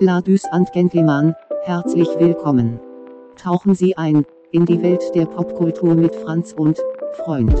[0.00, 2.80] Ladies and Gentlemen, herzlich willkommen.
[3.36, 6.80] Tauchen Sie ein in die Welt der Popkultur mit Franz und
[7.24, 7.54] Freund.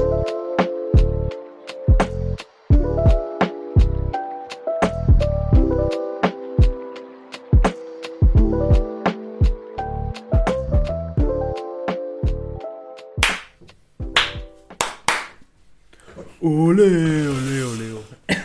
[16.40, 18.04] Ole, ole, ole.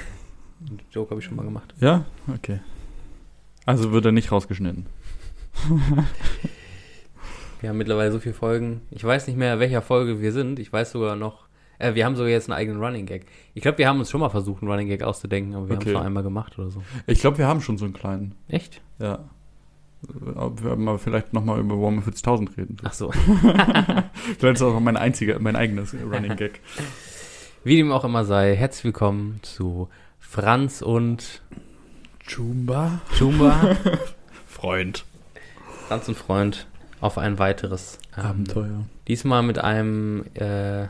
[0.91, 1.73] Joke habe ich schon mal gemacht.
[1.79, 2.05] Ja?
[2.31, 2.59] Okay.
[3.69, 4.87] Also wird er nicht rausgeschnitten.
[7.61, 8.81] Wir haben mittlerweile so viele Folgen.
[8.89, 10.57] Ich weiß nicht mehr, welcher Folge wir sind.
[10.57, 11.45] Ich weiß sogar noch.
[11.77, 13.27] Äh, wir haben sogar jetzt einen eigenen Running Gag.
[13.53, 15.81] Ich glaube, wir haben uns schon mal versucht, einen Running Gag auszudenken, aber wir haben
[15.81, 15.89] Okay.
[15.89, 16.81] es nur einmal gemacht oder so.
[17.05, 18.33] Ich glaube, wir haben schon so einen kleinen.
[18.47, 18.81] Echt?
[18.97, 19.29] Ja.
[20.01, 22.77] Wir haben aber vielleicht nochmal über Warhammer 40.000 reden.
[22.83, 23.11] Ach so.
[24.21, 26.61] Vielleicht ist das auch mein einziger, mein eigenes Running Gag.
[27.63, 31.43] Wie dem auch immer sei, herzlich willkommen zu Franz und
[32.29, 33.01] Chumba?
[33.17, 33.75] Chumba.
[34.45, 35.03] Freund.
[35.87, 36.67] Franz und Freund
[37.01, 38.85] auf ein weiteres ähm, Abenteuer.
[39.07, 40.85] Diesmal mit einem, äh,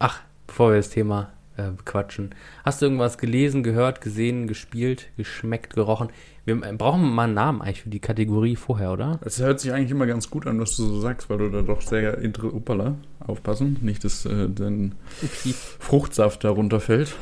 [0.00, 2.34] ach, bevor wir das Thema äh, bequatschen.
[2.64, 6.08] Hast du irgendwas gelesen, gehört, gesehen, gespielt, geschmeckt, gerochen?
[6.44, 9.20] Wir äh, brauchen mal einen Namen eigentlich für die Kategorie vorher, oder?
[9.24, 11.62] Es hört sich eigentlich immer ganz gut an, was du so sagst, weil du da
[11.62, 12.52] doch sehr inter...
[12.52, 13.76] Uppala, aufpassen.
[13.82, 14.96] Nicht, dass äh, dein
[15.78, 17.14] Fruchtsaft da runterfällt.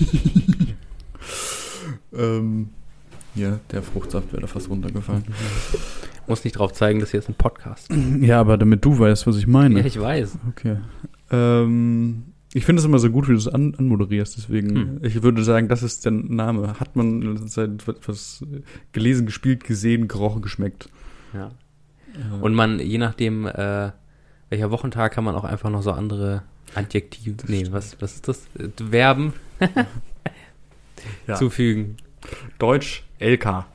[2.16, 2.70] ähm,
[3.34, 5.24] ja, der Fruchtsaft wäre da fast runtergefallen.
[6.26, 7.88] Muss nicht drauf zeigen, das hier ist ein Podcast.
[8.20, 9.80] Ja, aber damit du weißt, was ich meine.
[9.80, 10.38] Ja, ich weiß.
[10.50, 10.76] Okay.
[11.30, 14.98] Ähm, ich finde es immer so gut, wie du es an, anmoderierst, deswegen, Hm.
[15.02, 16.80] ich würde sagen, das ist der Name.
[16.80, 18.44] Hat man in letzter Zeit etwas
[18.92, 20.88] gelesen, gespielt, gesehen, gerochen, geschmeckt.
[21.34, 21.50] Ja.
[22.14, 23.90] Äh, Und man, je nachdem, äh,
[24.48, 26.42] welcher Wochentag, kann man auch einfach noch so andere
[26.74, 28.46] Adjektive, Das nee, was, was ist das?
[28.58, 29.32] Äh, Verben
[31.26, 31.34] Ja.
[31.36, 31.96] zufügen.
[32.58, 33.66] Deutsch, LK.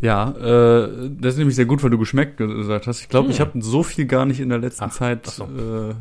[0.00, 3.00] Ja, äh, das ist nämlich sehr gut, weil du geschmeckt gesagt hast.
[3.00, 3.46] Ich glaube, ich Hm.
[3.46, 5.44] habe so viel gar nicht in der letzten Ach, Zeit so.
[5.44, 5.94] äh,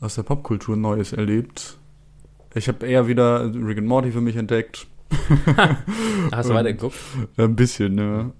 [0.00, 1.78] aus der Popkultur Neues erlebt.
[2.54, 4.86] Ich habe eher wieder Rick and Morty für mich entdeckt.
[6.32, 6.96] Hast du weitergeguckt?
[7.36, 8.32] Ein bisschen, ne?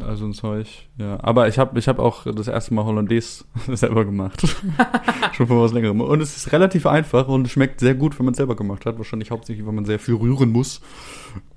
[0.00, 0.66] Also ein Zeug,
[0.98, 1.18] ja.
[1.22, 4.42] Aber ich habe ich hab auch das erste Mal Hollandaise selber gemacht.
[5.32, 6.02] Schon vor was längerem.
[6.02, 8.84] Und es ist relativ einfach und es schmeckt sehr gut, wenn man es selber gemacht
[8.84, 8.98] hat.
[8.98, 10.82] Wahrscheinlich hauptsächlich, weil man sehr viel rühren muss.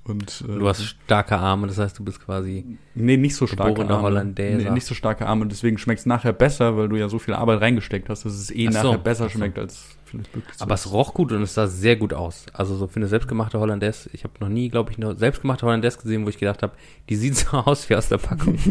[0.04, 3.72] Und, äh, Du hast starke Arme, das heißt, du bist quasi Nee, nicht so starke
[3.72, 4.04] Geborener Arme.
[4.04, 4.64] Hollandaise.
[4.64, 5.46] Nee, nicht so starke Arme.
[5.46, 8.50] Deswegen schmeckt es nachher besser, weil du ja so viel Arbeit reingesteckt hast, dass es
[8.50, 9.30] eh so, nachher besser so.
[9.30, 12.46] schmeckt, als vielleicht wirklich so Aber es roch gut und es sah sehr gut aus.
[12.52, 14.10] Also so für eine selbstgemachte Hollandaise.
[14.12, 16.74] Ich habe noch nie, glaube ich, eine selbstgemachte Hollandaise gesehen, wo ich gedacht habe,
[17.08, 18.58] die sieht so aus wie aus der Packung.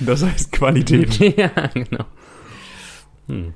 [0.00, 1.14] Das heißt Qualität.
[1.36, 2.04] ja, genau.
[3.26, 3.52] Hm.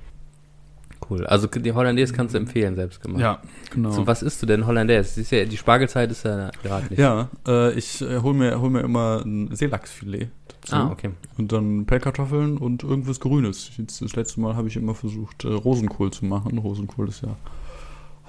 [1.09, 1.27] Cool.
[1.27, 3.21] Also die Hollandaise kannst du empfehlen, selbstgemacht.
[3.21, 3.91] ja, genau.
[3.91, 5.21] So, was isst du denn Hollandaise?
[5.21, 6.99] Ist ja, die Spargelzeit ist ja gerade nicht.
[6.99, 10.77] Ja, äh, ich äh, hol mir, hol mir immer ein Seelachsfilet dazu.
[10.77, 11.11] Ah, okay.
[11.39, 13.71] Und dann Pellkartoffeln und irgendwas Grünes.
[13.77, 16.59] Jetzt, das letzte Mal habe ich immer versucht, äh, Rosenkohl zu machen.
[16.59, 17.37] Rosenkohl ist ja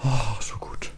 [0.04, 0.92] oh, so gut.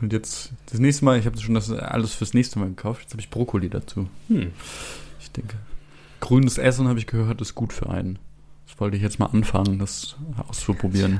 [0.00, 3.02] Und jetzt, das nächste Mal, ich habe schon das alles fürs nächste Mal gekauft.
[3.02, 4.08] Jetzt habe ich Brokkoli dazu.
[4.28, 4.52] Hm.
[5.20, 5.56] Ich denke,
[6.20, 8.18] grünes Essen, habe ich gehört, ist gut für einen.
[8.80, 10.16] Wollte ich jetzt mal anfangen, das
[10.48, 11.18] auszuprobieren.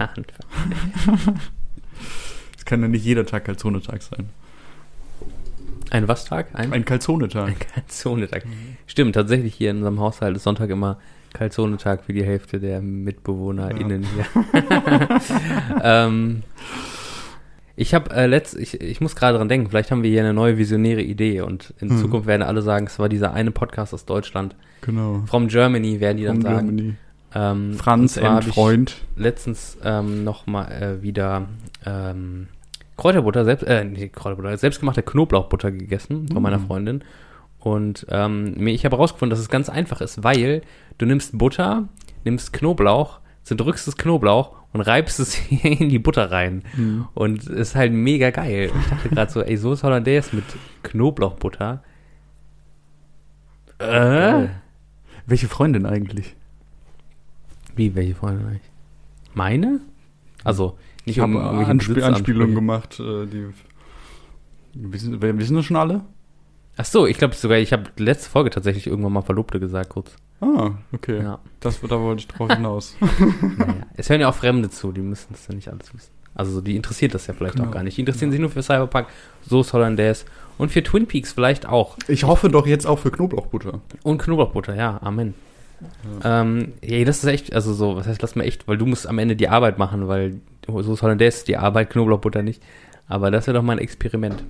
[2.57, 4.31] Es kann ja nicht jeder Tag Calzone-Tag sein.
[5.91, 6.49] Ein was Tag?
[6.55, 7.49] Ein, Ein Calzone-Tag.
[7.49, 8.45] ein Calzone-Tag.
[8.87, 10.99] Stimmt, tatsächlich hier in unserem Haushalt ist Sonntag immer
[11.35, 14.27] Calzone-Tag für die Hälfte der MitbewohnerInnen hier.
[15.83, 16.43] ähm,
[17.77, 20.35] ich habe äh, letzt, ich, ich muss gerade dran denken, vielleicht haben wir hier eine
[20.35, 21.99] neue visionäre Idee und in Hm.
[21.99, 24.55] Zukunft werden alle sagen, es war dieser eine Podcast aus Deutschland.
[24.83, 25.23] Genau.
[25.27, 26.77] From Germany werden die dann From sagen.
[26.77, 26.95] Germany.
[27.35, 28.43] Ähm, Franz, M.
[28.43, 28.97] Freund.
[29.17, 31.47] letztens ähm, noch mal äh, wieder
[31.87, 32.49] ähm,
[32.97, 36.67] Kräuterbutter, selbst, äh, nee, Kräuterbutter, selbstgemachte Knoblauchbutter gegessen von meiner Mm.
[36.67, 37.05] Freundin.
[37.61, 40.63] Und ähm, ich habe herausgefunden, dass es ganz einfach ist, weil
[40.99, 41.89] du nimmst Butter,
[42.25, 46.63] nimmst Knoblauch, zerdrückst das Knoblauch und reibst es in die Butter rein.
[46.77, 47.09] Mhm.
[47.15, 48.71] Und es ist halt mega geil.
[48.81, 50.45] Ich dachte gerade so, ey, so ist Hollandaise mit
[50.83, 51.83] Knoblauchbutter.
[53.79, 54.49] Äh?
[55.27, 56.37] Welche Freundin eigentlich?
[57.81, 58.71] Wie, welche Freundin eigentlich?
[59.33, 59.81] Meine?
[60.45, 63.47] Also, nicht Ich habe um irgendwelche Anspiel Anspielungen gemacht, äh, die.
[64.75, 66.03] Wissen, wissen das schon alle?
[66.77, 70.15] Ach so, ich glaube sogar, ich habe letzte Folge tatsächlich irgendwann mal Verlobte gesagt, kurz.
[70.43, 71.23] Ah, okay.
[71.23, 71.39] Ja.
[71.61, 72.97] Das, da wollte ich drauf hinaus.
[73.57, 73.75] naja.
[73.97, 76.11] Es hören ja auch Fremde zu, die müssen das ja nicht alles wissen.
[76.35, 77.69] Also so, die interessiert das ja vielleicht Genau.
[77.69, 77.97] auch gar nicht.
[77.97, 79.07] Die interessieren sich nur für Cyberpunk,
[79.41, 80.27] so ist Hollandaise
[80.59, 81.97] und für Twin Peaks vielleicht auch.
[82.09, 83.81] Ich hoffe doch jetzt auch für Knoblauchbutter.
[84.03, 85.33] Und Knoblauchbutter, ja, Amen.
[86.25, 89.07] Ähm, ey, das ist echt, also so, was heißt, lass mal echt, weil du musst
[89.07, 92.63] am Ende die Arbeit machen, weil so ist Hollandaise die Arbeit, Knoblauchbutter nicht.
[93.09, 94.45] Aber das wäre doch mal ein Experiment.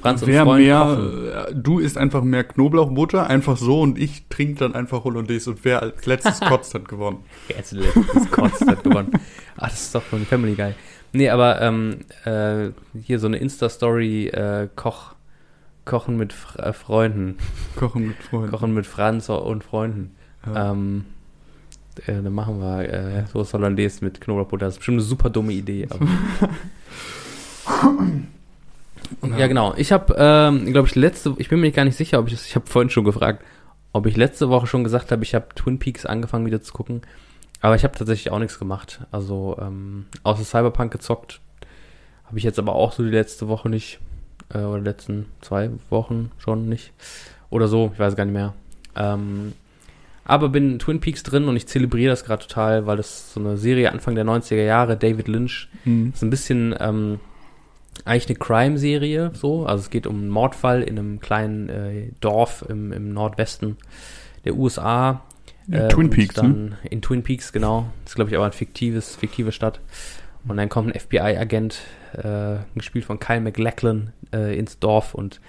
[0.00, 1.28] Franz und Wer Freund mehr, kochen.
[1.28, 5.64] äh, du isst einfach mehr Knoblauchbutter, einfach so und ich trinke dann einfach Hollandaise und
[5.64, 7.18] wer als letztes kotzt, hat gewonnen.
[7.48, 9.10] Jetzt letztes Kotz hat gewonnen.
[9.56, 10.74] Ah, das ist doch von Family Guy.
[11.12, 12.70] Nee, aber ähm, äh,
[13.02, 15.14] hier so eine Insta-Story, äh, Koch,
[15.84, 17.38] Kochen mit Fr äh, Freunden.
[17.76, 18.50] Kochen mit Freunden.
[18.50, 20.14] Kochen mit Franz und Freunden.
[20.46, 20.72] Ja.
[20.72, 21.04] Ähm,
[22.06, 24.66] äh, dann machen wir äh, Soße Hollandaise mit Knoblauchbutter.
[24.66, 25.88] Das ist bestimmt eine super dumme Idee.
[25.90, 26.06] Aber.
[29.38, 29.74] ja, genau.
[29.76, 32.46] Ich habe, ähm, glaube ich, letzte, ich bin mir gar nicht sicher, ob ich das,
[32.46, 33.44] ich habe vorhin schon gefragt,
[33.92, 37.02] ob ich letzte Woche schon gesagt habe, ich habe Twin Peaks angefangen wieder zu gucken.
[37.60, 39.00] Aber ich habe tatsächlich auch nichts gemacht.
[39.10, 41.40] Also, ähm, außer Cyberpunk gezockt.
[42.24, 43.98] Habe ich jetzt aber auch so die letzte Woche nicht.
[44.54, 46.92] Äh, oder letzten zwei Wochen schon nicht.
[47.50, 48.54] Oder so, ich weiß gar nicht mehr.
[48.94, 49.54] Ähm,
[50.28, 53.40] aber bin in Twin Peaks drin und ich zelebriere das gerade total, weil das so
[53.40, 56.12] eine Serie Anfang der 90er Jahre, David Lynch, Mhm.
[56.14, 57.18] ist ein bisschen ähm,
[58.04, 59.66] eigentlich eine Crime-Serie, so.
[59.66, 63.76] Also es geht um einen Mordfall in einem kleinen äh, Dorf im, im Nordwesten
[64.44, 65.24] der USA.
[65.70, 66.42] Äh, Twin Peaks, ne?
[66.42, 67.86] dann In Twin Peaks, genau.
[68.04, 69.80] Das ist, glaube ich, aber ein fiktives, fiktive Stadt.
[70.46, 71.80] Und dann kommt ein FBI-Agent,
[72.14, 75.40] äh, gespielt von Kyle MacLachlan, äh, ins Dorf und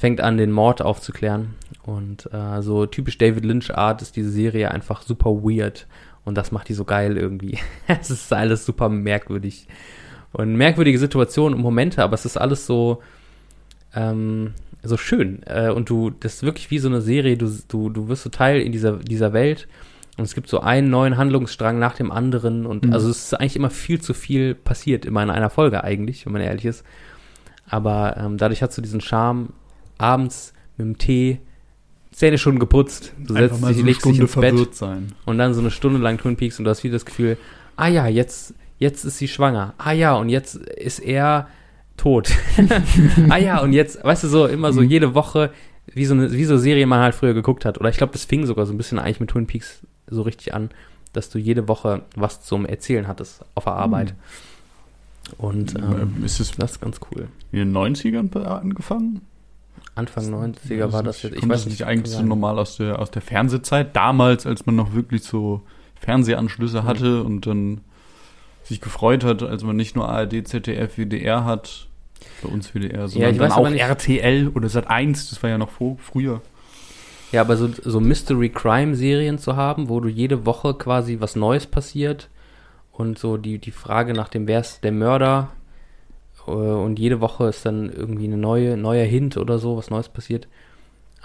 [0.00, 1.56] fängt an, den Mord aufzuklären.
[1.82, 5.86] Und äh, so typisch David Lynch-Art ist diese Serie einfach super weird.
[6.24, 7.58] Und das macht die so geil irgendwie.
[7.86, 9.66] es ist alles super merkwürdig.
[10.32, 13.02] Und merkwürdige Situationen und Momente, aber es ist alles so,
[13.94, 15.42] ähm, so schön.
[15.44, 18.30] Äh, und du, das ist wirklich wie so eine Serie, du, du, du wirst so
[18.30, 19.68] Teil in dieser, dieser Welt.
[20.16, 22.64] Und es gibt so einen neuen Handlungsstrang nach dem anderen.
[22.64, 22.94] Und Mhm.
[22.94, 26.32] also es ist eigentlich immer viel zu viel passiert, immer in einer Folge eigentlich, wenn
[26.32, 26.86] man ehrlich ist.
[27.68, 29.50] Aber ähm, dadurch hast du diesen Charme,
[30.00, 31.40] abends mit dem Tee,
[32.12, 33.12] Zähne schon geputzt.
[33.18, 35.12] Du Einfach setzt mal dich, so eine legst dich ins Bett sein.
[35.26, 37.36] und dann so eine Stunde lang Twin Peaks und du hast wieder das Gefühl,
[37.76, 39.74] ah ja, jetzt, jetzt ist sie schwanger.
[39.78, 41.48] Ah ja, und jetzt ist er
[41.96, 42.30] tot.
[43.28, 44.88] ah ja, und jetzt, weißt du, so immer so Mhm.
[44.88, 45.50] jede Woche,
[45.92, 47.78] wie so eine, wie so Serie man halt früher geguckt hat.
[47.78, 50.52] Oder ich glaube, das fing sogar so ein bisschen eigentlich mit Twin Peaks so richtig
[50.52, 50.70] an,
[51.12, 54.14] dass du jede Woche was zum Erzählen hattest auf der Arbeit.
[55.38, 57.28] Und ähm, Ähm, ist es das ist ganz cool.
[57.52, 59.20] in den 90ern angefangen?
[60.00, 61.36] Anfang 90er war das jetzt.
[61.36, 63.94] Ich weiß nicht, eigentlich so normal aus der, aus der Fernsehzeit.
[63.94, 65.62] Damals, als man noch wirklich so
[66.00, 66.86] Fernsehanschlüsse Mhm.
[66.86, 67.80] hatte und dann
[68.64, 71.86] sich gefreut hat, als man nicht nur ARD, ZDF, WDR hat.
[72.42, 75.58] Bei uns WDR, sondern ich dann weiß auch nicht- RTL oder Sat1, das war ja
[75.58, 76.40] noch vor, früher.
[77.32, 82.28] Ja, aber so, so Mystery-Crime-Serien zu haben, wo du jede Woche quasi was Neues passiert
[82.92, 85.48] und so die, die Frage nach dem, wer ist der Mörder
[86.50, 90.48] und jede Woche ist dann irgendwie eine neue, neuer Hint oder so, was Neues passiert.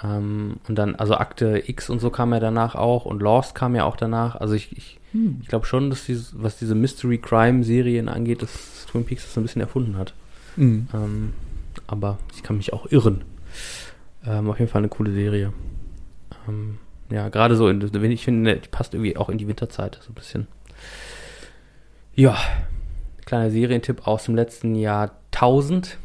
[0.03, 3.75] Ähm, und dann, also Akte X und so kam ja danach auch und Lost kam
[3.75, 4.35] ja auch danach.
[4.35, 4.99] Also ich, ich,
[5.41, 9.43] ich glaube schon, dass dieses, was diese Mystery-Crime-Serien angeht, dass Twin Peaks das so ein
[9.43, 10.13] bisschen erfunden hat.
[10.57, 10.87] Mhm.
[10.93, 11.33] Ähm,
[11.87, 13.23] aber ich kann mich auch irren.
[14.25, 15.53] Ähm, auf jeden Fall eine coole Serie.
[16.47, 16.79] Ähm,
[17.09, 20.11] ja, gerade so, in, wenn ich finde, die passt irgendwie auch in die Winterzeit, so
[20.11, 20.47] ein bisschen.
[22.15, 22.37] Ja,
[23.25, 25.97] kleiner Serientipp aus dem letzten Jahr 1000.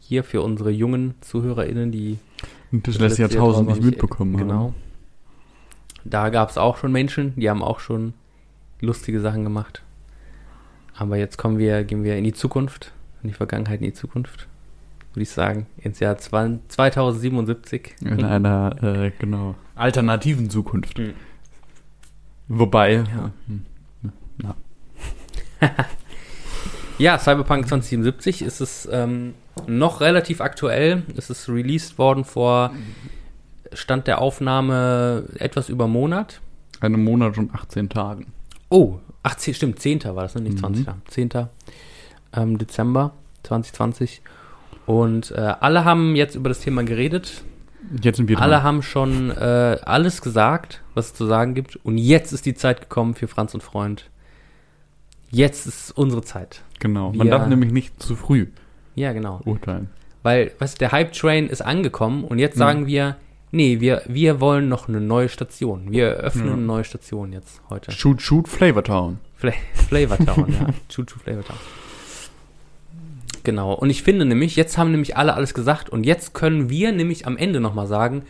[0.00, 2.18] Hier für unsere jungen ZuhörerInnen, die
[2.72, 4.54] Und das letzte Jahrtausend Jahrtausend nicht mitbekommen Genau.
[4.54, 4.74] haben.
[6.04, 8.14] Da gab es auch schon Menschen, die haben auch schon
[8.80, 9.82] lustige Sachen gemacht.
[10.96, 14.46] Aber jetzt kommen wir, gehen wir in die Zukunft, in die Vergangenheit, in die Zukunft.
[15.12, 17.96] Würde ich sagen, ins Jahr 20, 2077.
[18.02, 20.98] In einer, äh, genau, alternativen Zukunft.
[20.98, 21.14] Mhm.
[22.48, 23.32] Wobei, Ja.
[23.48, 23.64] hm,
[24.38, 24.54] na,
[26.98, 29.34] Ja, Cyberpunk 2077 ist es ähm,
[29.66, 31.02] noch relativ aktuell.
[31.16, 32.72] Es ist released worden vor
[33.72, 36.40] Stand der Aufnahme etwas über Monat.
[36.80, 38.32] einem Monat und 18 Tagen.
[38.70, 40.04] Oh, 18, stimmt, 10.
[40.04, 40.42] war das, ne?
[40.42, 40.84] nicht Mhm.
[40.84, 40.86] 20.
[41.08, 41.30] 10.
[42.32, 43.12] Ähm, Dezember
[43.42, 44.22] 2020.
[44.86, 47.42] Und äh, alle haben jetzt über das Thema geredet.
[48.02, 48.62] Jetzt sind wir Alle dran.
[48.62, 51.76] haben schon äh, alles gesagt, was es zu sagen gibt.
[51.76, 54.08] Und jetzt ist die Zeit gekommen für Franz und Freund.
[55.30, 56.62] Jetzt ist unsere Zeit.
[56.78, 57.12] Genau.
[57.12, 58.46] Man darf nämlich nicht zu früh
[58.94, 59.40] Ja, genau.
[59.44, 59.88] urteilen.
[60.22, 62.58] Weil, weißt du, der Hype-Train ist angekommen und jetzt Mhm.
[62.58, 63.16] sagen wir,
[63.52, 65.90] nee, wir, wir wollen noch eine neue Station.
[65.92, 66.52] Wir öffnen Ja.
[66.54, 67.92] eine neue Station jetzt heute.
[67.92, 69.18] Shoot, shoot, Flavortown.
[69.36, 70.66] Fla Flavortown, ja.
[70.88, 71.56] Choo Choo Flavortown.
[73.44, 73.72] Genau.
[73.74, 77.26] Und ich finde nämlich, jetzt haben nämlich alle alles gesagt und jetzt können wir nämlich
[77.26, 78.22] am Ende nochmal sagen,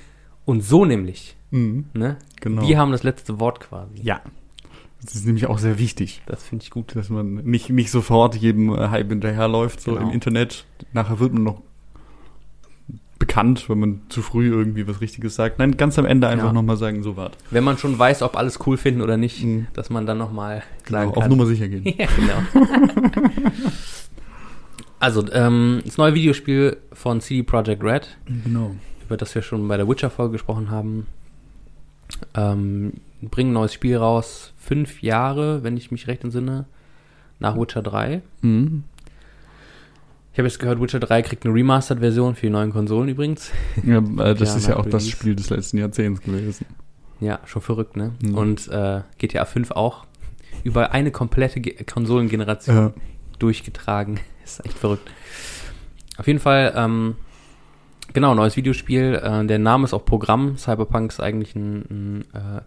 [0.45, 1.87] und so nämlich, Mhm.
[1.95, 2.17] ne?
[2.41, 2.63] Genau.
[2.63, 4.01] Wir haben das letzte Wort quasi.
[4.03, 4.21] Ja.
[5.07, 6.95] Das ist nämlich auch sehr wichtig, Das finde ich gut.
[6.95, 10.09] dass man nicht, nicht sofort jedem äh, Hype hinterherläuft, so Genau.
[10.09, 10.67] im Internet.
[10.93, 11.63] Nachher wird man noch
[13.19, 15.59] bekannt, wenn man zu früh irgendwie was Richtiges sagt.
[15.59, 16.53] Nein, ganz am Ende einfach Ja.
[16.53, 17.39] nochmal sagen, so wart.
[17.51, 19.69] Wenn man schon weiß, ob alles cool finden oder nicht, Mhm.
[19.73, 21.31] dass man dann nochmal Genau, sagen auf kann.
[21.31, 21.85] Nummer sicher gehen.
[21.99, 22.67] Ja, genau.
[24.99, 28.75] Also, ähm, das neue Videospiel von CD Projekt Red, Genau.
[29.07, 31.07] über das wir schon bei der Witcher-Folge gesprochen haben,
[32.35, 34.53] ähm, bringen ein neues Spiel raus.
[34.59, 36.67] Fünf Jahre, wenn ich mich recht entsinne,
[37.39, 38.23] nach Witcher 3.
[38.43, 38.85] Mhm.
[40.33, 43.51] Ich habe jetzt gehört, Witcher 3 kriegt eine Remastered-Version für die neuen Konsolen übrigens.
[43.85, 45.09] Ja, äh, das ist ja auch das.
[45.09, 46.67] Spiel des letzten Jahrzehnts gewesen.
[47.21, 48.13] Ja, schon verrückt, ne?
[48.21, 48.35] Mhm.
[48.35, 50.05] Und äh, GTA 5 auch.
[50.65, 52.93] Über eine komplette Ge Konsolengeneration Ja.
[53.39, 54.21] durchgetragen.
[54.45, 55.11] ist echt verrückt.
[56.19, 57.17] Auf jeden Fall, ähm,
[58.17, 59.21] genau, neues Videospiel.
[59.23, 60.57] Äh, der Name ist auch Programm.
[60.57, 62.63] Cyberpunk ist eigentlich ein, ein, äh,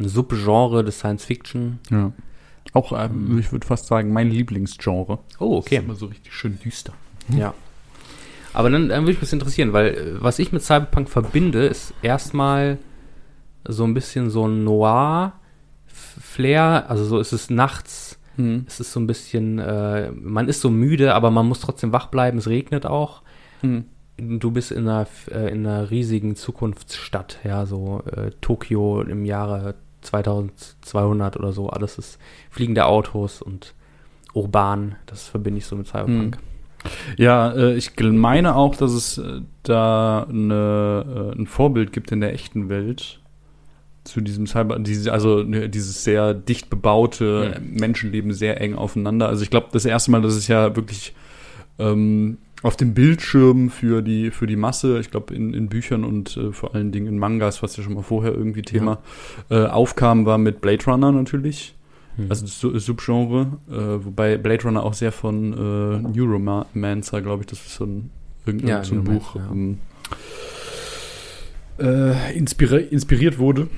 [0.00, 1.80] ein Subgenre des Science Fiction.
[1.90, 2.12] ja.
[2.74, 5.18] Auch, ähm, ich würde fast sagen, mein Lieblingsgenre.
[5.40, 6.92] Oh, Das ist immer so richtig schön düster.
[7.28, 7.52] Ja.
[8.52, 11.92] Aber dann, dann würde mich das interessieren, weil äh, was ich mit Cyberpunk verbinde, ist
[12.02, 12.78] erstmal
[13.66, 15.34] so ein bisschen so ein Noir-Flair.
[16.88, 18.20] Also so ist es nachts.
[18.36, 18.64] Mhm.
[18.68, 22.06] Es ist so ein bisschen, äh, man ist so müde, aber man muss trotzdem wach
[22.06, 22.38] bleiben.
[22.38, 23.22] Es regnet auch.
[23.62, 23.86] Mhm.
[24.18, 29.74] Du bist in einer, äh, in einer riesigen Zukunftsstadt, ja, so äh, Tokio im Jahre
[30.02, 31.70] 2200 oder so.
[31.70, 32.18] Alles ist
[32.50, 33.74] fliegende Autos und
[34.34, 34.96] urban.
[35.06, 36.38] Das verbinde ich so mit Cyberpunk.
[37.16, 42.20] Ja, äh, ich meine auch, dass es äh, da eine, äh, ein Vorbild gibt in
[42.20, 43.20] der echten Welt
[44.04, 47.60] zu diesem Cyber, diese, also ne, dieses sehr dicht bebaute, Ja.
[47.60, 49.28] Menschen leben sehr eng aufeinander.
[49.28, 51.14] Also ich glaube, das erste Mal, dass es ja wirklich
[51.78, 56.36] ähm, auf dem Bildschirm für die für die Masse, ich glaube in, in Büchern und
[56.36, 58.98] äh, vor allen Dingen in Mangas, was ja schon mal vorher irgendwie Thema
[59.50, 61.74] äh, aufkam, war mit Blade Runner natürlich.
[62.16, 62.26] Hm.
[62.28, 67.46] Also das Su- Subgenre, äh, wobei Blade Runner auch sehr von äh, Neuromancer, glaube ich,
[67.46, 68.10] das ist so ein,
[68.44, 69.48] irgendein Ja, so ein Buch, ja.
[69.50, 69.78] ähm,
[71.78, 73.68] äh, inspiri inspiriert wurde.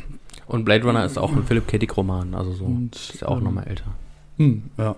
[0.46, 1.78] Und Blade Runner ist auch ein Philip K.
[1.78, 2.64] Dick Roman, also so.
[2.64, 3.94] Und, ist ja auch ähm, nochmal älter.
[4.36, 4.96] Hm, ja.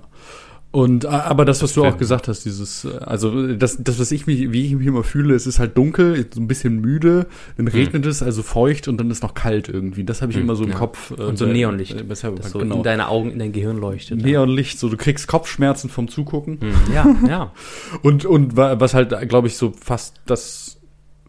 [0.77, 4.11] Und a- aber das, was du auch gesagt hast, dieses, äh, also das, das, was
[4.13, 7.29] ich mich, wie ich mich immer fühle, es ist halt dunkel, so ein bisschen müde,
[7.57, 10.05] dann regnet es, also feucht und dann ist noch kalt irgendwie.
[10.05, 10.77] Das habe ich Hm, immer so im ja.
[10.77, 11.13] Kopf.
[11.13, 11.95] äh, Und so Neonlicht.
[11.99, 12.77] äh, Das so genau.
[12.77, 14.21] in deine Augen, in dein Gehirn leuchtet.
[14.21, 14.27] ja.
[14.27, 16.59] Neonlicht, so du kriegst Kopfschmerzen vom Zugucken.
[16.61, 17.53] Hm, Ja, ja.
[18.03, 20.79] Und, und wa- was halt, glaube ich, so fast das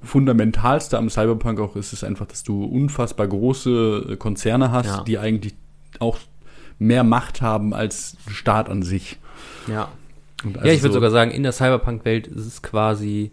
[0.03, 5.03] Fundamentalste am Cyberpunk auch ist, ist einfach, dass du unfassbar große äh, Konzerne hast, Ja.
[5.03, 5.53] die eigentlich
[5.99, 6.17] auch
[6.79, 9.19] mehr Macht haben als der Staat an sich.
[9.67, 9.89] Ja,
[10.43, 13.31] Und ja also ich würde so- sogar sagen, in der Cyberpunk-Welt ist es quasi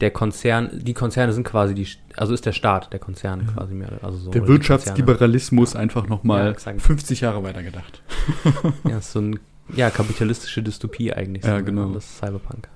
[0.00, 3.98] der Konzern, die Konzerne sind quasi die, also ist der Staat der Konzern quasi mehr,
[4.02, 4.30] also so.
[4.30, 6.80] der Wirtschaftsliberalismus einfach Ja, nochmal exakt.
[6.80, 8.02] 50 Jahre weitergedacht.
[8.44, 8.74] Konzerne.
[8.88, 9.40] Ja, ist so ein,
[9.74, 11.44] ja, kapitalistische Dystopie eigentlich.
[11.44, 11.90] Ja, so, genau.
[11.92, 12.68] Das ist Cyberpunk.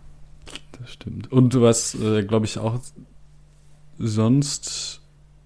[0.80, 1.30] Das stimmt.
[1.30, 2.80] Und was, äh, glaube ich, auch
[3.98, 5.00] sonst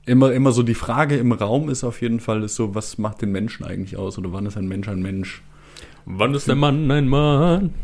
[0.07, 3.23] immer, immer so die Frage im Raum ist auf jeden Fall, ist so, was macht
[3.23, 4.19] den Menschen eigentlich aus?
[4.19, 5.43] Oder wann ist ein Mensch ein Mensch?
[6.07, 7.75] Wann ist der Mann ein Mann?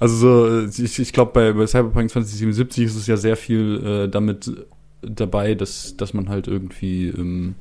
[0.00, 0.16] Also
[0.68, 4.50] so, ich, ich glaube, bei, bei Cyberpunk 2077 ist es ja sehr viel äh, damit
[5.02, 7.54] dabei, dass, dass man halt irgendwie ähm,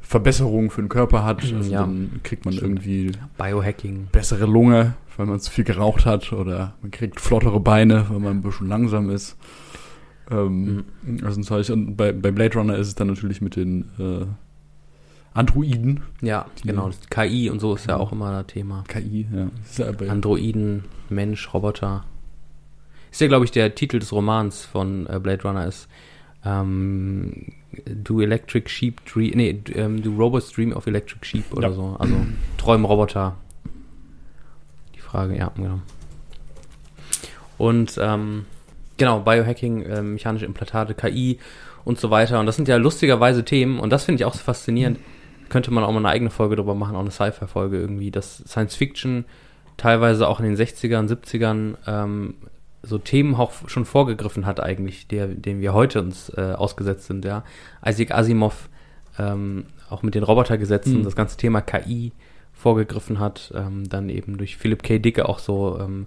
[0.00, 1.42] Verbesserungen für den Körper hat.
[1.52, 1.80] Also Ja.
[1.80, 2.84] dann kriegt man Stimmt.
[2.86, 4.08] irgendwie Biohacking.
[4.12, 6.32] bessere Lunge, weil man zu viel geraucht hat.
[6.32, 9.36] Oder man kriegt flottere Beine, weil man ein bisschen langsam ist.
[10.30, 10.84] Ähm,
[11.24, 11.68] also ein Zeug.
[11.70, 14.26] Und bei, bei Blade Runner ist es dann natürlich mit den äh,
[15.32, 16.02] Androiden.
[16.20, 16.90] Ja, genau.
[17.08, 18.84] KI und so ist ja auch immer ein Thema.
[18.88, 19.86] KI, ja.
[20.08, 22.04] Androiden, Mensch, Roboter.
[23.12, 25.88] Ist ja, glaube ich, der Titel des Romans von äh, Blade Runner ist
[26.44, 27.46] ähm,
[27.86, 31.74] Do Electric Sheep Dream, nee, ähm, Do Robots Dream of Electric Sheep oder Ja.
[31.74, 31.96] so.
[31.98, 32.14] Also
[32.56, 33.36] träumen Roboter.
[34.94, 35.80] Die Frage, ja, genau.
[37.58, 38.46] Und ähm,
[38.96, 41.38] genau, Biohacking, ähm, mechanische Implantate, KI
[41.84, 42.40] und so weiter.
[42.40, 44.98] Und das sind ja lustigerweise Themen und das finde ich auch so faszinierend.
[45.50, 48.76] Könnte man auch mal eine eigene Folge drüber machen, auch eine Sci-Fi-Folge irgendwie, dass Science
[48.76, 49.26] Fiction
[49.76, 52.34] teilweise auch in den 60ern, 70ern ähm,
[52.82, 57.24] so Themen auch schon vorgegriffen hat eigentlich, der, denen wir heute uns äh, ausgesetzt sind,
[57.26, 57.44] ja.
[57.84, 58.70] Isaac Asimov
[59.18, 61.04] ähm, auch mit den Robotergesetzen Mhm.
[61.04, 62.12] das ganze Thema KI
[62.52, 64.98] vorgegriffen hat, ähm, dann eben durch Philip K.
[64.98, 66.06] Dicke auch so, ähm,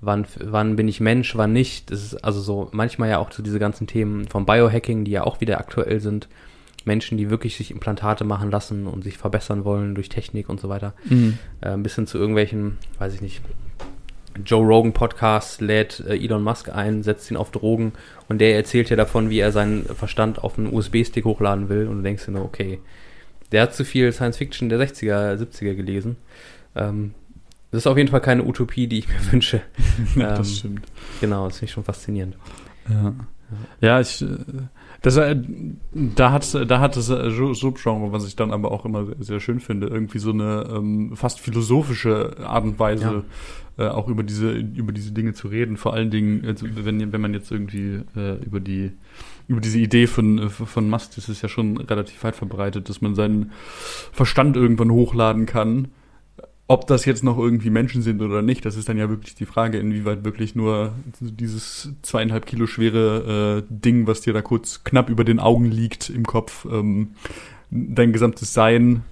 [0.00, 1.90] wann, wann bin ich Mensch, wann nicht.
[1.90, 5.24] Das ist also so manchmal ja auch so diese ganzen Themen vom Biohacking, die ja
[5.24, 6.28] auch wieder aktuell sind.
[6.84, 10.68] Menschen, die wirklich sich Implantate machen lassen und sich verbessern wollen durch Technik und so
[10.68, 11.38] weiter Mhm.
[11.60, 13.40] äh, ein bisschen zu irgendwelchen, weiß ich nicht,
[14.44, 17.92] Joe Rogan Podcast lädt äh, Elon Musk ein, setzt ihn auf Drogen
[18.28, 21.98] und der erzählt ja davon, wie er seinen Verstand auf einen USB-Stick hochladen will und
[21.98, 22.80] du denkst dir nur, okay,
[23.52, 26.16] der hat zu viel Science Fiction der 60er, 70er gelesen.
[26.74, 27.14] Ähm,
[27.70, 29.62] das ist auf jeden Fall keine Utopie, die ich mir wünsche.
[30.16, 30.82] Ja, Ähm, das stimmt.
[31.20, 32.36] Genau, das finde ich schon faszinierend.
[32.90, 33.14] Ja.
[33.80, 34.26] Ja, ich, äh,
[35.04, 35.36] das, äh,
[35.92, 39.40] da hat, da hat das äh, Subgenre, was ich dann aber auch immer sehr, sehr
[39.40, 43.24] schön finde, irgendwie so eine ähm, fast philosophische Art und Weise,
[43.76, 45.76] äh, auch über diese, über diese Dinge zu reden.
[45.76, 48.92] Vor allen Dingen, also wenn, wenn man jetzt irgendwie äh, über die,
[49.46, 53.02] über diese Idee von, äh, von Musk, das ist ja schon relativ weit verbreitet, dass
[53.02, 53.52] man seinen
[54.10, 55.88] Verstand irgendwann hochladen kann.
[56.66, 59.44] Ob das jetzt noch irgendwie Menschen sind oder nicht, das ist dann ja wirklich die
[59.44, 65.10] Frage, inwieweit wirklich nur dieses zweieinhalb Kilo schwere äh, Ding, was dir da kurz knapp
[65.10, 67.10] über den Augen liegt im Kopf, ähm,
[67.70, 69.02] dein gesamtes Sein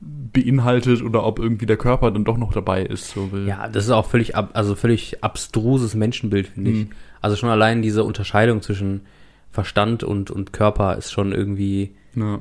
[0.00, 3.10] beinhaltet oder ob irgendwie der Körper dann doch noch dabei ist.
[3.10, 3.46] So will.
[3.46, 6.76] Ja, das ist auch völlig, ab, also völlig abstruses Menschenbild, finde ich.
[6.86, 6.90] Mhm.
[7.20, 9.02] Also schon allein diese Unterscheidung zwischen
[9.50, 12.40] Verstand und, und Körper ist schon irgendwie, Ja.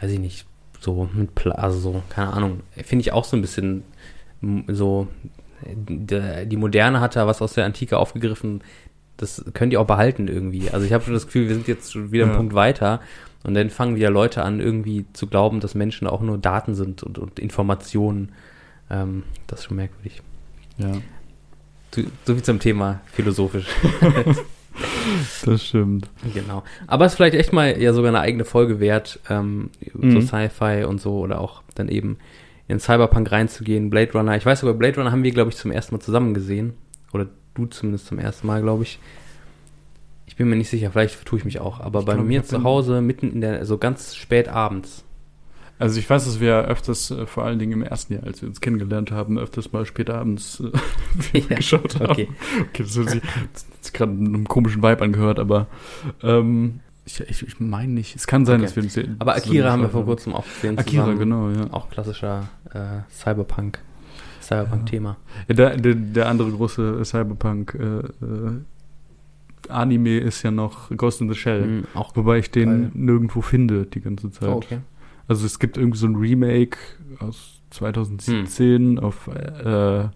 [0.00, 0.46] weiß ich nicht,
[0.80, 3.82] so mit, Pla also so, keine Ahnung, finde ich auch so ein bisschen
[4.68, 5.08] so,
[5.64, 8.62] die, die Moderne hat da was aus der Antike aufgegriffen,
[9.16, 10.70] das könnt ihr auch behalten irgendwie.
[10.70, 12.38] Also ich habe schon das Gefühl, wir sind jetzt schon wieder einen Ja.
[12.38, 13.00] Punkt weiter
[13.44, 17.02] und dann fangen wieder Leute an, irgendwie zu glauben, dass Menschen auch nur Daten sind
[17.02, 18.32] und, und Informationen.
[18.90, 20.20] Ähm, das ist schon merkwürdig.
[20.76, 20.92] ja,
[21.94, 23.66] So, so viel zum Thema philosophisch.
[25.44, 26.08] das stimmt.
[26.34, 26.62] genau.
[26.86, 30.22] Aber es ist vielleicht echt mal ja sogar eine eigene Folge wert, ähm, so Mhm.
[30.22, 32.18] Sci-Fi und so oder auch dann eben
[32.68, 34.36] in Cyberpunk reinzugehen, Blade Runner.
[34.36, 36.74] Ich weiß sogar, Blade Runner haben wir, glaube ich, zum ersten Mal zusammen gesehen.
[37.12, 38.98] Oder du zumindest zum ersten Mal, glaube ich.
[40.26, 41.80] Ich bin mir nicht sicher, vielleicht tue ich mich auch.
[41.80, 45.04] Aber Ich bei glaub, mir zu Hause, mitten in der, so ganz spät abends.
[45.78, 48.48] Also ich weiß, dass wir öfters, äh, vor allen Dingen im ersten Jahr, als wir
[48.48, 50.60] uns kennengelernt haben, öfters mal spät abends
[51.32, 52.10] äh, Ja, geschaut haben.
[52.12, 52.28] okay.
[52.70, 53.20] okay das hat
[53.82, 55.66] sich gerade einem komischen Vibe angehört, aber
[56.22, 58.16] ähm, ich, ich, ich meine nicht.
[58.16, 58.64] Es kann sein, Okay.
[58.64, 60.78] dass wir uns hier- Aber Akira haben wir vor kurzem auch gesehen.
[60.78, 61.18] Akira, zusammen.
[61.18, 61.72] genau, ja.
[61.72, 63.78] Auch klassischer äh, Cyberpunk.
[64.40, 65.16] Cyberpunk-Thema.
[65.48, 68.60] ja der, der, der andere große Cyberpunk äh, äh,
[69.68, 71.66] Anime ist ja noch Ghost in the Shell.
[71.66, 72.90] Mhm, auch Wobei ich den Geil.
[72.94, 74.48] nirgendwo finde die ganze Zeit.
[74.48, 74.78] oh, okay.
[75.28, 76.78] Also es gibt irgendwie so ein Remake
[77.18, 80.08] aus 2017 auf äh,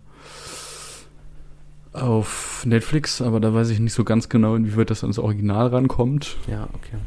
[1.92, 6.36] auf Netflix, aber da weiß ich nicht so ganz genau, inwieweit das ans Original rankommt.
[6.46, 6.98] Ja, okay.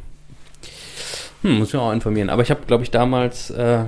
[1.42, 2.30] Hm, muss ich auch informieren.
[2.30, 3.86] Aber ich habe, glaube ich, damals, äh,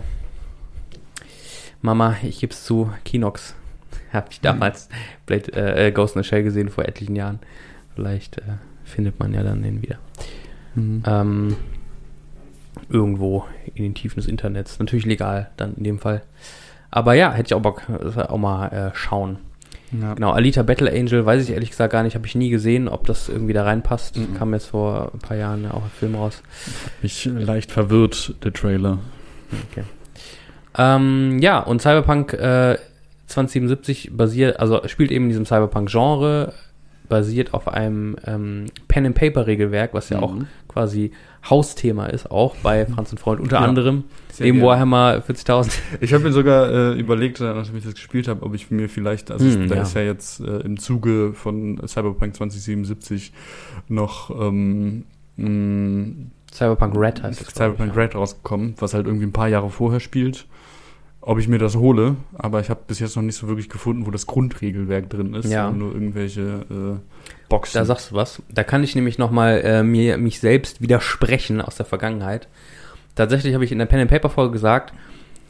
[1.81, 3.55] Mama, ich gebe es zu, Kinox,
[4.13, 4.89] habe ich damals
[5.25, 7.39] Blade, äh, äh, Ghost in the Shell gesehen vor etlichen Jahren.
[7.95, 8.43] Vielleicht äh,
[8.85, 9.99] findet man ja dann den wieder.
[10.77, 11.55] Ähm,
[12.89, 14.79] irgendwo in den Tiefen des Internets.
[14.79, 16.21] Natürlich legal dann in dem Fall.
[16.91, 19.37] Aber ja, hätte ich auch Bock, äh, auch mal äh, schauen.
[19.91, 20.13] Ja.
[20.13, 23.05] Genau, Alita Battle Angel, weiß ich ehrlich gesagt gar nicht, habe ich nie gesehen, ob
[23.05, 24.17] das irgendwie da reinpasst.
[24.17, 24.35] Mhm.
[24.35, 26.41] Kam jetzt vor ein paar Jahren ja auch ein Film raus.
[27.01, 28.99] Mich leicht verwirrt, der Trailer.
[29.71, 29.83] Okay.
[30.77, 32.77] Ähm, ja, und Cyberpunk äh,
[33.27, 36.53] 2077 basiert, also spielt eben in diesem Cyberpunk-Genre,
[37.07, 40.47] basiert auf einem ähm, Pen-and-Paper-Regelwerk, was ja auch Mhm.
[40.75, 41.11] Quasi
[41.49, 44.03] Hausthema ist, auch bei Franz und Freund, unter Ja, anderem
[44.39, 44.69] neben gerne.
[44.71, 45.71] Warhammer 40.000.
[46.01, 48.89] Ich habe mir sogar äh, überlegt, äh, nachdem ich das gespielt habe, ob ich mir
[48.89, 49.81] vielleicht, also Hm, da ja.
[49.83, 53.31] ist ja jetzt äh, im Zuge von Cyberpunk 2077
[53.87, 55.05] noch ähm,
[55.37, 57.47] mh, Cyberpunk Red heißt es.
[57.47, 58.01] glaub ich, Cyberpunk ja.
[58.01, 60.45] Red rausgekommen, was halt irgendwie ein paar Jahre vorher spielt.
[61.27, 64.05] Ob ich mir das hole, aber ich habe bis jetzt noch nicht so wirklich gefunden,
[64.05, 65.71] wo das Grundregelwerk drin ist, Ja.
[65.71, 66.99] nur irgendwelche äh,
[67.49, 67.79] Boxen.
[67.79, 68.43] Da sagst du was.
[68.49, 72.47] Da kann ich nämlich nochmal äh, mir mich selbst widersprechen aus der Vergangenheit.
[73.15, 74.93] Tatsächlich habe ich in der Pen and Paper Folge gesagt,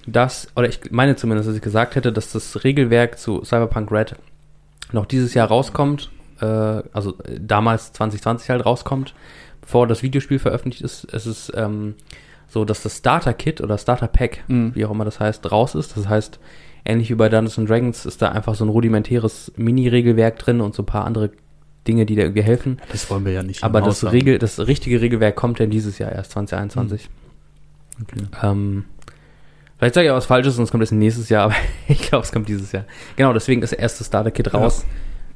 [0.08, 4.16] dass oder ich meine zumindest, dass ich gesagt hätte, dass das Regelwerk zu Cyberpunk Red
[4.94, 6.10] noch dieses Jahr rauskommt,
[6.40, 9.14] äh, also äh, damals 2020 halt rauskommt,
[9.60, 11.06] bevor das Videospiel veröffentlicht ist.
[11.12, 11.96] Es ist ähm,
[12.48, 14.72] so, dass das Starter Kit oder Starter Pack, Mhm.
[14.76, 15.96] wie auch immer das heißt, raus ist.
[15.98, 16.40] Das heißt,
[16.86, 20.76] ähnlich wie bei Dungeons and Dragons ist da einfach so ein rudimentäres Mini-Regelwerk drin und
[20.76, 21.32] so ein paar andere
[21.88, 22.80] Dinge, die da irgendwie helfen.
[22.92, 23.64] das wollen wir ja nicht.
[23.64, 24.12] Aber das.
[24.12, 27.10] Regel, das richtige Regelwerk kommt denn dieses Jahr erst 2021.
[28.02, 28.26] Okay.
[28.44, 28.86] Ähm,
[29.78, 31.56] vielleicht sage ich auch was Falsches es kommt erst nächstes Jahr, aber
[31.88, 32.86] ich glaube, es kommt dieses Jahr.
[33.16, 34.60] Genau, deswegen ist das erste Starter-Kit Ja.
[34.60, 34.86] raus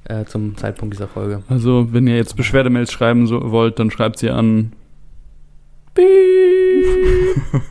[0.05, 1.43] äh, zum Zeitpunkt dieser Folge.
[1.49, 4.73] Also, wenn ihr jetzt Beschwerdemails schreiben so, wollt, dann schreibt sie an.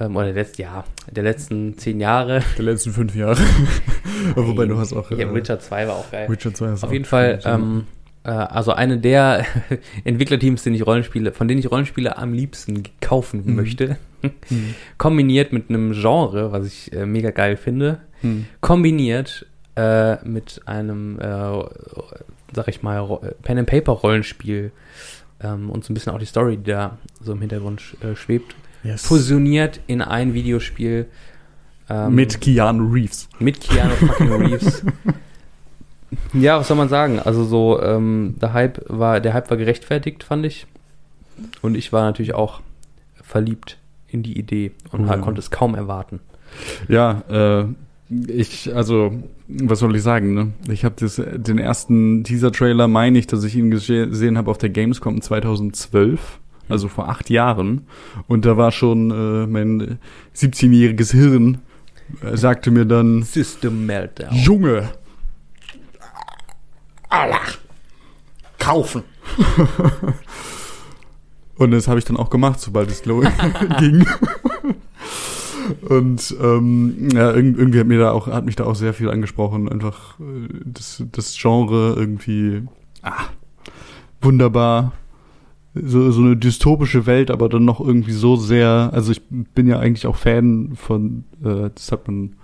[0.00, 2.42] Ähm, oder der letzten, ja, der letzten zehn Jahre.
[2.56, 3.42] Der letzten fünf Jahre.
[4.34, 5.10] Wobei du hast auch.
[5.10, 6.28] Ja, äh, Witcher 2 war auch geil.
[6.28, 7.84] Witcher 2 hast Auf auch jeden Fall, ähm, äh,
[8.32, 9.44] also eine der
[10.04, 13.54] Entwicklerteams, den ich Rollenspiele, von denen ich Rollenspiele am liebsten kaufen Mhm.
[13.56, 14.74] möchte, Hm.
[14.98, 18.46] kombiniert mit einem Genre, was ich äh, mega geil finde, Hm.
[18.60, 21.62] kombiniert äh, mit einem, äh,
[22.52, 24.72] sag ich mal, Pen and Paper Rollenspiel
[25.40, 28.56] ähm, und so ein bisschen auch die Story, die da so im Hintergrund äh, schwebt,
[28.82, 29.06] Yes.
[29.06, 31.06] fusioniert in ein Videospiel.
[31.90, 33.28] ähm, Mit Keanu Reeves.
[33.38, 34.82] mit Keanu fucking Reeves.
[36.32, 37.18] Ja, was soll man sagen?
[37.18, 40.66] Also so, ähm, der Hype war, der Hype war gerechtfertigt, fand ich.
[41.62, 42.60] Und ich war natürlich auch
[43.22, 45.16] verliebt in die Idee und ja.
[45.18, 46.20] konnte es kaum erwarten.
[46.88, 47.64] Ja, äh,
[48.26, 49.12] ich, also,
[49.48, 50.52] was soll ich sagen, ne?
[50.72, 50.94] Ich habe
[51.38, 56.38] den ersten Teaser-Trailer, meine ich, dass ich ihn gese- gesehen habe auf der Gamescom 2012,
[56.70, 57.82] also vor acht Jahren.
[58.26, 59.98] Und da war schon äh, mein
[60.34, 61.58] 17-jähriges Hirn,
[62.22, 64.34] äh, sagte mir dann, System Meltdown.
[64.34, 64.88] Junge,
[67.08, 67.40] Allah,
[68.58, 69.02] kaufen.
[71.56, 73.02] Und das habe ich dann auch gemacht, sobald es
[73.80, 74.06] ging.
[75.88, 79.10] Und ähm, ja, irg- irgendwie hat mir da auch hat mich da auch sehr viel
[79.10, 79.68] angesprochen.
[79.68, 82.62] Einfach äh, das, das Genre irgendwie
[83.02, 83.24] ah,
[84.20, 84.92] wunderbar.
[85.74, 88.90] So, so eine dystopische Welt, aber dann noch irgendwie so sehr.
[88.92, 92.36] Also ich bin ja eigentlich auch Fan von, äh, das hat man,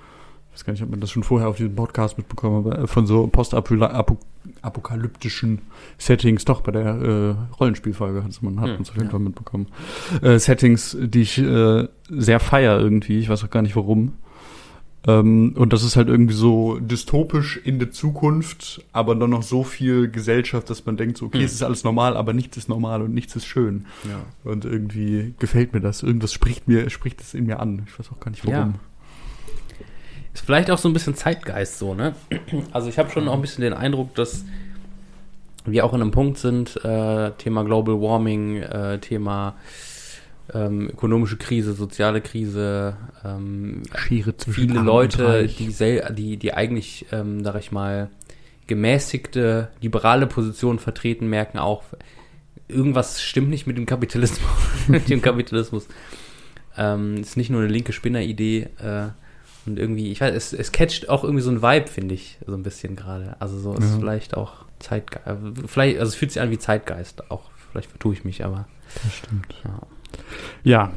[0.54, 3.08] ich weiß gar nicht, ob man das schon vorher auf diesem Podcast mitbekommen, äh, von
[3.08, 5.62] so postapokalyptischen
[5.98, 9.10] Settings, doch bei der äh, Rollenspielfolge hat man hat Hm, man's auf jeden ja.
[9.10, 9.66] Fall mitbekommen.
[10.22, 14.12] Äh, Settings, die ich äh, sehr feier irgendwie, ich weiß auch gar nicht warum.
[15.08, 19.64] Ähm, und das ist halt irgendwie so dystopisch in der Zukunft, aber dann noch so
[19.64, 21.44] viel Gesellschaft, dass man denkt, so, okay, Hm.
[21.46, 23.86] es ist alles normal, aber nichts ist normal und nichts ist schön.
[24.04, 24.20] Ja.
[24.50, 26.04] Und irgendwie gefällt mir das.
[26.04, 27.82] Irgendwas spricht mir, spricht es in mir an.
[27.88, 28.70] Ich weiß auch gar nicht warum.
[28.70, 28.74] Ja.
[30.34, 32.14] Ist vielleicht auch so ein bisschen Zeitgeist so, ne?
[32.72, 34.44] Also ich habe schon auch ein bisschen den Eindruck, dass
[35.64, 39.54] wir auch in einem Punkt sind, äh, Thema Global Warming, äh, Thema
[40.52, 47.42] ähm, ökonomische Krise, soziale Krise, ähm, Schere zwischen viele Leute, die, die, die eigentlich, ähm,
[47.44, 48.10] sag ich mal,
[48.66, 51.84] gemäßigte, liberale Positionen vertreten, merken auch,
[52.68, 54.50] irgendwas stimmt nicht mit dem Kapitalismus.
[54.88, 55.86] mit dem Kapitalismus.
[56.76, 58.68] Ähm, ist nicht nur eine linke Spinneridee.
[58.82, 59.08] Äh,
[59.66, 62.54] und irgendwie, ich weiß, es, es catcht auch irgendwie so ein Vibe, finde ich, so
[62.54, 63.36] ein bisschen gerade.
[63.40, 63.98] Also so ist Ja.
[63.98, 65.26] vielleicht auch Zeitgeist.
[65.66, 67.30] Vielleicht, also es fühlt sich an wie Zeitgeist.
[67.30, 68.66] Auch vielleicht vertue ich mich, aber
[69.02, 69.54] Das stimmt.
[69.64, 69.78] ja.
[70.64, 70.92] Ja.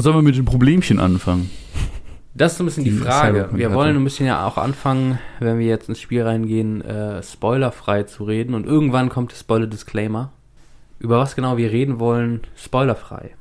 [0.00, 1.50] Sollen wir mit den Problemchen anfangen?
[2.34, 3.50] Das ist so ein bisschen die, Die Frage.
[3.52, 8.04] Wir wollen ein bisschen ja auch anfangen, wenn wir jetzt ins Spiel reingehen, äh, spoilerfrei
[8.04, 8.54] zu reden.
[8.54, 10.32] Und irgendwann kommt der Spoiler-Disclaimer.
[10.98, 13.32] Über was genau wir reden wollen, spoilerfrei.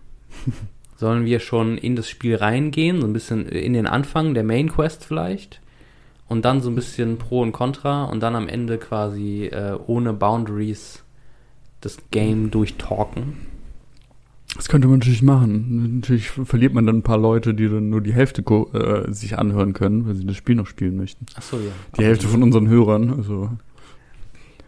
[1.02, 4.70] Sollen wir schon in das Spiel reingehen, so ein bisschen in den Anfang der Main
[4.70, 5.60] Quest vielleicht?
[6.28, 10.14] Und dann so ein bisschen Pro und Contra und dann am Ende quasi äh, ohne
[10.14, 11.04] Boundaries
[11.82, 13.34] das Game durchtalken.
[14.56, 15.96] Das könnte man natürlich machen.
[16.02, 19.74] Natürlich verliert man dann ein paar Leute, die dann nur die Hälfte äh, sich anhören
[19.74, 21.26] können, weil sie das Spiel noch spielen möchten.
[21.34, 21.72] Achso, ja.
[21.98, 23.50] Die Hälfte von unseren Hörern, also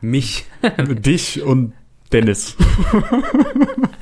[0.02, 0.48] mich.
[0.80, 1.74] dich und
[2.12, 2.58] Dennis.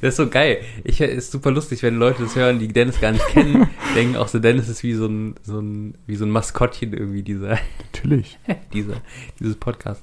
[0.00, 0.58] Das ist so geil.
[0.82, 4.28] Ich ist super lustig, wenn Leute das hören, die Dennis gar nicht kennen, denken auch
[4.28, 7.58] so, Dennis ist wie so ein, so ein, wie so ein Maskottchen irgendwie dieser,
[7.92, 8.38] Natürlich.
[8.72, 9.00] dieser,
[9.38, 10.02] dieses Podcast.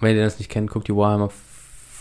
[0.00, 1.30] Wenn ihr das nicht kennt, guckt die Warhammer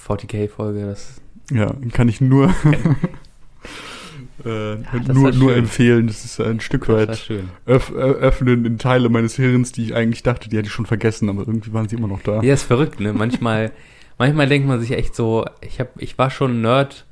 [0.07, 2.49] 40k Folge, das, Ja, kann ich nur,
[4.45, 6.07] äh, das nur, nur empfehlen.
[6.07, 10.23] Das ist ein Stück das weit öff, öffnen in Teile meines Hirns, die ich eigentlich
[10.23, 12.41] dachte, die hätte ich schon vergessen, aber irgendwie waren sie immer noch da.
[12.43, 13.13] Ja, ist verrückt, ne?
[13.13, 13.71] Manchmal,
[14.17, 17.05] manchmal denkt man sich echt so, ich hab, ich war schon ein Nerd,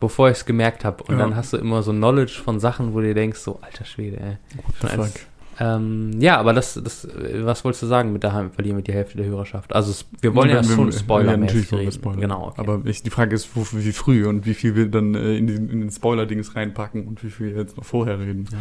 [0.00, 1.04] bevor ich es gemerkt habe.
[1.04, 1.20] Und Ja.
[1.20, 4.18] dann hast du immer so Knowledge von Sachen, wo du dir denkst, so, alter Schwede,
[4.20, 4.88] ey.
[4.98, 5.26] Als-?
[5.60, 7.06] Ähm, ja, aber das, das,
[7.42, 9.74] was wolltest du sagen mit daheim verlieren wir die Hälfte der Hörerschaft?
[9.74, 11.92] Also wir wollen ja Wir- schon Spoiler ja, natürlich wollen wir reden.
[12.00, 12.20] spoilern.
[12.20, 12.46] Genau.
[12.48, 12.54] Okay.
[12.60, 15.46] Aber ich, die Frage ist, wo, wie früh und wie viel wir dann äh, in,
[15.46, 18.46] den, in den Spoiler-Dings reinpacken und wie viel wir jetzt noch vorher reden.
[18.50, 18.58] ja.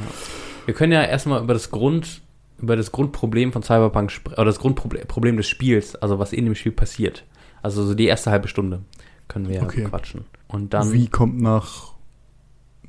[0.66, 2.22] Wir können ja erstmal über das Grund,
[2.62, 6.44] über das Grundproblem von Cyberpunk sprechen, oder das Grundproblem Problem des Spiels, also was in
[6.46, 7.24] dem Spiel passiert.
[7.62, 8.82] Also so die erste halbe Stunde
[9.28, 9.84] können wir Okay.
[9.86, 10.26] quatschen.
[10.48, 11.94] Und dann, wie kommt nach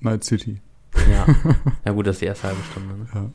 [0.00, 0.60] Night City?
[1.10, 1.26] ja.
[1.84, 2.94] ja gut, das ist die erste halbe Stunde.
[2.94, 3.06] Ne?
[3.14, 3.30] Ja.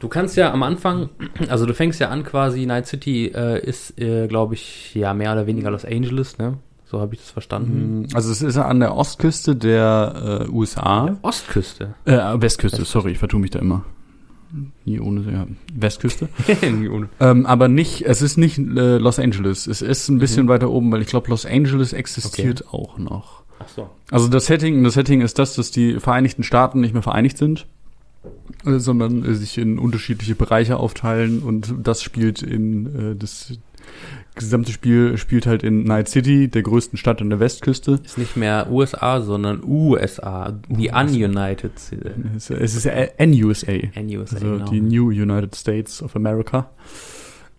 [0.00, 1.08] Du kannst ja am Anfang,
[1.48, 5.32] also du fängst ja an quasi, Night City äh, ist, äh, glaube ich, ja mehr
[5.32, 6.58] oder weniger Los Angeles, ne?
[6.84, 8.06] So habe ich das verstanden.
[8.12, 11.16] Also es ist an der Ostküste der äh, USA.
[11.22, 11.94] Ostküste.
[12.04, 13.84] Äh, Westküste, sorry, ich vertue mich da immer.
[14.84, 16.28] Nie ohne, ja, Westküste.
[16.62, 19.66] Irgendwie ohne- ähm, aber nicht, es ist nicht äh, Los Angeles.
[19.66, 20.48] Es ist ein bisschen Mhm.
[20.50, 23.42] weiter oben, weil ich glaube, Los Angeles existiert auch noch.
[23.58, 23.90] Ach so.
[24.10, 27.66] Also das Setting, das Setting ist das, dass die Vereinigten Staaten nicht mehr vereinigt sind,
[28.66, 33.52] äh, sondern äh, sich in unterschiedliche Bereiche aufteilen und das spielt in äh, das
[34.34, 38.00] gesamte Spiel spielt halt in Night City, der größten Stadt an der Westküste.
[38.04, 40.52] Ist nicht mehr USA, sondern USA.
[40.68, 40.90] Die.
[40.90, 42.10] Ununited City.
[42.36, 44.64] Es ist NUSA, NUSA, also genau.
[44.70, 46.70] die New United States of America.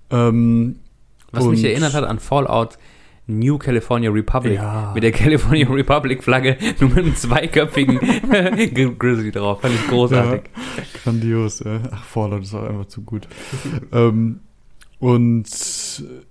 [0.10, 0.78] Ähm,
[1.32, 2.78] Was mich erinnert hat an Fallout
[3.28, 4.92] New California Republic Ja.
[4.94, 8.00] mit der California Republic Flagge nur mit einem zweiköpfigen
[9.00, 9.62] Grizzly drauf.
[9.62, 10.44] Fand ich großartig.
[11.04, 11.80] Grandios, äh.
[11.92, 13.28] Ach, Fallout ist auch einfach zu gut.
[13.92, 14.42] ähm,
[15.00, 15.46] und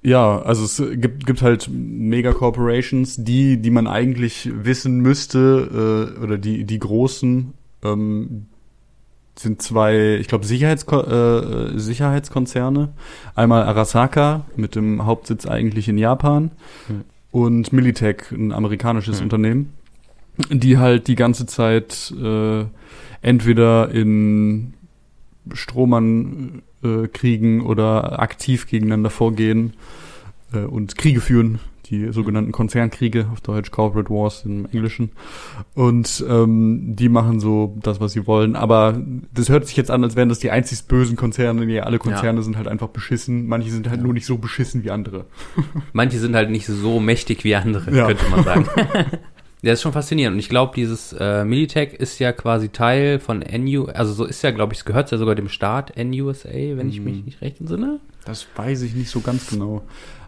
[0.02, 6.38] ja, also es gibt, gibt halt Mega-Corporations, die, die man eigentlich wissen müsste, äh, oder
[6.38, 7.52] die, die großen,
[7.84, 8.46] ähm,
[9.36, 12.92] sind zwei, ich glaube, Sicherheitsko äh, Sicherheitskonzerne.
[13.34, 16.52] Einmal Arasaka mit dem Hauptsitz eigentlich in Japan
[16.86, 17.02] Hm.
[17.32, 19.24] und Militech, ein amerikanisches Hm.
[19.24, 19.72] Unternehmen,
[20.50, 22.64] die halt die ganze Zeit äh,
[23.22, 24.74] entweder in
[25.52, 29.72] Strohmann äh, kriegen oder aktiv gegeneinander vorgehen
[30.52, 35.10] äh, und Kriege führen, die sogenannten Konzernkriege, auf Deutsch Corporate Wars im Englischen.
[35.74, 38.56] Und ähm, die machen so das, was sie wollen.
[38.56, 38.98] Aber
[39.34, 41.66] das hört sich jetzt an, als wären das die einzig bösen Konzerne.
[41.66, 43.46] Nee, alle Konzerne sind halt einfach beschissen.
[43.48, 45.26] Manche sind halt nur nicht so beschissen wie andere.
[45.92, 48.06] Manche sind halt nicht so mächtig wie andere, Ja.
[48.06, 48.66] könnte man sagen.
[49.64, 50.34] Ja, ist schon faszinierend.
[50.34, 54.42] Und ich glaube, dieses äh, Militech ist ja quasi Teil von NU, also so ist
[54.42, 57.24] ja, glaube ich, es gehört ja sogar dem Staat NUSA, wenn ich mich Mhm.
[57.24, 57.98] nicht recht entsinne.
[58.26, 59.82] Das weiß ich nicht so ganz genau.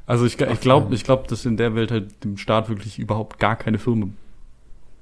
[0.06, 3.38] Also ich, ich glaube, ich glaube, dass in der Welt halt dem Staat wirklich überhaupt
[3.38, 4.08] gar keine Firma.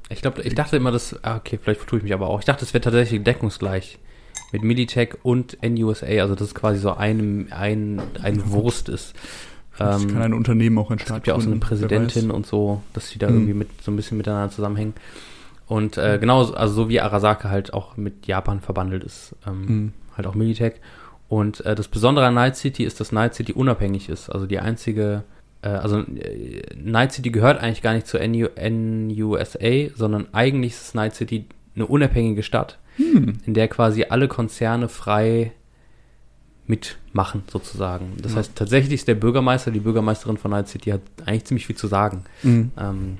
[0.08, 2.40] Ich glaube, ich dachte immer, dass, ah, okay, vielleicht vertue ich mich aber auch.
[2.40, 3.98] Ich dachte, es wäre tatsächlich deckungsgleich
[4.52, 9.14] mit Militech und NUSA, also dass es quasi so ein, ein, ein Wurst ist.
[9.78, 12.46] Das Ähm, kann ein Unternehmen auch ein Es gibt ja auch so eine Präsidentin und
[12.46, 13.34] so, dass die da Mhm.
[13.36, 14.94] irgendwie mit so ein bisschen miteinander zusammenhängen.
[15.66, 19.92] Und äh, genau, also so wie Arasaka halt auch mit Japan verbandelt ist, ähm, Mhm.
[20.16, 20.74] halt auch Militech.
[21.28, 24.28] Und äh, das Besondere an Night City ist, dass Night City unabhängig ist.
[24.30, 25.24] Also die einzige,
[25.62, 30.94] äh, also äh, Night City gehört eigentlich gar nicht zur NU, NUSA, sondern eigentlich ist
[30.94, 33.38] Night City eine unabhängige Stadt, Hm.
[33.44, 35.50] in der quasi alle Konzerne frei
[36.66, 38.12] mitmachen, sozusagen.
[38.22, 38.38] Das Ja.
[38.38, 41.86] heißt, tatsächlich ist der Bürgermeister, die Bürgermeisterin von Night City hat eigentlich ziemlich viel zu
[41.86, 42.24] sagen.
[42.42, 42.70] Mhm.
[42.78, 43.18] Ähm,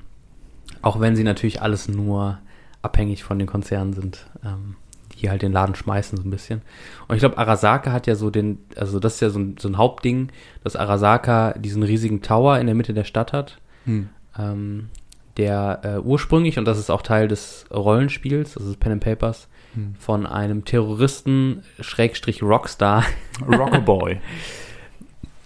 [0.81, 2.39] auch wenn sie natürlich alles nur
[2.81, 4.75] abhängig von den Konzernen sind, ähm,
[5.13, 6.61] die halt den Laden schmeißen so ein bisschen.
[7.07, 9.67] Und ich glaube, Arasaka hat ja so den, also das ist ja so ein, so
[9.67, 10.29] ein Hauptding,
[10.63, 14.09] dass Arasaka diesen riesigen Tower in der Mitte der Stadt hat, Hm.
[14.37, 14.89] ähm,
[15.37, 19.47] der äh, ursprünglich, und das ist auch Teil des Rollenspiels, also des Pen and Papers,
[19.75, 19.95] Hm.
[19.99, 23.03] von einem Terroristen, Schrägstrich Rockstar.
[23.47, 24.17] Rockaboy.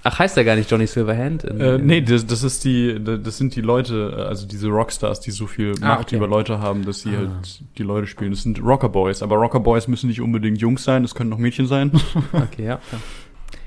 [0.02, 1.44] Ach, heißt der gar nicht Johnny Silverhand?
[1.44, 5.32] In, äh, nee, das, das ist die, das sind die Leute, also diese Rockstars, die
[5.32, 6.16] so viel Ah, Macht okay.
[6.16, 7.18] über Leute haben, dass sie Ah.
[7.18, 8.32] halt die Leute spielen.
[8.32, 11.92] Das sind Rockerboys, aber Rockerboys müssen nicht unbedingt Jungs sein, das können auch Mädchen sein.
[12.32, 12.80] Okay, ja.
[12.92, 13.00] ja.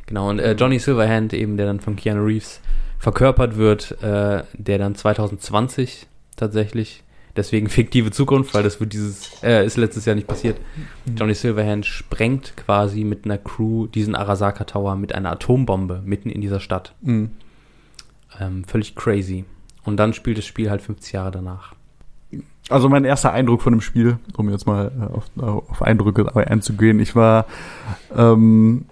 [0.07, 2.61] Genau, und äh, Johnny Silverhand, eben, der dann von Keanu Reeves
[2.99, 7.03] verkörpert wird, äh, der dann 2020 tatsächlich,
[7.37, 10.59] deswegen fiktive Zukunft, weil das wird dieses, äh, ist letztes Jahr nicht passiert.
[11.17, 16.41] Johnny Silverhand sprengt quasi mit einer Crew diesen Arasaka Tower mit einer Atombombe mitten in
[16.41, 16.95] dieser Stadt.
[17.03, 17.31] Mhm.
[18.41, 19.45] Ähm, völlig crazy.
[19.85, 21.75] Und dann spielt das Spiel halt 50 Jahre danach.
[22.69, 25.25] Also mein erster Eindruck von dem Spiel, um jetzt mal äh, auf,
[25.69, 27.47] auf Eindrücke einzugehen, ich war
[28.17, 28.87] ähm,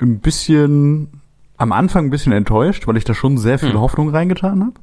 [0.00, 1.17] ein bisschen
[1.58, 3.80] am Anfang ein bisschen enttäuscht, weil ich da schon sehr viel Hm.
[3.80, 4.74] Hoffnung reingetan habe,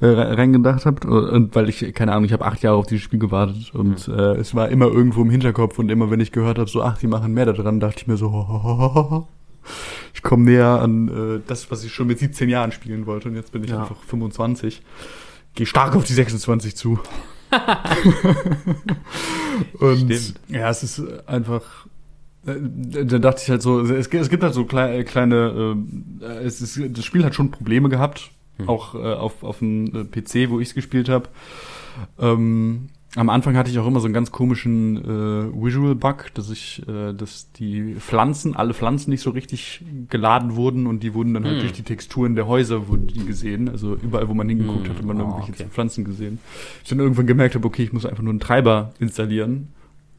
[0.00, 3.04] äh, re- reingedacht habe und weil ich keine Ahnung, ich habe acht Jahre auf dieses
[3.04, 6.58] Spiel gewartet und äh, es war immer irgendwo im Hinterkopf und immer wenn ich gehört
[6.58, 9.26] habe, so ach, die machen mehr da dran, dachte ich mir so,
[10.14, 13.36] ich komme näher an äh, das, was ich schon mit 17 Jahren spielen wollte und
[13.36, 13.80] jetzt bin ich Ja.
[13.82, 14.82] einfach 25,
[15.54, 16.98] gehe stark auf die 26 zu.
[19.78, 20.34] Und Stimmt.
[20.48, 21.62] ja, es ist einfach.
[22.46, 25.76] Äh, Da dachte ich halt so, es, gibt- es gibt halt so kleine, kleine
[26.20, 28.68] äh, es ist, das Spiel hat schon Probleme gehabt, Hm.
[28.70, 31.28] auch äh, auf, auf dem äh, PC, wo ich es gespielt habe.
[32.18, 36.82] Ähm, am Anfang hatte ich auch immer so einen ganz komischen äh, Visual-Bug, dass ich,
[36.86, 41.44] äh, dass die Pflanzen, alle Pflanzen nicht so richtig geladen wurden und die wurden dann
[41.44, 41.60] halt Hm.
[41.60, 43.68] durch die Texturen der Häuser wurden die gesehen.
[43.70, 44.90] Also überall, wo man hingeguckt Hm.
[44.90, 45.66] hat, hat man Oh, irgendwelche okay.
[45.70, 46.38] Pflanzen gesehen.
[46.82, 49.68] Ich dann irgendwann gemerkt habe, okay, ich muss einfach nur einen Treiber installieren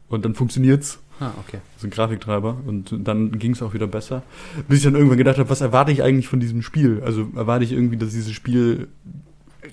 [0.10, 1.00] und dann funktioniert's.
[1.20, 1.58] Ah, okay.
[1.78, 4.22] So ein Grafiktreiber und dann ging es auch wieder besser.
[4.67, 7.02] Bis ich dann irgendwann gedacht habe, was erwarte ich eigentlich von diesem Spiel?
[7.04, 8.88] Also erwarte ich irgendwie, dass dieses Spiel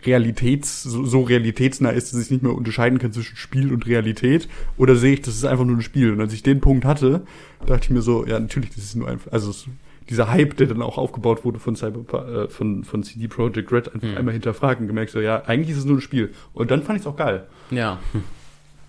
[0.06, 4.48] realitäts, so, so realitätsnah ist, dass ich nicht mehr unterscheiden kann zwischen Spiel und Realität?
[4.76, 6.12] Oder sehe ich, das ist einfach nur ein Spiel?
[6.12, 7.22] Und als ich den Punkt hatte,
[7.66, 9.66] dachte ich mir so, ja, natürlich, das ist nur einfach, also es,
[10.10, 13.94] dieser Hype, der dann auch aufgebaut wurde von Cyber, äh, von, von CD Projekt Red,
[13.94, 14.16] einfach Hm.
[14.16, 16.32] einmal hinterfragt und gemerkt so, ja, eigentlich ist es nur ein Spiel.
[16.52, 17.46] Und dann fand ich es auch geil.
[17.70, 18.00] Ja.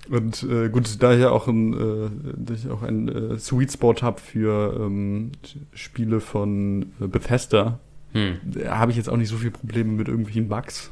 [0.09, 3.71] Und äh, gut, da ich ja auch ein, äh, da ich auch ein äh, Sweet
[3.71, 5.31] Spot habe für ähm,
[5.73, 7.79] Spiele von äh, Bethesda,
[8.13, 8.37] Hm.
[8.69, 10.89] habe ich jetzt auch nicht so viel Probleme mit irgendwelchen Bugs.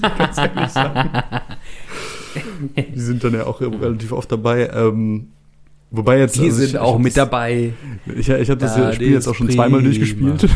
[0.00, 1.10] Ganz ehrlich sagen.
[2.94, 4.70] Die sind dann ja auch relativ oft dabei.
[4.74, 5.28] Ähm,
[5.90, 6.36] Wobei jetzt.
[6.36, 7.74] Die also sind ich, auch ich mit dabei.
[8.06, 9.92] Ich, ich habe das Ja, Spiel jetzt auch schon das zweimal prima.
[9.94, 10.48] durchgespielt.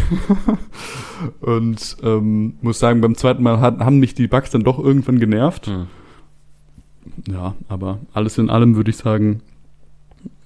[1.40, 5.18] Und ähm, muss sagen, beim zweiten Mal hat, haben mich die Bugs dann doch irgendwann
[5.18, 5.66] genervt.
[5.66, 5.88] Hm.
[7.30, 9.42] Ja, aber alles in allem würde ich sagen,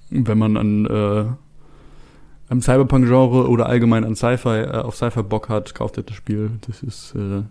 [0.09, 1.25] wenn man an äh,
[2.49, 6.51] am Cyberpunk-Genre oder allgemein an Sci-Fi, äh, auf Sci-Fi Bock hat, kauft ihr das Spiel.
[6.67, 7.43] Das ist äh,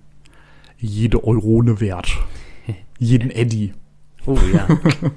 [0.77, 2.19] jede Eurone wert.
[2.99, 3.73] Jeden Eddy.
[4.27, 4.69] Oh ja.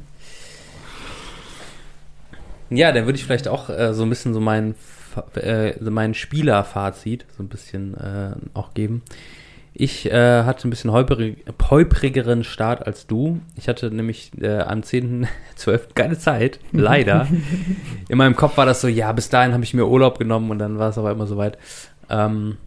[2.70, 4.76] ja, dann würde ich vielleicht auch äh, so ein bisschen so mein,
[5.36, 9.02] äh, mein Spielerfazit so ein bisschen äh, auch geben.
[9.76, 13.40] Ich äh, hatte ein bisschen holprigeren Start als du.
[13.56, 15.80] Ich hatte nämlich äh, am 10.12.
[15.96, 17.28] keine Zeit, leider.
[18.08, 20.60] In meinem Kopf war das so, ja, bis dahin habe ich mir Urlaub genommen und
[20.60, 21.58] dann war es aber immer soweit.
[22.10, 22.58] Ähm,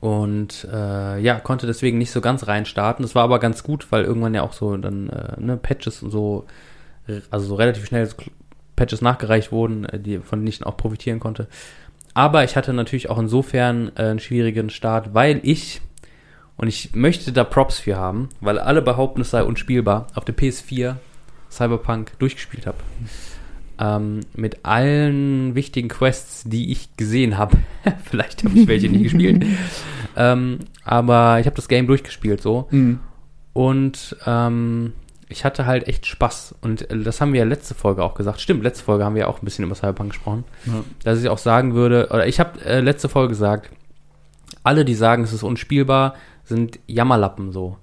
[0.00, 3.02] und äh, ja, konnte deswegen nicht so ganz reinstarten.
[3.02, 6.10] Das war aber ganz gut, weil irgendwann ja auch so dann äh, ne, Patches und
[6.10, 6.44] so,
[7.30, 8.16] also so relativ schnell so
[8.76, 11.46] Patches nachgereicht wurden, äh, die, von denen ich dann auch profitieren konnte.
[12.14, 15.80] Aber ich hatte natürlich auch insofern äh, einen schwierigen Start, weil ich,
[16.56, 20.36] und ich möchte da Props für haben, weil alle behaupten, es sei unspielbar, auf der
[20.36, 20.96] PS4
[21.50, 22.78] Cyberpunk durchgespielt habe.
[23.78, 27.56] Ähm, mit allen wichtigen Quests, die ich gesehen habe.
[28.04, 29.44] Vielleicht habe ich welche nicht gespielt.
[30.14, 32.68] Ähm, aber ich habe das Game durchgespielt so.
[33.54, 34.92] Und ähm,
[35.32, 36.54] ich hatte halt echt Spaß.
[36.60, 38.40] Und äh, das haben wir ja letzte Folge auch gesagt.
[38.40, 40.44] Stimmt, letzte Folge haben wir auch ein bisschen über Cyberpunk gesprochen.
[40.66, 40.84] Ja.
[41.02, 43.70] Dass ich auch sagen würde, oder ich habe äh, letzte Folge gesagt,
[44.62, 46.14] alle, die sagen, es ist unspielbar,
[46.44, 47.78] sind Jammerlappen so.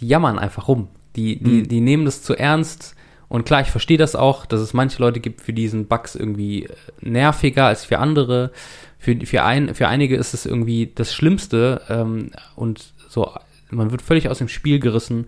[0.00, 0.88] Die jammern einfach rum.
[1.16, 1.68] Die, die, Mhm.
[1.68, 2.94] die nehmen das zu ernst.
[3.28, 6.14] Und klar, ich verstehe das auch, dass es manche Leute gibt, für die sind Bugs
[6.14, 6.70] irgendwie äh,
[7.00, 8.52] nerviger als für andere.
[8.98, 13.30] Für, für, ein, für einige ist es irgendwie das Schlimmste ähm, und so,
[13.70, 15.26] man wird völlig aus dem Spiel gerissen,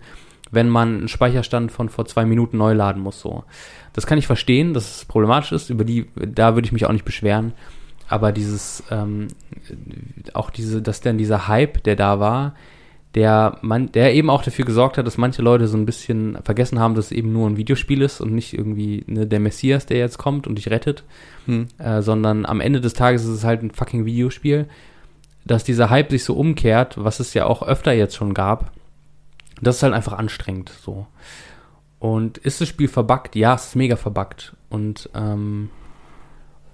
[0.51, 3.19] wenn man einen Speicherstand von vor zwei Minuten neu laden muss.
[3.19, 3.43] So.
[3.93, 6.91] Das kann ich verstehen, dass es problematisch ist, über die, da würde ich mich auch
[6.91, 7.53] nicht beschweren.
[8.07, 9.27] Aber dieses, ähm,
[10.33, 12.55] auch diese, dass dann dieser Hype, der da war,
[13.15, 16.79] der man, der eben auch dafür gesorgt hat, dass manche Leute so ein bisschen vergessen
[16.79, 19.97] haben, dass es eben nur ein Videospiel ist und nicht irgendwie ne, der Messias, der
[19.97, 21.03] jetzt kommt und dich rettet,
[21.45, 21.67] Hm.
[21.79, 24.67] äh, sondern am Ende des Tages ist es halt ein fucking Videospiel,
[25.45, 28.71] dass dieser Hype sich so umkehrt, was es ja auch öfter jetzt schon gab,
[29.61, 31.07] das ist halt einfach anstrengend so.
[31.99, 33.35] Und ist das Spiel verbuggt?
[33.35, 34.55] Ja, es ist mega verbuggt.
[34.69, 35.69] Und, ähm,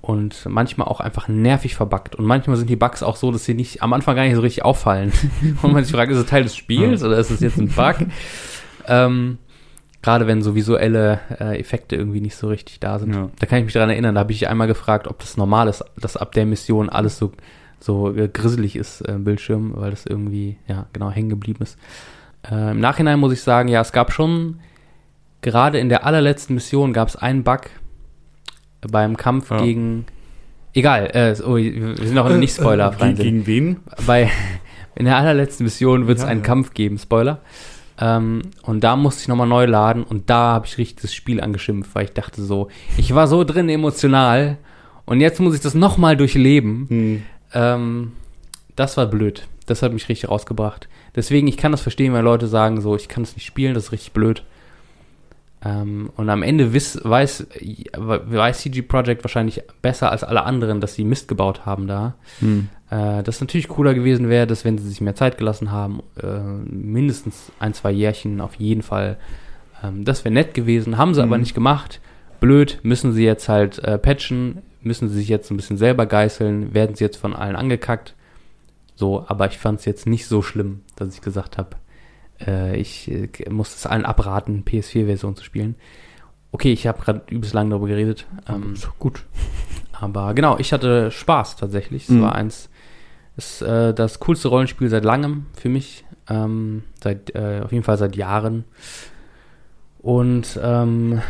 [0.01, 2.15] und manchmal auch einfach nervig verbuggt.
[2.15, 4.41] Und manchmal sind die Bugs auch so, dass sie nicht am Anfang gar nicht so
[4.41, 5.13] richtig auffallen.
[5.61, 8.07] und man sich fragt, ist es Teil des Spiels oder ist es jetzt ein Bug?
[8.87, 9.37] ähm,
[10.01, 13.15] Gerade wenn so visuelle äh, Effekte irgendwie nicht so richtig da sind.
[13.15, 13.29] Ja.
[13.39, 15.85] Da kann ich mich daran erinnern, da habe ich einmal gefragt, ob das normal ist,
[15.95, 17.31] dass ab der Mission alles so,
[17.79, 21.77] so äh, grisselig ist äh, im Bildschirm, weil das irgendwie, ja, genau, hängen geblieben ist.
[22.49, 24.59] Äh, Im Nachhinein muss ich sagen, ja, es gab schon,
[25.41, 27.61] gerade in der allerletzten Mission gab es einen Bug
[28.81, 29.57] beim Kampf Ja.
[29.57, 30.05] gegen,
[30.73, 33.13] egal, äh, oh, wir sind auch nicht spoilerfrei.
[33.13, 33.79] Gegen, gegen wen?
[34.05, 34.29] Bei,
[34.95, 36.45] in der allerletzten Mission wird es Ja, einen ja.
[36.45, 37.39] Kampf geben, Spoiler.
[37.99, 41.39] Ähm, und da musste ich nochmal neu laden und da habe ich richtig das Spiel
[41.39, 44.57] angeschimpft, weil ich dachte so, ich war so drin emotional
[45.05, 46.87] und jetzt muss ich das nochmal durchleben.
[46.89, 47.23] Hm.
[47.53, 48.11] Ähm,
[48.75, 49.47] das war blöd.
[49.67, 50.89] Das hat mich richtig rausgebracht.
[51.15, 53.85] Deswegen, ich kann das verstehen, wenn Leute sagen so, ich kann es nicht spielen, das
[53.85, 54.43] ist richtig blöd.
[55.65, 57.47] Ähm, und am Ende wiss, weiß,
[57.95, 62.15] weiß CG Projekt wahrscheinlich besser als alle anderen, dass sie Mist gebaut haben da.
[62.39, 62.67] Hm.
[62.89, 66.39] Äh, das natürlich cooler gewesen wäre, dass wenn sie sich mehr Zeit gelassen haben, äh,
[66.65, 69.17] mindestens ein, zwei Jährchen auf jeden Fall.
[69.81, 71.43] Ähm, das wäre nett gewesen, haben sie aber Mhm.
[71.43, 72.01] nicht gemacht.
[72.41, 76.73] Blöd, müssen sie jetzt halt äh, patchen, müssen sie sich jetzt ein bisschen selber geißeln,
[76.73, 78.15] werden sie jetzt von allen angekackt.
[78.95, 81.69] So, aber ich fand es jetzt nicht so schlimm, dass ich gesagt habe,
[82.45, 85.75] äh, ich äh, muss es allen abraten, PS4-Version zu spielen.
[86.51, 88.27] Okay, ich habe gerade übelst lang darüber geredet.
[88.47, 89.25] Ähm, gut.
[89.93, 92.03] aber genau, ich hatte Spaß tatsächlich.
[92.03, 92.21] Es Mhm.
[92.21, 92.69] war eins,
[93.37, 96.05] ist äh, das coolste Rollenspiel seit langem für mich.
[96.29, 98.63] Ähm, seit, äh, auf jeden Fall seit Jahren.
[99.99, 101.21] Und ähm,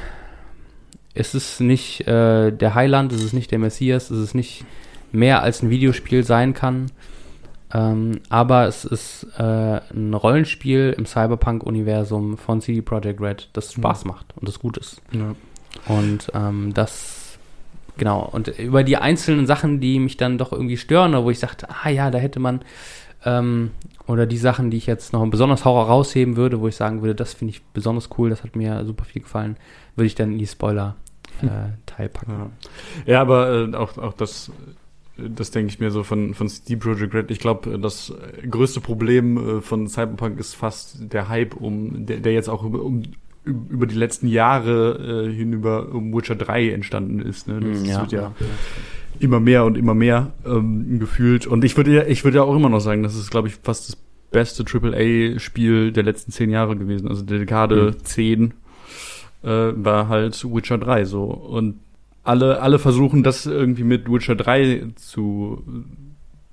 [1.14, 4.66] es ist nicht äh, der Heiland, es ist nicht der Messias, es ist nicht
[5.12, 6.88] mehr als ein Videospiel sein kann.
[7.74, 14.06] Ähm, aber es ist äh, ein Rollenspiel im Cyberpunk-Universum von CD Projekt Red, das Spaß
[14.06, 15.02] macht und das gut ist.
[15.12, 15.36] Ja.
[15.88, 17.40] Und ähm, das,
[17.98, 21.40] genau, und über die einzelnen Sachen, die mich dann doch irgendwie stören, oder wo ich
[21.40, 22.62] sagte, ah ja, da hätte man,
[23.26, 23.72] ähm,
[24.06, 27.34] oder die Sachen, die ich jetzt noch besonders herausheben würde, wo ich sagen würde, das
[27.34, 29.58] finde ich besonders cool, das hat mir super viel gefallen,
[29.96, 32.52] würde ich dann in die Spoiler-Teil packen.
[33.06, 34.52] Ja, ja aber äh, auch, auch das,
[35.18, 37.32] das denke ich mir so von, von Steam Project Red.
[37.32, 38.14] Ich glaube, das
[38.50, 42.76] größte Problem äh, von Cyberpunk ist fast der Hype, um, der, der jetzt auch um,
[42.76, 43.04] um,
[43.46, 47.48] über die letzten Jahre äh, hinüber um Witcher 3 entstanden ist.
[47.48, 47.60] Ne?
[47.60, 48.02] Das Mm, ja.
[48.02, 48.32] wird ja
[49.20, 51.46] immer mehr und immer mehr ähm, gefühlt.
[51.46, 53.56] Und ich würde ja, ich würde ja auch immer noch sagen, das ist, glaube ich,
[53.62, 53.98] fast das
[54.32, 57.08] beste AAA-Spiel der letzten zehn Jahre gewesen.
[57.08, 58.54] Also der Dekade 10
[59.44, 61.26] äh, war halt Witcher 3 so.
[61.26, 61.80] Und
[62.24, 65.64] alle, alle versuchen das irgendwie mit Witcher 3 zu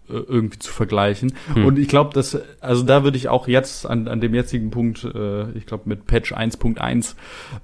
[0.09, 1.33] äh, irgendwie zu vergleichen.
[1.55, 1.65] Hm.
[1.65, 5.05] Und ich glaube, dass, also da würde ich auch jetzt an, an dem jetzigen Punkt,
[5.05, 7.15] äh, ich glaube mit Patch 1.1,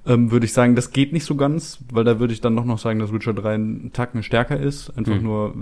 [0.05, 2.65] ähm, würde ich sagen, das geht nicht so ganz, weil da würde ich dann doch
[2.65, 4.89] noch sagen, dass Witcher 3 einen Tacken stärker ist.
[4.97, 5.23] Einfach Hm.
[5.23, 5.55] nur,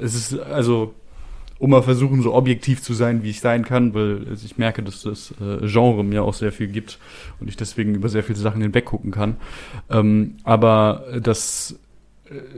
[0.00, 0.94] äh, es ist, also,
[1.58, 4.82] um mal versuchen, so objektiv zu sein, wie ich sein kann, weil also ich merke,
[4.82, 6.98] dass das äh, Genre mir auch sehr viel gibt
[7.40, 9.36] und ich deswegen über sehr viele Sachen hinweg gucken kann.
[9.90, 11.78] Ähm, aber das,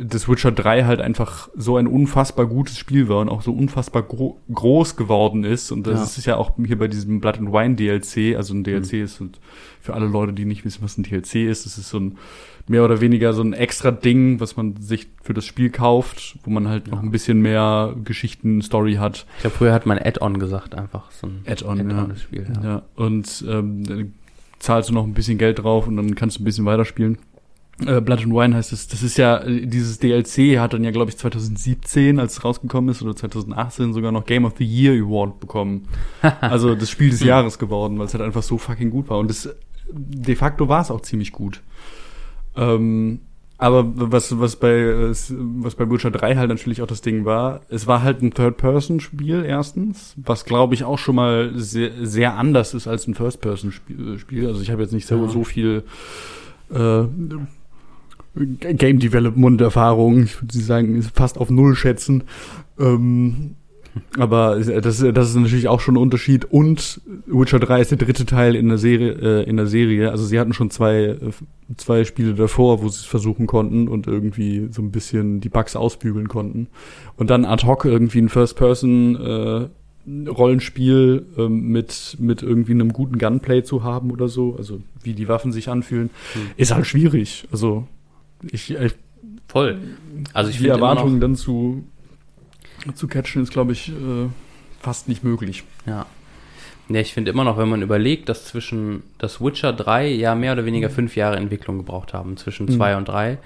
[0.03, 4.03] das Witcher 3 halt einfach so ein unfassbar gutes Spiel war und auch so unfassbar
[4.03, 5.71] gro groß geworden ist.
[5.71, 6.19] Und das Ja.
[6.19, 9.05] ist ja auch hier bei diesem Blood and Wine DLC, also ein DLC Mhm.
[9.05, 9.39] ist und
[9.81, 12.19] für alle Leute, die nicht wissen, was ein DLC ist, das ist so ein
[12.67, 16.51] mehr oder weniger so ein extra Ding, was man sich für das Spiel kauft, wo
[16.51, 17.03] man halt noch Ja.
[17.05, 19.25] ein bisschen mehr Geschichten, Story hat.
[19.37, 22.05] Ich glaube, früher hat man Add-on gesagt, einfach so ein Add-on, ja.
[22.07, 22.47] das Spiel.
[22.57, 22.63] Ja.
[22.69, 24.15] Ja, und ähm, dann
[24.59, 27.19] zahlst du noch ein bisschen Geld drauf und dann kannst du ein bisschen weiterspielen.
[27.87, 28.89] Äh, Blood and Wine heißt es.
[28.89, 32.91] Das ist ja, äh, dieses DLC hat dann ja, glaube ich, 2017, als es rausgekommen
[32.91, 35.89] ist, oder 2018 sogar noch Game of the Year Award bekommen.
[36.41, 39.19] Also das Spiel des Jahres geworden, weil es halt einfach so fucking gut war.
[39.19, 39.49] Und das,
[39.93, 41.63] de facto war es auch ziemlich gut.
[42.57, 43.21] Ähm,
[43.59, 47.61] aber was, was bei, äh, was bei Witcher 3 halt natürlich auch das Ding war,
[47.69, 52.73] es war halt ein Third-Person-Spiel erstens, was glaube ich auch schon mal sehr, sehr anders
[52.73, 54.47] ist als ein First-Person-Spiel.
[54.47, 55.29] Also ich habe jetzt nicht so, Ja.
[55.29, 55.85] so viel
[56.71, 57.03] äh,
[58.35, 60.25] Game Development Erfahrung.
[60.25, 62.25] Ich würde sagen, fast auf Null schätzen.
[62.79, 63.57] Ähm,
[64.19, 66.45] aber das, das ist natürlich auch schon ein Unterschied.
[66.45, 69.13] Und Witcher 3 ist der dritte Teil in der Serie.
[69.43, 70.11] Äh, in der Serie.
[70.13, 71.19] Also sie hatten schon zwei, äh,
[71.77, 75.75] zwei Spiele davor, wo sie es versuchen konnten und irgendwie so ein bisschen die Bugs
[75.75, 76.69] ausbügeln konnten.
[77.17, 79.69] Und dann ad hoc irgendwie ein First-Person äh,
[80.29, 85.29] Rollenspiel ähm, mit mit irgendwie einem guten Gunplay zu haben oder so, also wie die
[85.29, 86.41] Waffen sich anfühlen, Hm.
[86.57, 87.47] ist halt schwierig.
[87.53, 87.87] Also
[88.43, 88.93] ich, ich
[89.49, 89.79] Voll.
[90.33, 91.85] Also ich die Erwartungen dann zu
[92.95, 94.29] zu catchen ist, glaube ich, äh,
[94.81, 95.65] fast nicht möglich.
[95.87, 96.07] ja.
[96.89, 100.55] Ja, ich finde immer noch, wenn man überlegt, dass zwischen das Witcher 3 ja mehr
[100.55, 102.71] oder weniger fünf Jahre Entwicklung gebraucht haben, zwischen Mhm.
[102.73, 103.39] 2 und 3.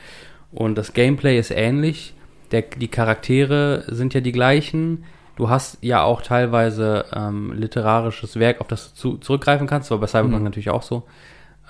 [0.51, 2.15] Und das Gameplay ist ähnlich.
[2.53, 5.05] Der, die Charaktere sind ja die gleichen.
[5.37, 10.01] Du hast ja auch teilweise ähm, literarisches Werk, auf das du zu, zurückgreifen kannst, aber
[10.03, 10.45] bei Cyberpunk Mhm.
[10.45, 11.03] natürlich auch so.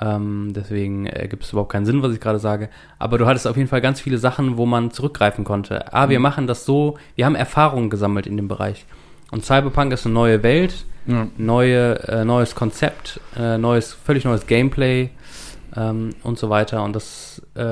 [0.00, 2.68] Ähm, deswegen ergibt es überhaupt keinen Sinn, was ich gerade sage.
[2.98, 5.92] Aber du hattest auf jeden Fall ganz viele Sachen, wo man zurückgreifen konnte.
[5.92, 6.22] Ah, wir Mhm.
[6.24, 8.84] machen das so, wir haben Erfahrungen gesammelt in dem Bereich.
[9.30, 11.26] Und Cyberpunk ist eine neue Welt, Ja.
[11.36, 15.10] neue, äh, neues Konzept, äh, neues, völlig neues Gameplay
[15.76, 16.82] ähm, und so weiter.
[16.82, 17.62] Und das äh,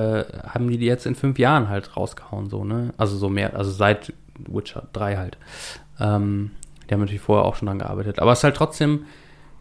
[0.47, 2.93] haben die jetzt in fünf Jahren halt rausgehauen, so, ne?
[2.99, 5.39] Also so mehr, also seit Witcher 3 halt.
[6.01, 6.51] Ähm,
[6.89, 8.19] die haben natürlich vorher auch schon dran gearbeitet.
[8.21, 9.07] Aber es ist halt trotzdem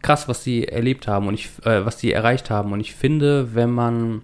[0.02, 2.72] krass, was die erlebt haben und ich, äh, was die erreicht haben.
[2.72, 4.22] Und ich finde, wenn man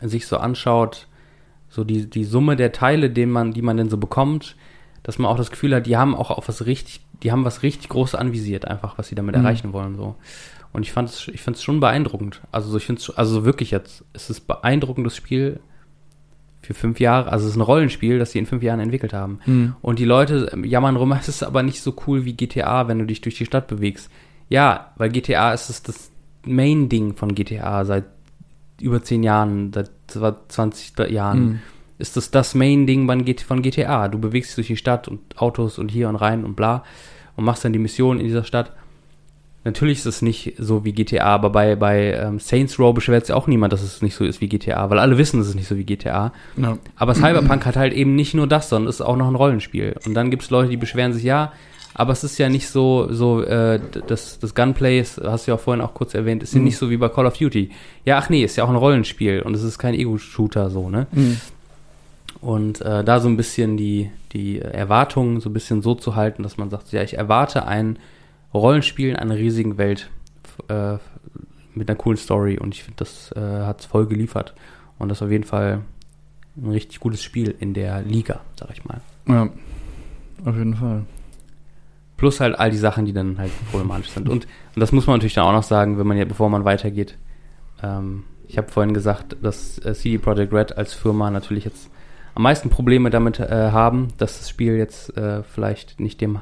[0.00, 1.06] sich so anschaut,
[1.68, 4.56] so die, die Summe der Teile, den man, die man denn so bekommt,
[5.02, 7.62] dass man auch das Gefühl hat, die haben auch auf was richtig, die haben was
[7.62, 9.44] richtig Großes anvisiert, einfach, was sie damit Mhm.
[9.44, 10.16] erreichen wollen, so.
[10.72, 12.42] Und ich fand es, ich fand es schon beeindruckend.
[12.52, 15.60] Also so, ich finde es, also wirklich jetzt, es ist beeindruckendes Spiel
[16.60, 19.38] für fünf Jahre, also es ist ein Rollenspiel, das sie in fünf Jahren entwickelt haben.
[19.46, 19.76] Mhm.
[19.80, 23.06] Und die Leute jammern rum, es ist aber nicht so cool wie GTA, wenn du
[23.06, 24.10] dich durch die Stadt bewegst.
[24.48, 26.10] Ja, weil GTA ist es das
[26.44, 28.04] Main-Ding von GTA seit
[28.80, 29.90] über zehn Jahren, seit
[30.48, 31.40] 20 Jahren.
[31.40, 31.60] Mhm.
[31.98, 34.08] Ist das das Main-Ding von GT- von GTA?
[34.08, 36.84] Du bewegst dich durch die Stadt und Autos und hier und rein und bla
[37.36, 38.72] und machst dann die Mission in dieser Stadt.
[39.64, 43.34] Natürlich ist es nicht so wie GTA, aber bei, bei ähm, Saints Row beschwert sich
[43.34, 45.66] auch niemand, dass es nicht so ist wie GTA, weil alle wissen, es ist nicht
[45.66, 46.32] so wie GTA.
[46.56, 46.78] Ja.
[46.94, 49.96] Aber Cyberpunk hat halt eben nicht nur das, sondern es ist auch noch ein Rollenspiel.
[50.06, 51.52] Und dann gibt es Leute, die beschweren sich, ja,
[51.98, 55.54] aber es ist ja nicht so, so äh, das, das Gunplay, ist, hast du ja
[55.56, 56.64] auch vorhin auch kurz erwähnt, ist ja Mhm.
[56.66, 57.70] nicht so wie bei Call of Duty.
[58.04, 61.06] Ja, ach nee, ist ja auch ein Rollenspiel und es ist kein Ego-Shooter so, ne?
[61.12, 61.40] Mhm.
[62.42, 66.42] Und äh, da so ein bisschen die, die Erwartungen so ein bisschen so zu halten,
[66.42, 67.98] dass man sagt, ja, ich erwarte ein
[68.52, 70.10] Rollenspiel in einer riesigen Welt
[70.68, 70.98] äh,
[71.74, 74.54] mit einer coolen Story und ich finde, das äh, hat es voll geliefert.
[74.98, 75.80] Und das ist auf jeden Fall
[76.56, 79.00] ein richtig gutes Spiel in der Liga, sag ich mal.
[79.28, 79.48] ja,
[80.44, 81.04] auf jeden Fall.
[82.16, 84.28] Plus halt all die Sachen, die dann halt problematisch sind.
[84.28, 86.64] Und, und das muss man natürlich dann auch noch sagen, wenn man ja, bevor man
[86.64, 87.18] weitergeht.
[87.82, 91.90] Ähm, ich habe vorhin gesagt, dass äh, CD Projekt Red als Firma natürlich jetzt
[92.34, 96.40] am meisten Probleme damit äh, haben, dass das Spiel jetzt äh, vielleicht nicht dem,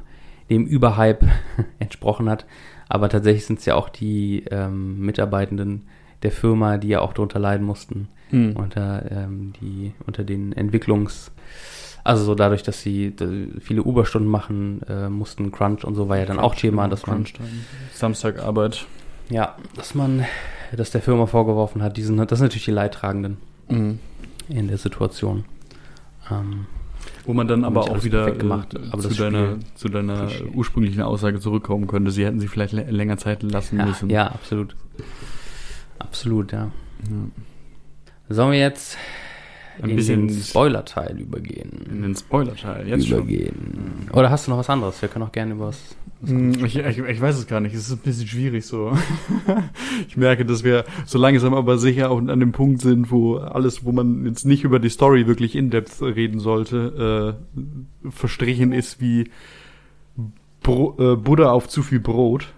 [0.50, 1.28] dem Überhype
[1.78, 2.46] entsprochen hat.
[2.88, 5.86] Aber tatsächlich sind es ja auch die ähm, Mitarbeitenden,
[6.22, 8.56] der Firma, die ja auch darunter leiden mussten, Mhm.
[8.56, 11.30] unter ähm, die unter den Entwicklungs
[12.04, 16.18] also so dadurch, dass sie äh, viele Überstunden machen äh, mussten, Crunch und so war
[16.18, 17.48] ja dann auch Thema, dass man Crunchtime.
[17.92, 18.86] Samstagarbeit.
[19.30, 20.24] ja, dass man
[20.76, 23.36] dass der Firma vorgeworfen hat, diesen das sind natürlich die Leidtragenden
[23.68, 23.98] Mhm.
[24.48, 25.44] in der Situation.
[26.30, 26.66] Ähm,
[27.26, 30.44] Wo man dann aber auch wieder perfekt gemacht, äh, aber zu, deiner, zu deiner Klischee.
[30.54, 32.10] ursprünglichen Aussage zurückkommen könnte.
[32.10, 34.10] Sie hätten sich vielleicht lä- länger Zeit lassen ja, müssen.
[34.10, 34.74] ja, absolut.
[35.98, 36.70] Absolut, ja.
[37.10, 37.16] Ja.
[38.34, 38.96] Sollen wir jetzt
[39.82, 41.70] Ein in bisschen den Spoiler-Teil übergehen?
[41.90, 42.88] in den Spoiler-Teil.
[42.88, 43.18] Jetzt schon.
[43.18, 44.08] übergehen.
[44.12, 45.00] Oder hast du noch was anderes?
[45.02, 45.80] Wir können auch gerne über was.
[46.24, 47.74] Hm, Ich, ich, ich weiß es gar nicht.
[47.74, 48.96] Es ist ein bisschen schwierig so.
[50.08, 53.84] ich merke, dass wir so langsam aber sicher auch an dem Punkt sind, wo alles,
[53.84, 59.30] wo man jetzt nicht über die Story wirklich in-depth reden sollte, äh, verstrichen ist wie
[60.62, 62.52] Bro äh, Buddha auf zu viel Brot.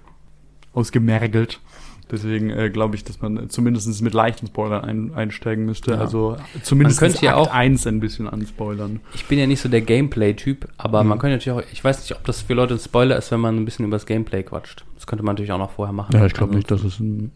[0.73, 1.61] Ausgemergelt.
[2.09, 5.93] Deswegen äh, glaube ich, dass man zumindest mit leichten Spoilern ein, einsteigen müsste.
[5.93, 5.99] Ja.
[5.99, 9.01] Also zumindest Man könnte ja Akt auch- 1 ein bisschen anspoilern.
[9.15, 11.09] Ich bin ja nicht so der Gameplay-Typ, aber Mhm.
[11.09, 13.41] man könnte natürlich auch, ich weiß nicht, ob das für Leute ein Spoiler ist, wenn
[13.41, 14.85] man ein bisschen über das Gameplay quatscht.
[14.95, 16.15] Das könnte man natürlich auch noch vorher machen.
[16.15, 17.33] Ja, ich glaube nicht, dass es ein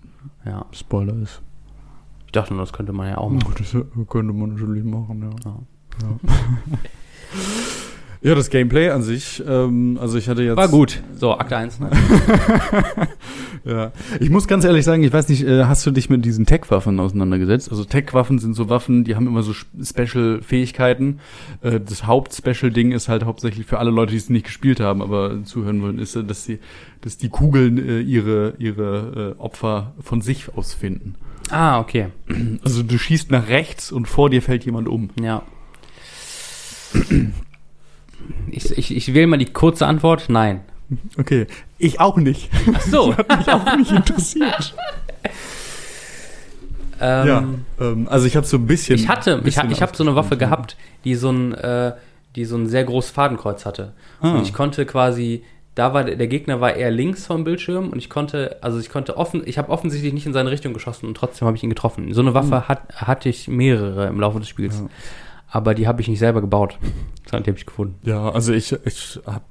[0.46, 1.40] Ja, Spoiler ist.
[2.26, 3.52] ich dachte nur, das könnte man ja auch machen.
[3.58, 3.72] Das
[4.08, 5.50] könnte man natürlich machen, ja.
[5.50, 5.56] Ja.
[6.02, 6.78] Ja,
[8.22, 10.56] das Gameplay an sich, ähm, also ich hatte jetzt.
[10.56, 11.02] War gut.
[11.16, 11.80] So, Akt 1.
[11.80, 11.90] Ne?
[13.64, 13.92] Ja.
[14.20, 16.98] Ich muss ganz ehrlich sagen, ich weiß nicht, äh, hast du dich mit diesen Tech-Waffen
[16.98, 17.70] auseinandergesetzt?
[17.70, 21.20] Also Tech-Waffen sind so Waffen, die haben immer so Special-Fähigkeiten.
[21.62, 25.44] Äh, das Haupt-Special-Ding ist halt hauptsächlich für alle Leute, die es nicht gespielt haben, aber
[25.44, 26.58] zuhören wollen, ist, äh, dass die,
[27.02, 31.14] dass die Kugeln ihre, ihre Opfer von sich aus finden.
[31.50, 32.08] Ah, okay.
[32.62, 35.10] Also du schießt nach rechts und vor dir fällt jemand um.
[35.20, 35.42] Ja.
[38.50, 40.24] Ich, ich, ich wähle mal die kurze Antwort.
[40.28, 40.60] Nein.
[41.18, 41.46] Okay.
[41.78, 42.50] Ich auch nicht.
[42.74, 43.16] Ach so.
[43.16, 44.74] Hat mich auch nicht interessiert.
[47.00, 47.44] ähm, ja,
[47.80, 48.96] ähm, also ich habe so ein bisschen.
[48.96, 51.92] Ich hatte, ich, bisschen ha- ich habe so eine Waffe gehabt, die so ein, äh,
[52.36, 53.92] die so ein sehr großes Fadenkreuz hatte.
[54.20, 54.32] Ah.
[54.34, 55.42] Und ich konnte quasi,
[55.74, 59.16] da war der, Gegner war eher links vom Bildschirm und ich konnte, also ich konnte
[59.16, 62.12] offen, ich habe offensichtlich nicht in seine Richtung geschossen und trotzdem habe ich ihn getroffen.
[62.12, 64.78] So eine Waffe hat, hatte ich mehrere im Laufe des Spiels.
[64.78, 64.86] Hm.
[64.86, 64.90] Ja.
[65.50, 66.78] Aber die habe ich nicht selber gebaut.
[67.28, 67.94] Sondern die habe ich gefunden.
[68.02, 69.44] Ja, also ich, ich hab.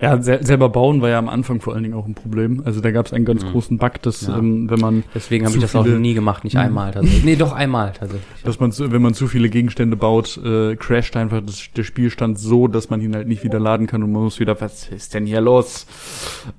[0.00, 2.62] Ja, sel selber bauen war ja am Anfang vor allen Dingen auch ein Problem.
[2.64, 3.50] Also da gab es einen ganz Mhm.
[3.52, 4.36] großen Bug, dass Ja.
[4.36, 6.60] ähm, wenn man, Deswegen habe ich das auch nie gemacht, nicht Mhm.
[6.60, 7.22] einmal tatsächlich.
[7.24, 8.42] Nee, doch einmal tatsächlich.
[8.42, 12.66] dass man, wenn man zu viele Gegenstände baut, äh, crasht einfach das, der Spielstand so,
[12.66, 15.24] dass man ihn halt nicht wieder laden kann und man muss wieder, was ist denn
[15.26, 15.86] hier los?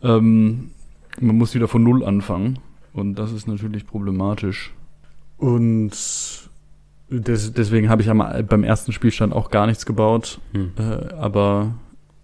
[0.02, 0.70] Ähm,
[1.20, 2.60] man muss wieder von Null anfangen
[2.94, 4.74] und das ist natürlich problematisch.
[5.38, 5.92] Und
[7.10, 10.40] des, deswegen habe ich am, beim ersten Spielstand auch gar nichts gebaut.
[10.54, 10.72] Hm.
[10.78, 11.76] Äh, aber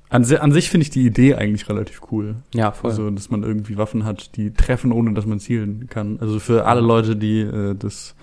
[0.10, 2.38] an, an sich finde ich die Idee eigentlich relativ cool.
[2.54, 2.90] Ja, voll.
[2.90, 6.18] Also, dass man irgendwie Waffen hat, die treffen, ohne dass man zielen kann.
[6.20, 8.16] Also für alle Leute, die äh, das,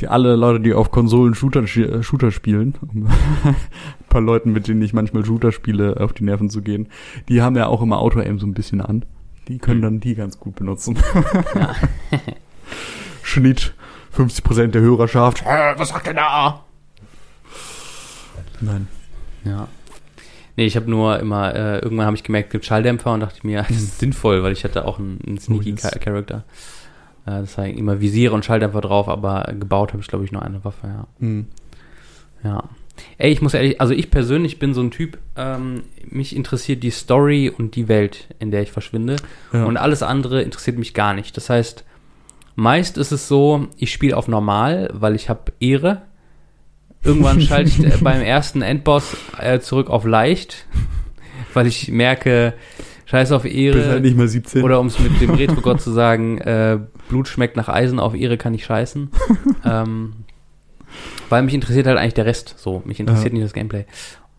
[0.00, 3.54] die alle Leute, die auf Konsolen Shooter, äh, Shooter spielen, um ein
[4.08, 6.88] paar Leuten, mit denen ich manchmal Shooter spiele, auf die Nerven zu gehen,
[7.28, 9.04] die haben ja auch immer Auto-Aim so ein bisschen an.
[9.46, 9.82] Die können Hm.
[9.82, 10.98] dann die ganz gut benutzen.
[13.22, 13.74] Schnitt
[14.16, 15.44] 50% der Hörerschaft.
[15.44, 16.64] Hä, was sagt denn da?
[18.60, 18.88] Nein.
[19.44, 19.68] Ja.
[20.56, 23.40] Nee, ich habe nur immer, äh, irgendwann habe ich gemerkt, es gibt Schalldämpfer und dachte
[23.46, 25.82] mir, das ist sinnvoll, weil ich hatte auch einen, einen sneaky Oh, yes.
[25.82, 26.44] Cha- Character.
[27.26, 30.42] Äh, das war immer Visiere und Schalldämpfer drauf, aber gebaut habe ich, glaube ich, nur
[30.42, 31.06] eine Waffe, ja.
[31.18, 31.46] Hm.
[32.44, 32.62] Ja.
[33.18, 36.90] Ey, ich muss ehrlich, also ich persönlich bin so ein Typ, ähm, mich interessiert die
[36.92, 39.16] Story und die Welt, in der ich verschwinde.
[39.52, 39.64] Ja.
[39.64, 41.36] Und alles andere interessiert mich gar nicht.
[41.36, 41.84] Das heißt,
[42.54, 46.02] meist ist es so, ich spiele auf normal, weil ich habe Ehre.
[47.02, 50.66] Irgendwann schalte ich beim ersten Endboss äh, zurück auf leicht,
[51.54, 52.54] weil ich merke,
[53.06, 53.88] scheiß auf Bist Ehre.
[53.88, 54.62] halt nicht mal 17.
[54.62, 56.78] Oder um es mit dem Retro-Gott zu sagen, äh,
[57.08, 59.10] Blut schmeckt nach Eisen, auf Ehre kann ich scheißen.
[59.64, 60.14] ähm,
[61.28, 62.82] weil mich interessiert halt eigentlich der Rest so.
[62.86, 63.34] Mich interessiert Ja.
[63.34, 63.84] nicht das Gameplay.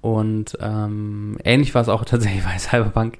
[0.01, 3.17] Und ähm, ähnlich war es auch tatsächlich bei Cyberpunk.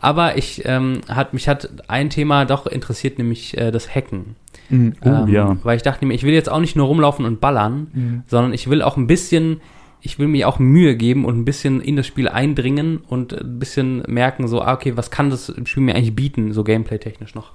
[0.00, 4.36] Aber ich ähm, hat mich hat ein Thema doch interessiert, nämlich äh, das Hacken.
[4.68, 4.94] Mhm.
[5.04, 5.56] Oh, ähm, ja.
[5.62, 8.70] Weil ich dachte mir, ich will jetzt auch nicht nur rumlaufen und ballern, sondern ich
[8.70, 9.60] will auch ein bisschen,
[10.00, 13.58] ich will mir auch Mühe geben und ein bisschen in das Spiel eindringen und ein
[13.58, 17.52] bisschen merken, so, ah, okay, was kann das Spiel mir eigentlich bieten, so gameplay-technisch noch.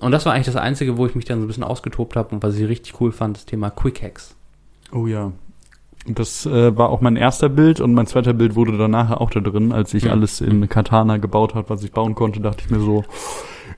[0.00, 2.34] Und das war eigentlich das Einzige, wo ich mich dann so ein bisschen ausgetobt habe
[2.34, 4.34] und was ich richtig cool fand, das Thema Quick Hacks.
[4.92, 5.32] Oh ja.
[6.08, 9.40] Das äh, war auch mein erster Bild und mein zweiter Bild wurde danach auch da
[9.40, 10.10] drin, als ich Mhm.
[10.10, 13.04] alles in Katana gebaut habe, was ich bauen konnte, dachte ich mir so,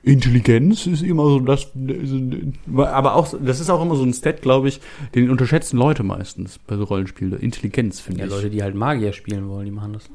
[0.03, 1.67] Intelligenz ist immer so das,
[2.77, 4.79] aber auch, das ist auch immer so ein Stat, glaube ich,
[5.15, 7.37] den unterschätzen Leute meistens bei so Rollenspielen.
[7.39, 8.31] Intelligenz, finde Ja, ich.
[8.31, 10.09] Leute, die halt Magier spielen wollen, die machen das.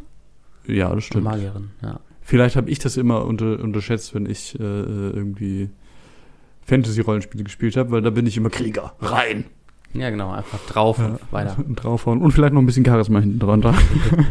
[0.67, 1.25] ja, das stimmt.
[1.25, 2.01] Magierin, ja.
[2.23, 5.69] Vielleicht habe ich das immer unter, unterschätzt, wenn ich äh, irgendwie
[6.63, 8.95] Fantasy-Rollenspiele gespielt habe, weil da bin ich immer Krieger.
[9.01, 9.45] Rein!
[9.95, 11.07] Ja, genau, einfach drauf Ja.
[11.07, 11.57] und weiter.
[11.77, 12.21] Draufhauen.
[12.21, 13.61] Und vielleicht noch ein bisschen Charisma hinten dran.
[13.63, 13.77] dran.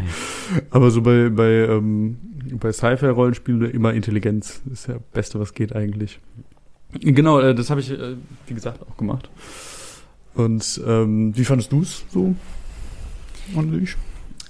[0.72, 2.18] Aber so bei, bei, ähm,
[2.60, 4.62] bei Sci-Fi-Rollenspielen immer Intelligenz.
[4.72, 6.20] ist ja das Beste, was geht eigentlich.
[7.00, 8.16] Genau, äh, das habe ich, äh,
[8.48, 9.30] wie gesagt, auch gemacht.
[10.36, 12.36] Und ähm, wie fandest du es so?
[13.56, 13.96] Und ich?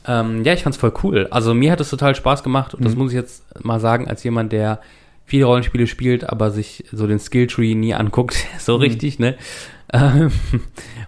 [0.05, 1.27] Ähm, ja, ich fand's voll cool.
[1.31, 2.99] Also mir hat es total Spaß gemacht und das Mhm.
[2.99, 4.81] muss ich jetzt mal sagen, als jemand, der
[5.25, 8.81] viele Rollenspiele spielt, aber sich so den Skilltree nie anguckt, so Mhm.
[8.81, 9.35] richtig, ne?
[9.93, 10.31] Ähm,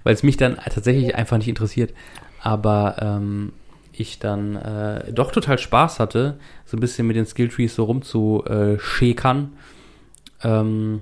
[0.04, 1.94] Weil es mich dann tatsächlich einfach nicht interessiert.
[2.42, 3.54] Aber ähm,
[3.94, 9.54] ich dann äh, doch total Spaß hatte, so ein bisschen mit den Skilltrees so rumzuschäkern.
[10.44, 11.02] Ähm,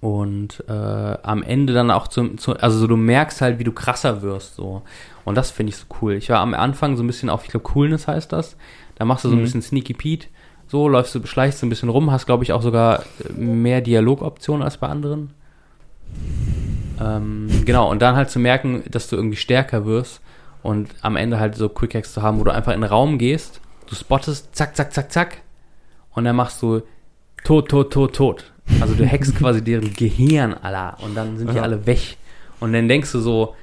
[0.00, 3.72] und äh, am Ende dann auch zum, zu, also so du merkst halt, wie du
[3.72, 4.82] krasser wirst, so.
[5.24, 6.14] Und das finde ich so cool.
[6.14, 8.56] Ich war am Anfang so ein bisschen auf, ich glaube, Coolness heißt das.
[8.94, 9.44] Da machst du so ein Mhm.
[9.44, 10.28] bisschen Sneaky Pete,
[10.68, 13.80] so läufst du, schleichst du ein bisschen rum, hast, glaube ich, auch sogar äh, mehr
[13.80, 15.30] Dialogoptionen als bei anderen.
[17.00, 20.20] Ähm, genau, und dann halt zu merken, dass du irgendwie stärker wirst
[20.62, 23.18] und am Ende halt so Quick Hacks zu haben, wo du einfach in den Raum
[23.18, 25.38] gehst, du spottest, zack, zack, zack, zack,
[26.14, 26.82] und dann machst du
[27.44, 28.52] tot, tot, tot, tot.
[28.80, 31.62] Also du hackst quasi deren Gehirn, Allah, und dann sind die Ja.
[31.62, 32.16] alle weg.
[32.60, 33.54] Und dann denkst du so,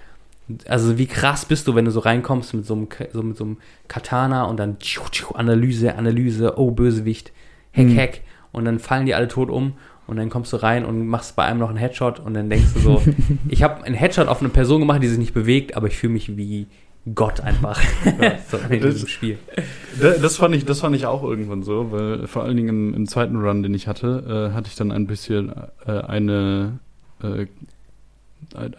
[0.67, 3.43] also wie krass bist du, wenn du so reinkommst mit so einem, so mit so
[3.45, 7.31] einem Katana und dann tschiu, tschiu, Analyse, Analyse, oh Bösewicht,
[7.75, 7.97] Hack, Mhm.
[7.97, 8.21] Hack
[8.51, 9.73] und dann fallen die alle tot um
[10.07, 12.73] und dann kommst du rein und machst bei einem noch einen Headshot und dann denkst
[12.75, 13.03] du so,
[13.49, 16.13] ich habe einen Headshot auf eine Person gemacht, die sich nicht bewegt, aber ich fühle
[16.13, 16.67] mich wie
[17.15, 17.81] Gott einfach
[18.49, 19.37] so in Das- diesem Spiel.
[20.01, 22.93] Da- Das fand ich, das fand ich auch irgendwann so, weil vor allen Dingen im,
[22.93, 25.51] im zweiten Run, den ich hatte, äh, hatte ich dann ein bisschen
[25.85, 26.79] äh, eine
[27.21, 27.45] äh,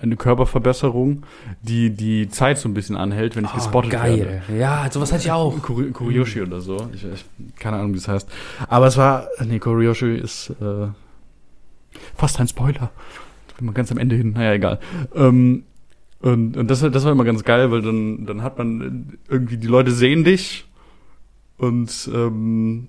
[0.00, 1.22] eine Körperverbesserung,
[1.62, 4.18] die die Zeit so ein bisschen anhält, wenn ich gespottet Oh, geil.
[4.18, 4.58] werde.
[4.60, 5.60] Ja, sowas hatte ich auch.
[5.62, 6.76] Kuri Kurioshi oder so.
[6.92, 7.24] Ich, ich,
[7.58, 8.28] keine Ahnung, wie das heißt.
[8.68, 10.86] Aber es war, nee, Kurioshi ist äh,
[12.14, 12.90] fast ein Spoiler.
[13.56, 14.32] Bin mal ganz am Ende hin.
[14.32, 14.80] Naja, egal.
[15.14, 15.64] Ähm,
[16.20, 19.66] und und das, das war immer ganz geil, weil dann, dann hat man irgendwie, die
[19.66, 20.64] Leute sehen dich
[21.58, 22.88] und ähm,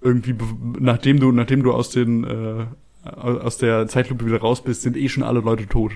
[0.00, 0.34] irgendwie,
[0.80, 2.66] nachdem du, nachdem du aus den äh,
[3.04, 5.92] aus der Zeitlupe wieder raus bist, sind eh schon alle Leute tot.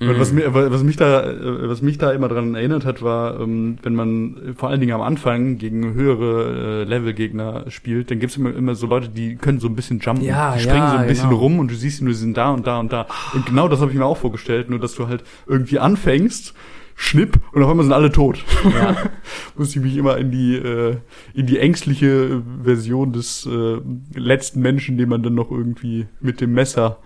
[0.00, 0.38] Und was, Mhm.
[0.38, 3.94] mir, was, mich da, äh, was mich da immer dran erinnert hat, war, ähm, wenn
[3.94, 8.54] man äh, vor allen Dingen am Anfang gegen höhere äh, Levelgegner spielt, dann gibt's immer,
[8.54, 10.24] immer so Leute, die können so ein bisschen jumpen.
[10.24, 11.40] Ja, die springen ja, so ein bisschen genau.
[11.40, 13.06] rum und du siehst nur, sie sind da und da und da.
[13.34, 16.54] Und genau das habe ich mir auch vorgestellt, nur dass du halt irgendwie anfängst,
[16.96, 18.44] schnipp und auf einmal sind alle tot.
[18.64, 18.96] Ja.
[19.56, 20.96] Musste ich mich immer in die, äh,
[21.34, 23.78] in die ängstliche Version des äh,
[24.18, 26.98] letzten Menschen, den man dann noch irgendwie mit dem Messer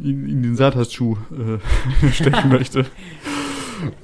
[0.00, 2.86] in, in den Satasschuh äh, stechen möchte,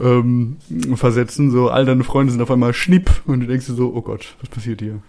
[0.01, 0.57] ähm,
[0.95, 1.51] versetzen.
[1.51, 4.35] So, all deine Freunde sind auf einmal schnipp und du denkst dir so, oh Gott,
[4.41, 5.01] was passiert hier?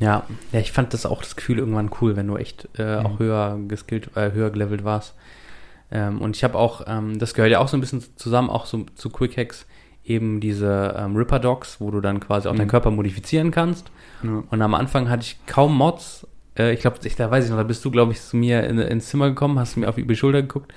[0.00, 3.14] Ja, ja, ich fand das auch das Gefühl irgendwann cool, wenn du echt äh, auch
[3.14, 3.18] Mhm.
[3.20, 5.14] höher geskillt, äh, höher gelevelt warst.
[5.90, 8.66] Ähm, und ich habe auch, ähm, das gehört ja auch so ein bisschen zusammen, auch
[8.66, 9.66] so zu Quick Hacks,
[10.04, 12.70] eben diese ähm, Ripper Dogs, wo du dann quasi auch deinen Mhm.
[12.70, 13.90] Körper modifizieren kannst.
[14.22, 14.42] Ja.
[14.50, 16.26] Und am Anfang hatte ich kaum Mods.
[16.58, 18.78] Äh, ich glaube, da weiß ich noch, da bist du, glaube ich, zu mir in,
[18.78, 20.72] ins Zimmer gekommen, hast mir auf über die Schulter geguckt.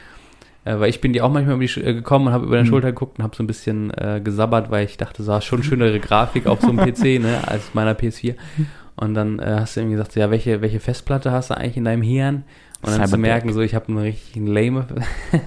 [0.65, 2.55] Äh, weil ich bin dir auch manchmal über die Sch äh, gekommen und habe über
[2.57, 2.71] deine Mhm.
[2.71, 5.99] Schulter geguckt und habe so ein bisschen äh, gesabbert, weil ich dachte, so schon schönere
[5.99, 8.35] Grafik auf so einem PC, ne, als meiner PS4.
[8.95, 11.85] Und dann äh, hast du irgendwie gesagt, ja, welche, welche Festplatte hast du eigentlich in
[11.85, 12.43] deinem Hirn?
[12.81, 13.19] Und dann zu Cyberdeck.
[13.21, 14.85] merken, so, ich habe einen richtigen lame,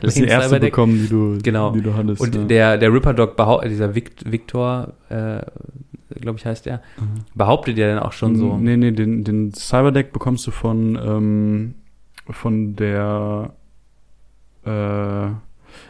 [0.00, 0.72] Das ist die lame erste Cyberdeck.
[0.72, 1.70] bekommen, die du, Genau.
[1.72, 2.20] die du hattest.
[2.20, 2.44] Und ja.
[2.44, 5.40] der, der Ripper Dog behauptet, dieser Vic Victor, äh,
[6.20, 7.24] glaube ich, heißt der, Mhm.
[7.34, 8.56] behauptet ja dann auch schon so.
[8.56, 11.74] Nee, nee, den, den Cyberdeck bekommst du von, ähm,
[12.28, 13.52] von der,
[14.64, 15.28] äh,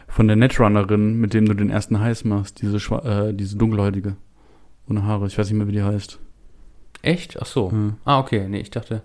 [0.09, 2.99] von der Netrunnerin, mit dem du den ersten Heiß machst, diese, schwa
[3.29, 4.17] äh, diese dunkelhäutige.
[4.89, 6.19] Ohne Haare, ich weiß nicht mehr, wie die heißt.
[7.03, 7.41] Echt?
[7.41, 7.71] Ach so.
[7.73, 7.97] Ja.
[8.05, 8.47] Ah, okay.
[8.49, 9.03] Nee, ich dachte.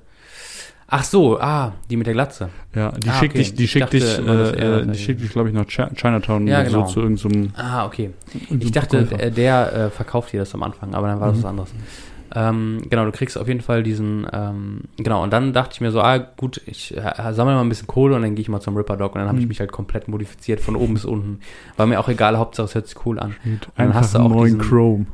[0.87, 2.49] Ach so, ah, die mit der Glatze.
[2.75, 3.39] Ja, die Ah, schickt okay.
[3.43, 5.93] dich, die Ich schickt dachte dich, äh, äh, die schickt dich, glaube ich, nach Chi-
[5.95, 6.85] Chinatown Ja, genau.
[6.85, 7.51] so zu irgendeinem.
[7.55, 8.11] Ah, okay.
[8.59, 9.23] Ich dachte, Verkäufer.
[9.27, 11.43] äh, der äh, verkauft dir das am Anfang, aber dann war das Mhm.
[11.43, 11.73] was anderes.
[12.37, 15.91] Ähm, genau, du kriegst auf jeden Fall diesen, ähm, genau, und dann dachte ich mir
[15.91, 17.01] so, ah, gut, ich äh,
[17.33, 19.27] sammle mal ein bisschen Kohle und dann gehe ich mal zum Ripper Dog und dann
[19.29, 19.49] habe ich Mhm.
[19.49, 21.39] mich halt komplett modifiziert von oben bis unten.
[21.77, 23.35] War mir auch egal, Hauptsache es hört sich cool an.
[23.43, 25.05] Mit dann einfach hast du auch neuen diesen- Chrome.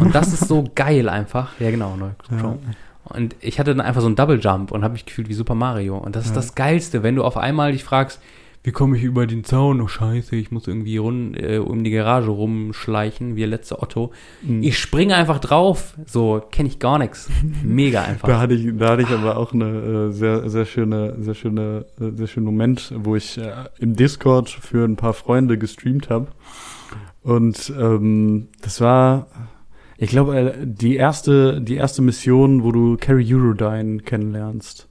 [0.00, 1.52] Und das ist so geil einfach.
[1.60, 2.08] Ja, genau, neu.
[2.30, 2.56] Ja.
[3.04, 5.54] Und ich hatte dann einfach so einen Double Jump und habe mich gefühlt wie Super
[5.54, 5.96] Mario.
[5.98, 6.36] Und das ist Ja.
[6.36, 8.20] das Geilste, wenn du auf einmal dich fragst,
[8.66, 9.82] wie komme ich über den Zaun?
[9.82, 14.10] Oh Scheiße, ich muss irgendwie rund, äh, um die Garage rumschleichen, wie der letzte Otto.
[14.40, 14.62] Mhm.
[14.62, 15.92] Ich springe einfach drauf.
[16.06, 17.28] So kenne ich gar nichts.
[17.62, 18.40] Mega Da einfach.
[18.40, 19.66] hatte ich, da hatte ich aber auch eine
[20.08, 24.48] äh, sehr, sehr schöne, sehr schöne, äh, sehr schönen Moment, wo ich äh, im Discord
[24.48, 26.28] für ein paar Freunde gestreamt habe.
[27.22, 29.26] Und ähm, das war,
[30.04, 34.88] ich glaube, äh, die erste, die erste Mission, wo du Carrie Eurodyne kennenlernst.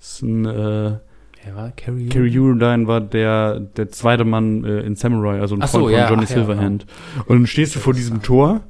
[0.00, 0.98] Ist ein, äh,
[1.44, 1.72] Wer war?
[1.76, 2.08] Carrie?
[2.08, 5.88] Kerry Eurodyne war der, der zweite Mann äh, in Samurai, also ein Ach Freund so,
[5.88, 6.86] von ja, Johnny ach ja, Silverhand.
[7.26, 8.60] Und dann stehst du vor diesem Tor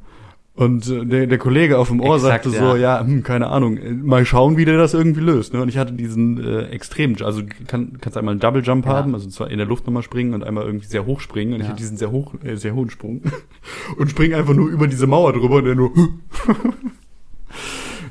[0.59, 2.71] und äh, der, der Kollege auf dem Ohr Exakt, sagte ja.
[2.71, 5.55] so, ja, hm, keine Ahnung, äh, mal schauen, wie der das irgendwie löst.
[5.55, 5.63] Ne?
[5.63, 8.95] Und ich hatte diesen äh, Extrem, also du kann, kannst einmal einen Double Jump Ja.
[8.95, 11.53] haben, also zwar in der Luft nochmal springen und einmal irgendwie sehr hoch springen.
[11.53, 11.71] Und ich Ja.
[11.71, 13.23] hatte diesen sehr hoch, äh, sehr hohen Sprung
[13.99, 15.93] und spring einfach nur über diese Mauer drüber und der nur.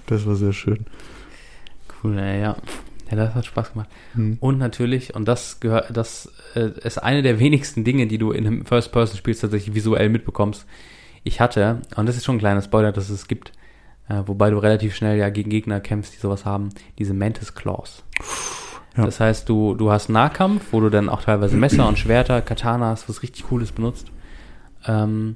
[0.05, 0.85] das war sehr schön.
[2.01, 2.55] Cool, ey, ja.
[3.11, 3.89] Ja, das hat Spaß gemacht.
[4.13, 4.37] Hm.
[4.39, 8.47] Und natürlich, und das gehört, das äh, ist eine der wenigsten Dinge, die du in
[8.47, 10.65] einem First-Person-Spiel tatsächlich visuell mitbekommst.
[11.27, 13.51] Ich hatte, und das ist schon ein kleiner Spoiler, dass es gibt,
[14.07, 18.05] äh, wobei du relativ schnell ja gegen Gegner kämpfst, die sowas haben, diese Mantis Claws.
[18.95, 19.05] Ja.
[19.05, 23.09] Das heißt, du, du hast Nahkampf, wo du dann auch teilweise Messer und Schwerter, Katanas,
[23.09, 24.07] was richtig Cooles benutzt.
[24.85, 25.35] Ähm,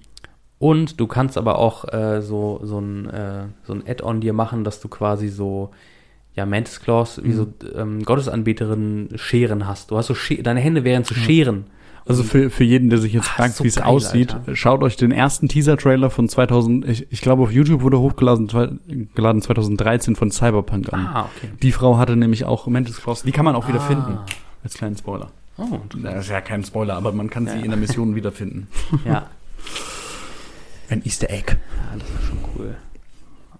[0.60, 4.64] und du kannst aber auch äh, so, so ein, äh, so ein Add-on dir machen,
[4.64, 5.72] dass du quasi so,
[6.36, 9.92] ja, Mantis Claws, wie so ähm, Gottesanbeterinnen Scheren hast.
[9.92, 11.66] Du hast so, Sche deine Hände wären zu Scheren.
[12.06, 14.56] Also für, für jeden, der sich jetzt Ah, fragt, so wie es aussieht, Alter.
[14.56, 18.48] schaut euch den ersten Teaser-Trailer von 2000, ich, ich glaube auf YouTube wurde hochgeladen
[19.16, 21.06] geladen 2013 von Cyberpunk an.
[21.08, 21.52] Ah, okay.
[21.62, 23.88] Die Frau hatte nämlich auch Mantis Claws, die kann man auch wieder Ah.
[23.88, 24.18] finden.
[24.64, 25.30] Als kleinen Spoiler.
[25.58, 27.64] Oh, Das ist ja kein Spoiler, aber man kann sie Ja.
[27.64, 28.68] in der Mission wiederfinden.
[29.06, 29.28] ja.
[30.90, 31.52] Ein Easter Egg.
[31.54, 32.76] Ja, das ist schon cool.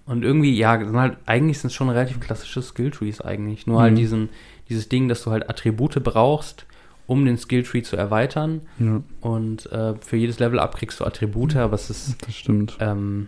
[0.06, 3.68] Und irgendwie, ja, sind halt, eigentlich sind es schon relativ klassische Skilltrees eigentlich.
[3.68, 3.98] Nur halt Mhm.
[3.98, 4.30] diesen,
[4.68, 6.66] dieses Ding, dass du halt Attribute brauchst,
[7.12, 8.62] um den Skilltree zu erweitern.
[8.80, 12.78] Ja, Und äh, für jedes Level up kriegst du Attribute, aber es ist das stimmt.
[12.80, 13.28] ähm,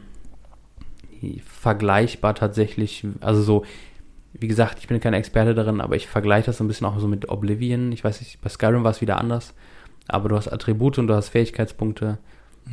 [1.46, 3.06] vergleichbar tatsächlich.
[3.22, 3.66] Also so,
[4.34, 6.98] wie gesagt, ich bin kein Experte darin, aber ich vergleiche das so ein bisschen auch
[7.00, 7.92] so mit Oblivion.
[7.92, 9.54] Ich weiß nicht, bei Skyrim war es wieder anders.
[10.08, 12.18] Aber du hast Attribute und du hast Fähigkeitspunkte.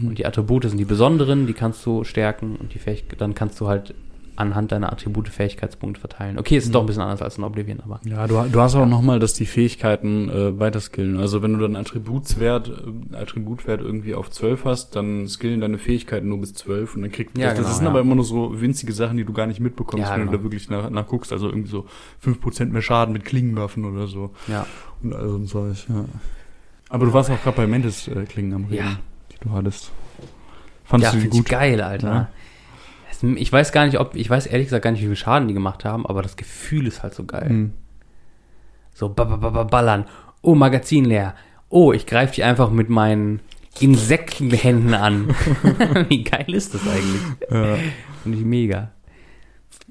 [0.01, 3.61] Und die Attribute sind die besonderen, die kannst du stärken und die Fähigkeit, dann kannst
[3.61, 3.95] du halt
[4.37, 6.39] anhand deiner Attribute Fähigkeitspunkte verteilen.
[6.39, 8.01] Okay, es ist doch ein bisschen anders als in Oblivion, aber.
[8.05, 11.19] Ja, du, du hast auch nochmal, dass die Fähigkeiten äh, weiter skillen.
[11.19, 12.69] Also wenn du dann Attributswert,
[13.13, 17.13] äh, Attributwert irgendwie auf 12 hast, dann skillen deine Fähigkeiten nur bis 12 und dann
[17.13, 17.91] kriegt Ja, das, genau, das sind ja.
[17.91, 20.33] aber immer nur so winzige Sachen, die du gar nicht mitbekommst, Ja, wenn genau.
[20.33, 21.33] du da wirklich nach, nachguckst.
[21.33, 21.87] Also irgendwie so
[22.25, 24.31] 5% mehr Schaden mit Klingenwaffen oder so.
[24.49, 24.67] Ja.
[25.03, 26.05] Und also ein Zeug, ja.
[26.89, 28.99] Aber du warst auch gerade bei Mantis äh, Klingen am Reden, Ja.
[29.33, 29.93] die du hattest.
[30.85, 31.49] Fandest ja, du die gut?
[31.49, 32.29] geil, Alter.
[33.23, 33.29] Ja.
[33.31, 35.49] Es- Ich weiß gar nicht, ob, ich weiß ehrlich gesagt gar nicht, wie viel Schaden
[35.49, 37.49] die gemacht haben, aber das Gefühl ist halt so geil.
[37.51, 37.73] Mhm.
[38.95, 40.05] So ba- ba- ba- ba- ballern.
[40.43, 41.35] Oh, Magazin leer.
[41.69, 43.41] Oh, ich greife die einfach mit meinen
[43.79, 45.29] Insektenhänden an.
[46.09, 47.23] Wie geil ist das eigentlich?
[47.51, 47.77] Ja.
[48.23, 48.91] Finde ich mega.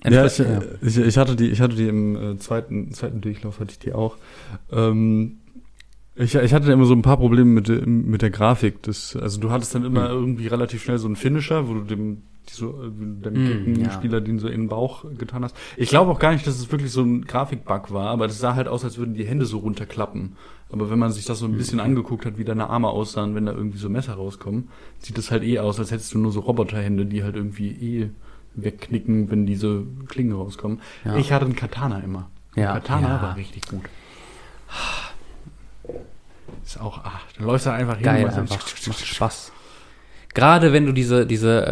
[0.06, 0.42] Ja, ich,
[0.82, 3.94] ich, ich hatte die, ich hatte die im äh, zweiten, zweiten Durchlauf hatte ich die
[3.94, 4.18] auch.
[4.72, 5.38] Ähm,
[6.16, 8.82] ich, ich hatte immer so ein paar Probleme mit, der- mit der Grafik.
[8.84, 12.22] Das, also du hattest dann immer irgendwie relativ schnell so einen Finisher, wo du dem,
[12.54, 13.92] so, äh, dem Mm, ja.
[13.92, 15.56] Spieler den so in den Bauch getan hast.
[15.78, 18.56] Ich glaube auch gar nicht, dass es wirklich so ein Grafikbug war, aber das sah
[18.56, 20.36] halt aus, als würden die Hände so runterklappen.
[20.72, 23.46] Aber wenn man sich das so ein bisschen angeguckt hat, wie deine Arme aussahen, wenn
[23.48, 24.70] da irgendwie so Messer rauskommen,
[25.00, 28.10] sieht das halt eh aus, als hättest du nur so Roboterhände, die halt irgendwie eh
[28.56, 30.82] wegknicken, wenn diese Klingen rauskommen.
[31.06, 31.16] Ja.
[31.18, 32.30] Ich hatte einen Katana immer.
[32.56, 33.22] Ja, Katana ja.
[33.22, 33.82] war richtig gut.
[36.66, 38.88] Ist auch, ach, dann läufst du einfach hin Geil und machst einfach.
[38.88, 39.52] Macht Spaß.
[40.34, 41.66] Gerade wenn du diese, diese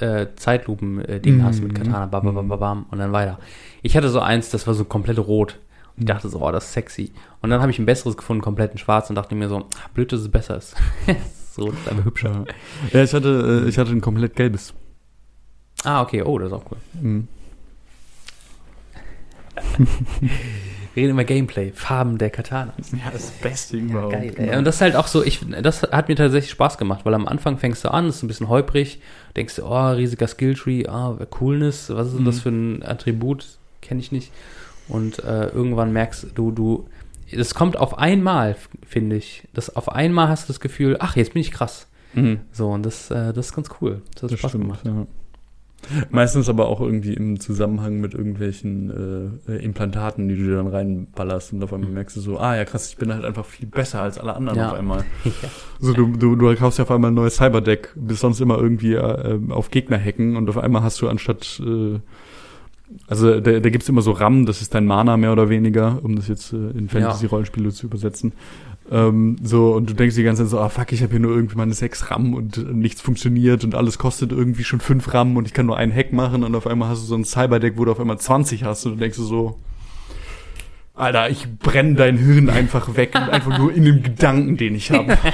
[0.00, 3.38] äh, äh, Zeitlupen-Ding hast mit Katana, bam, bam, bam, bam, bam, und dann weiter.
[3.82, 5.58] Ich hatte so eins, das war so komplett rot.
[5.96, 7.12] Ich dachte so, oh, das ist sexy.
[7.42, 10.12] Und dann habe ich ein besseres gefunden, komplett in schwarz, und dachte mir so, blöd,
[10.12, 10.76] dass es besser ist.
[11.52, 12.44] so, das ist aber hübscher.
[12.92, 14.74] Ja, ich hatte, äh, ich hatte ein komplett gelbes.
[15.82, 16.78] Ah, okay, oh, das ist auch cool.
[17.00, 17.28] Mhm.
[20.94, 22.92] Wir reden immer Gameplay, Farben der Katanas.
[22.92, 24.12] Ja, das Beste überhaupt.
[24.12, 24.56] Geil, ey.
[24.56, 27.26] Und das ist halt auch so, ich, das hat mir tatsächlich Spaß gemacht, weil am
[27.26, 29.00] Anfang fängst du an, ist ein bisschen holprig,
[29.36, 33.44] denkst du, oh, riesiger Skilltree, ah, Coolness, was ist denn das für ein Attribut?
[33.82, 34.30] Kenne ich nicht.
[34.88, 36.88] Und äh, irgendwann merkst du, du,
[37.32, 38.54] das kommt auf einmal,
[38.86, 39.48] finde ich.
[39.52, 41.88] Das auf einmal hast du das Gefühl, ach, jetzt bin ich krass.
[42.12, 42.40] Mhm.
[42.52, 44.02] So, und das, äh, das ist ganz cool.
[44.14, 44.80] Das hat Das Spaß stimmt, gemacht.
[44.86, 45.06] ja.
[46.10, 50.68] Meistens aber auch irgendwie im Zusammenhang mit irgendwelchen äh, äh, Implantaten, die du dir dann
[50.68, 53.66] reinballerst und auf einmal merkst du so, ah ja krass, ich bin halt einfach viel
[53.66, 54.68] besser als alle anderen Ja.
[54.70, 55.04] auf einmal.
[55.24, 55.48] Ja.
[55.80, 58.94] So, du, du, du kaufst ja auf einmal ein neues Cyberdeck, bist sonst immer irgendwie
[58.94, 61.98] äh, auf Gegner hacken und auf einmal hast du anstatt, äh,
[63.06, 66.16] also da, da gibt's immer so RAM, das ist dein Mana mehr oder weniger, um
[66.16, 68.32] das jetzt äh, in Fantasy-Rollenspiele zu übersetzen.
[68.90, 71.34] Ähm, so, und du denkst die ganze Zeit so, ah fuck, ich habe hier nur
[71.34, 75.36] irgendwie meine 6 RAM und äh, nichts funktioniert und alles kostet irgendwie schon 5 RAM
[75.36, 77.78] und ich kann nur einen Hack machen und auf einmal hast du so ein Cyberdeck,
[77.78, 79.58] wo du auf einmal 20 hast und du denkst du so,
[80.96, 84.92] Alter, ich brenne dein Hirn einfach weg und einfach nur in dem Gedanken, den ich
[84.92, 85.18] habe.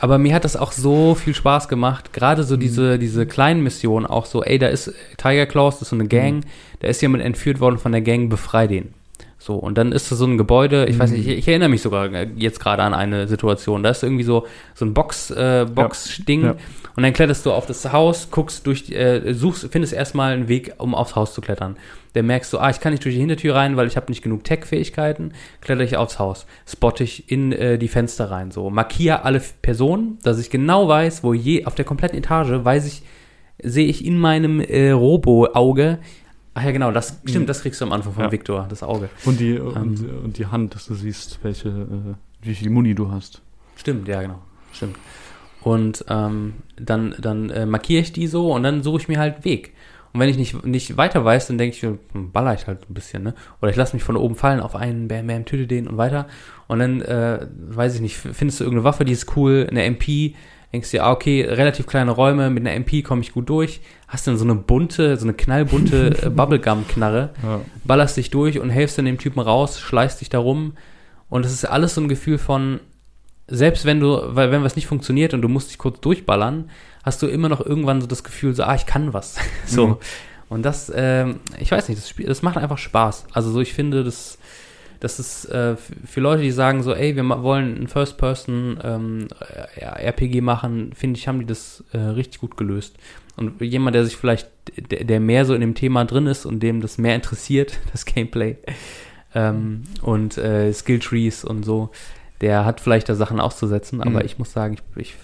[0.00, 2.12] Aber mir hat das auch so viel Spaß gemacht.
[2.12, 5.90] Gerade so diese, diese kleinen Missionen, auch so, ey, da ist Tiger Claws, das ist
[5.90, 6.44] so eine Gang,
[6.80, 8.92] da ist jemand entführt worden von der Gang, befrei den.
[9.38, 11.82] So, und dann ist da so ein Gebäude, ich weiß nicht, ich, ich erinnere mich
[11.82, 15.66] sogar äh, jetzt gerade an eine Situation, da ist irgendwie so, so ein Box, äh,
[15.72, 16.56] Box-Ding Ja.
[16.96, 20.74] und dann kletterst du auf das Haus, guckst durch, äh, suchst, findest erstmal einen Weg,
[20.78, 21.76] um aufs Haus zu klettern.
[22.14, 24.22] Dann merkst du, ah, ich kann nicht durch die Hintertür rein, weil ich habe nicht
[24.22, 29.22] genug Tech-Fähigkeiten, kletter ich aufs Haus, spotte ich in äh, die Fenster rein, so, markiere
[29.24, 33.02] alle Personen, dass ich genau weiß, wo je, auf der kompletten Etage, weiß ich,
[33.62, 35.98] sehe ich in meinem äh, Robo-Auge,
[36.56, 38.32] ach ja genau, das, stimmt, das kriegst du am Anfang von Ja.
[38.32, 39.10] Victor, das Auge.
[39.26, 43.10] Und die, und, und die Hand, dass du siehst, welche, äh, wie viel Muni du
[43.10, 43.42] hast.
[43.76, 44.40] Stimmt, ja, genau.
[44.72, 44.96] Stimmt.
[45.60, 49.44] Und ähm, dann, dann äh, markiere ich die so und dann suche ich mir halt
[49.44, 49.74] Weg.
[50.14, 52.94] Und wenn ich nicht, nicht weiter weiß, dann denke ich, hm, baller ich halt ein
[52.94, 53.34] bisschen, ne?
[53.60, 56.26] Oder ich lasse mich von oben fallen auf einen, bam, bam, töte den und weiter.
[56.68, 60.34] Und dann, äh, weiß ich nicht, findest du irgendeine Waffe, die ist cool, eine MP,
[60.72, 63.80] denkst dir, ah, okay, relativ kleine Räume, mit einer MP komme ich gut durch.
[64.08, 67.60] Hast dann so eine bunte, so eine knallbunte äh, Bubblegum-Knarre Ja.
[67.84, 70.74] ballerst dich durch und helfst dann dem Typen raus, schleißt dich da rum.
[71.28, 72.80] Und es ist alles so ein Gefühl von,
[73.48, 76.70] selbst wenn du, weil wenn was nicht funktioniert und du musst dich kurz durchballern,
[77.04, 79.36] hast du immer noch irgendwann so das Gefühl, so, ah, ich kann was.
[79.66, 79.86] so.
[79.86, 79.96] Mhm.
[80.48, 83.26] Und das, ähm, ich weiß nicht, das, Spiel, das macht einfach Spaß.
[83.32, 84.38] Also so, ich finde, das,
[85.00, 89.28] das ist äh, für Leute, die sagen so, ey, wir wollen ein First-Person ähm,
[89.76, 92.96] äh, RPG machen, finde ich, haben die das äh, richtig gut gelöst.
[93.36, 94.48] Und jemand, der sich vielleicht,
[94.90, 98.04] der, der mehr so in dem Thema drin ist und dem das mehr interessiert, das
[98.04, 98.56] Gameplay
[99.34, 101.90] ähm, und äh, Skilltrees und so,
[102.40, 104.26] der hat vielleicht da Sachen auszusetzen, aber Mhm.
[104.26, 105.14] ich muss sagen, ich, ich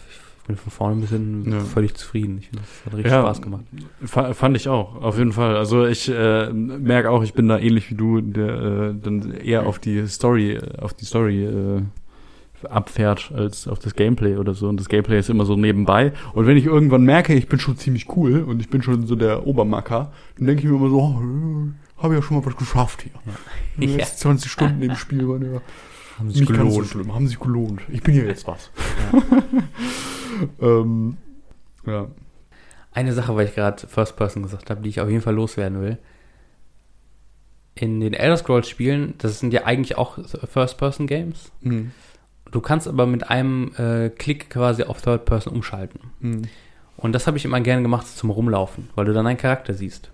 [0.46, 1.60] bin von vorne bis hin Ja.
[1.60, 2.38] völlig zufrieden.
[2.40, 3.20] Ich finde, das hat richtig Ja.
[3.22, 3.64] Spaß gemacht.
[4.04, 5.56] Fa- Fand ich auch, auf jeden Fall.
[5.56, 9.66] Also ich äh, merke auch, ich bin da ähnlich wie du, der äh, dann eher
[9.66, 11.82] auf die Story, auf die Story äh,
[12.68, 14.68] abfährt als auf das Gameplay oder so.
[14.68, 16.12] Und das Gameplay ist immer so nebenbei.
[16.32, 19.16] Und wenn ich irgendwann merke, ich bin schon ziemlich cool und ich bin schon so
[19.16, 23.02] der Obermacker, dann denke ich mir immer so, oh, habe ja schon mal was geschafft
[23.02, 23.12] hier.
[23.78, 23.96] Die Ja.
[23.96, 25.60] letzten 20 Stunden im Spiel waren ja
[26.18, 27.80] Haben nicht ganz so schlimm, haben sich gelohnt.
[27.90, 28.70] Ich bin hier jetzt was.
[30.60, 31.16] ähm,
[31.86, 32.08] ja.
[32.92, 35.80] Eine Sache, weil ich gerade First Person gesagt habe, die ich auf jeden Fall loswerden
[35.80, 35.98] will.
[37.74, 41.50] In den Elder Scrolls Spielen, das sind ja eigentlich auch First Person Games.
[41.62, 41.92] Hm.
[42.50, 46.00] Du kannst aber mit einem äh, Klick quasi auf Third Person umschalten.
[46.20, 46.42] Hm.
[46.98, 50.10] Und das habe ich immer gerne gemacht zum Rumlaufen, weil du dann einen Charakter siehst.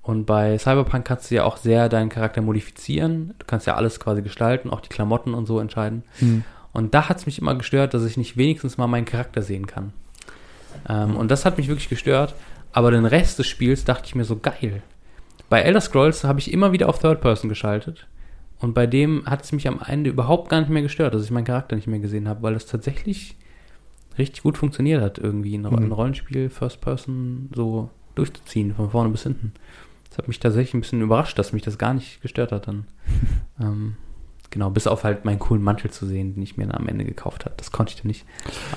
[0.00, 3.34] Und bei Cyberpunk kannst du ja auch sehr deinen Charakter modifizieren.
[3.38, 6.02] Du kannst ja alles quasi gestalten, auch die Klamotten und so entscheiden.
[6.18, 6.44] Hm.
[6.72, 9.66] Und da hat es mich immer gestört, dass ich nicht wenigstens mal meinen Charakter sehen
[9.66, 9.92] kann.
[10.88, 12.34] Ähm, und das hat mich wirklich gestört.
[12.72, 14.82] Aber den Rest des Spiels dachte ich mir so geil.
[15.48, 18.06] Bei Elder Scrolls habe ich immer wieder auf Third Person geschaltet.
[18.60, 21.30] Und bei dem hat es mich am Ende überhaupt gar nicht mehr gestört, dass ich
[21.30, 23.36] meinen Charakter nicht mehr gesehen habe, weil es tatsächlich
[24.18, 25.92] richtig gut funktioniert hat, irgendwie ein, Mhm.
[25.92, 29.52] Rollenspiel First Person so durchzuziehen, von vorne bis hinten.
[30.10, 32.86] Das hat mich tatsächlich ein bisschen überrascht, dass mich das gar nicht gestört hat dann.
[33.60, 33.96] ähm,
[34.50, 37.04] genau, bis auf halt meinen coolen Mantel zu sehen, den ich mir dann am Ende
[37.04, 37.54] gekauft habe.
[37.58, 38.24] Das konnte ich dann nicht.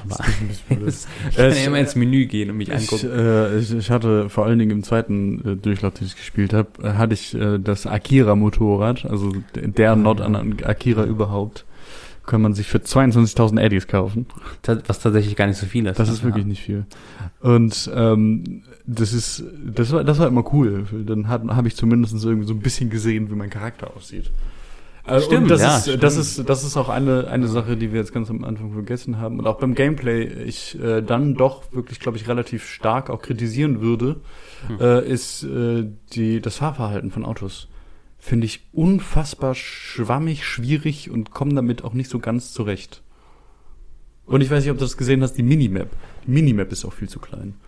[0.03, 0.17] Aber
[0.49, 0.67] ich
[1.35, 3.09] kann ja immer ins Menü gehen und mich Ich, angucken.
[3.11, 6.69] äh, ich, ich hatte vor allen Dingen im zweiten äh, Durchlauf, den ich gespielt habe,
[6.83, 11.65] äh, hatte ich äh, das Akira-Motorrad, also der Not an an Akira überhaupt,
[12.25, 14.27] kann man sich für 22.000 Eddies kaufen.
[14.63, 15.97] Was tatsächlich gar nicht so viel ist.
[15.99, 16.13] Das ne?
[16.13, 16.49] ist wirklich Ja.
[16.49, 16.85] nicht viel.
[17.41, 20.85] Und ähm, das ist, das war, das war immer cool.
[21.05, 24.29] Dann habe ich zumindest irgendwie so ein bisschen gesehen, wie mein Charakter aussieht.
[25.05, 26.03] Äh, Stimmt, und das ja, ist, stimmt.
[26.03, 29.17] das ist, das ist auch eine, eine Sache, die wir jetzt ganz am Anfang vergessen
[29.19, 29.39] haben.
[29.39, 33.81] Und auch beim Gameplay, ich äh, dann doch wirklich, glaube ich, relativ stark auch kritisieren
[33.81, 34.21] würde,
[34.67, 34.79] Hm.
[34.79, 37.67] äh, ist äh, die, das Fahrverhalten von Autos.
[38.19, 43.01] Finde ich unfassbar schwammig, schwierig und komme damit auch nicht so ganz zurecht.
[44.27, 45.89] Und ich weiß nicht, ob du das gesehen hast, die Minimap.
[46.27, 47.55] Die Minimap ist auch viel zu klein.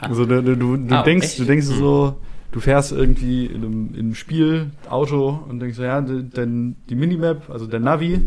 [0.00, 1.38] Also du, du, du, du Ah, denkst, echt?
[1.38, 2.16] du denkst so,
[2.54, 6.94] du fährst irgendwie in einem, in einem Spiel, Auto und denkst so, ja, denn die
[6.94, 8.20] Minimap, also der Navi,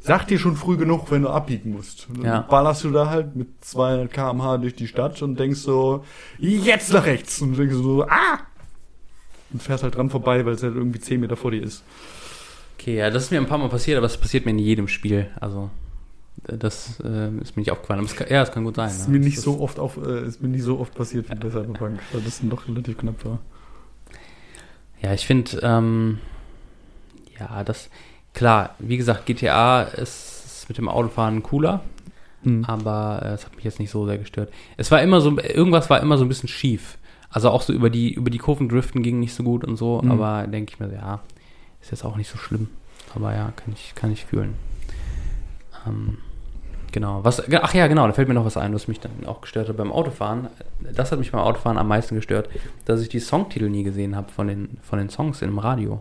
[0.00, 2.08] sagt dir schon früh genug, wenn du abbiegen musst.
[2.08, 2.40] Und dann Ja.
[2.40, 6.04] ballerst du da halt mit 200 km/h durch die Stadt und denkst so,
[6.40, 7.40] jetzt nach rechts.
[7.40, 8.40] Und denkst so, ah!
[9.52, 11.84] Und fährst halt dran vorbei, weil es halt irgendwie 10 Meter vor dir ist.
[12.80, 14.88] Okay, ja, das ist mir ein paar Mal passiert, aber es passiert mir in jedem
[14.88, 15.28] Spiel.
[15.40, 15.70] Also,
[16.48, 18.00] das äh, ist mir nicht aufgefallen.
[18.00, 18.88] Aber es kann, ja, es kann gut sein.
[18.88, 19.12] Das ist ja.
[19.12, 21.48] mir nicht Das so oft auf, äh, ist mir nicht so oft passiert wie bei
[21.48, 23.38] Cyberpunk, weil das dann doch relativ knapp war.
[25.02, 26.18] Ja, ich finde, ähm,
[27.38, 27.88] ja, das,
[28.34, 31.80] klar, wie gesagt, GTA ist, ist mit dem Autofahren cooler,
[32.42, 32.64] Hm.
[32.64, 34.52] aber äh, es hat mich jetzt nicht so sehr gestört.
[34.76, 36.98] Es war immer so, irgendwas war immer so ein bisschen schief.
[37.30, 40.00] Also auch so über die, über die Kurven driften ging nicht so gut und so,
[40.02, 40.10] Mhm.
[40.12, 41.20] aber denke ich mir, ja,
[41.82, 42.68] ist jetzt auch nicht so schlimm.
[43.14, 44.54] Aber ja, kann ich, kann ich fühlen.
[45.86, 46.18] Ähm,
[46.92, 47.22] Genau.
[47.22, 49.68] Was, ach ja, genau, da fällt mir noch was ein, was mich dann auch gestört
[49.68, 50.48] hat beim Autofahren.
[50.94, 52.48] Das hat mich beim Autofahren am meisten gestört,
[52.84, 56.00] dass ich die Songtitel nie gesehen habe von den, von den Songs im Radio.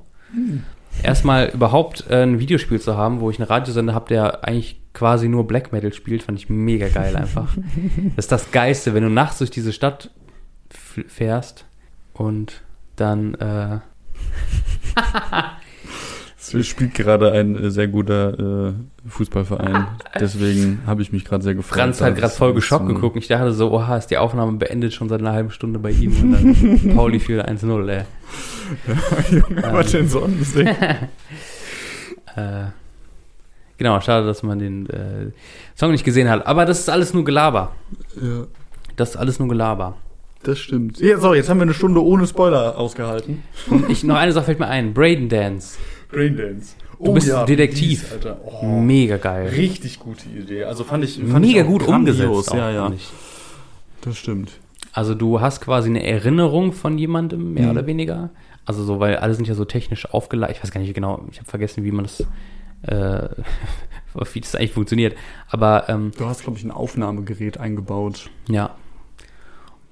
[1.04, 5.28] Erstmal überhaupt äh, ein Videospiel zu haben, wo ich einen Radiosender habe, der eigentlich quasi
[5.28, 7.56] nur Black Metal spielt, fand ich mega geil einfach.
[8.16, 10.10] das ist das Geiste, wenn du nachts durch diese Stadt
[10.70, 11.66] fährst
[12.14, 12.62] und
[12.96, 13.80] dann äh,
[16.54, 18.74] Es spielt gerade ein äh, sehr guter äh,
[19.10, 19.88] Fußballverein.
[20.20, 21.80] Deswegen habe ich mich gerade sehr gefreut.
[21.80, 23.18] Franz hat gerade voll es geschockt geguckt.
[23.18, 26.12] Ich dachte so, oha, ist die Aufnahme beendet schon seit einer halben Stunde bei ihm
[26.22, 28.04] und dann Pauli für 1-0, ey.
[29.32, 30.56] Junge, was denn sonst?
[30.58, 30.76] Äh,
[33.78, 35.32] genau, schade, dass man den äh,
[35.76, 36.46] Song nicht gesehen hat.
[36.46, 37.74] Aber das ist alles nur Gelaber.
[38.22, 38.44] ja,
[38.96, 39.96] Das ist alles nur Gelaber.
[40.44, 41.00] das stimmt.
[41.00, 43.44] Ja, so, jetzt haben wir eine Stunde ohne Spoiler ausgehalten.
[43.70, 44.94] Und ich, noch eine Sache fällt mir ein.
[44.94, 45.78] Braden Dance.
[46.10, 46.76] Braindance.
[47.00, 48.02] Du bist Detektiv.
[48.04, 48.40] Dies, Alter.
[48.44, 49.50] Oh, Mega geil.
[49.50, 50.64] richtig gute Idee.
[50.64, 52.20] Also fand ich fand Mega ich auch gut grandios.
[52.20, 52.54] umgesetzt.
[52.56, 52.92] Ja, auch, ja.
[52.96, 53.08] ich.
[54.02, 54.52] Das stimmt.
[54.94, 57.72] Also du hast quasi eine Erinnerung von jemandem, mehr Mhm.
[57.72, 58.30] oder weniger.
[58.66, 60.58] Also so, weil alle sind ja so technisch aufgeleitet.
[60.58, 62.22] Ich weiß gar nicht genau, ich habe vergessen, wie man das,
[62.84, 63.30] äh,
[64.34, 65.16] wie das eigentlich funktioniert.
[65.50, 68.30] Aber ähm, Du hast, glaube ich, ein Aufnahmegerät eingebaut.
[68.50, 68.76] ja.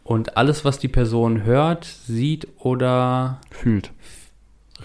[0.04, 3.90] Und alles, was die Person hört, sieht oder Fühlt.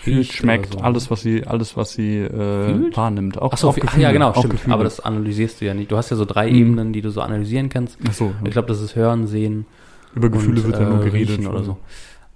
[0.06, 0.78] Riecht schmeckt, so.
[0.80, 3.36] alles, was sie, alles, was sie äh, wahrnimmt.
[3.38, 4.52] Auch, Ach so, auch ach Gefühle, ja, genau, stimmt.
[4.52, 4.74] Gefühle.
[4.74, 5.90] Aber das analysierst du ja nicht.
[5.90, 6.56] Du hast ja so drei Mhm.
[6.56, 7.98] Ebenen, die du so analysieren kannst.
[8.08, 9.66] Ach so, Ich glaube, das ist Hören, Sehen
[10.14, 11.46] über Gefühle und, wird ja nur äh, geredet.
[11.46, 11.76] oder so.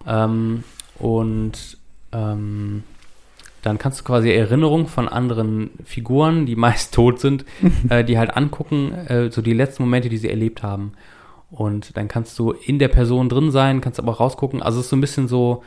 [0.06, 0.64] Ähm,
[0.98, 1.78] und
[2.12, 2.82] ähm,
[3.62, 7.44] dann kannst du quasi Erinnerungen von anderen Figuren, die meist tot sind,
[7.88, 10.92] äh, die halt angucken, äh, so die letzten Momente, die sie erlebt haben.
[11.50, 14.60] Und dann kannst du in der Person drin sein, kannst aber auch rausgucken.
[14.60, 15.62] Also es ist so ein bisschen so,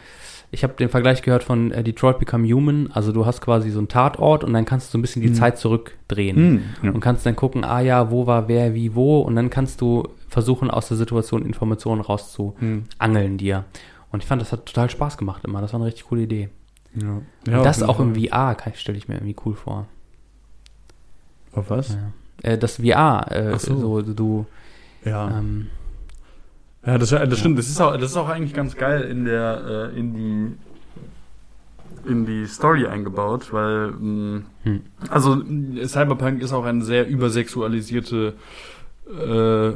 [0.51, 2.89] ich habe den Vergleich gehört von äh, Detroit Become Human.
[2.93, 5.29] Also du hast quasi so einen Tatort und dann kannst du so ein bisschen die
[5.29, 5.33] Mhm.
[5.35, 6.91] Zeit zurückdrehen Hm, ja.
[6.91, 9.19] und kannst dann gucken, ah ja, wo war wer, wie, wo.
[9.21, 13.37] Und dann kannst du versuchen, aus der Situation Informationen rauszuangeln Hm.
[13.37, 13.65] dir.
[14.11, 15.59] Und ich fand, das hat total Spaß gemacht immer.
[15.61, 16.49] Das war eine richtig coole Idee.
[16.95, 17.09] Ja.
[17.57, 19.85] und das auch im VR stelle ich mir irgendwie cool vor.
[21.53, 21.89] Auf was?
[22.43, 22.51] Ja.
[22.51, 23.77] Äh, das VR, äh, Ach so.
[23.79, 24.01] so.
[24.01, 24.45] du,
[25.05, 25.37] Ja.
[25.37, 25.67] ähm,
[26.87, 27.59] Ja, das, das stimmt.
[27.59, 32.25] Das ist, auch, das ist auch eigentlich ganz geil in der äh, in die in
[32.25, 34.81] die Story eingebaut, weil mh, Hm.
[35.09, 38.35] also mh, Cyberpunk ist auch eine sehr übersexualisierte
[39.09, 39.71] äh,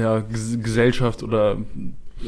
[0.00, 1.58] ja, Ges Gesellschaft oder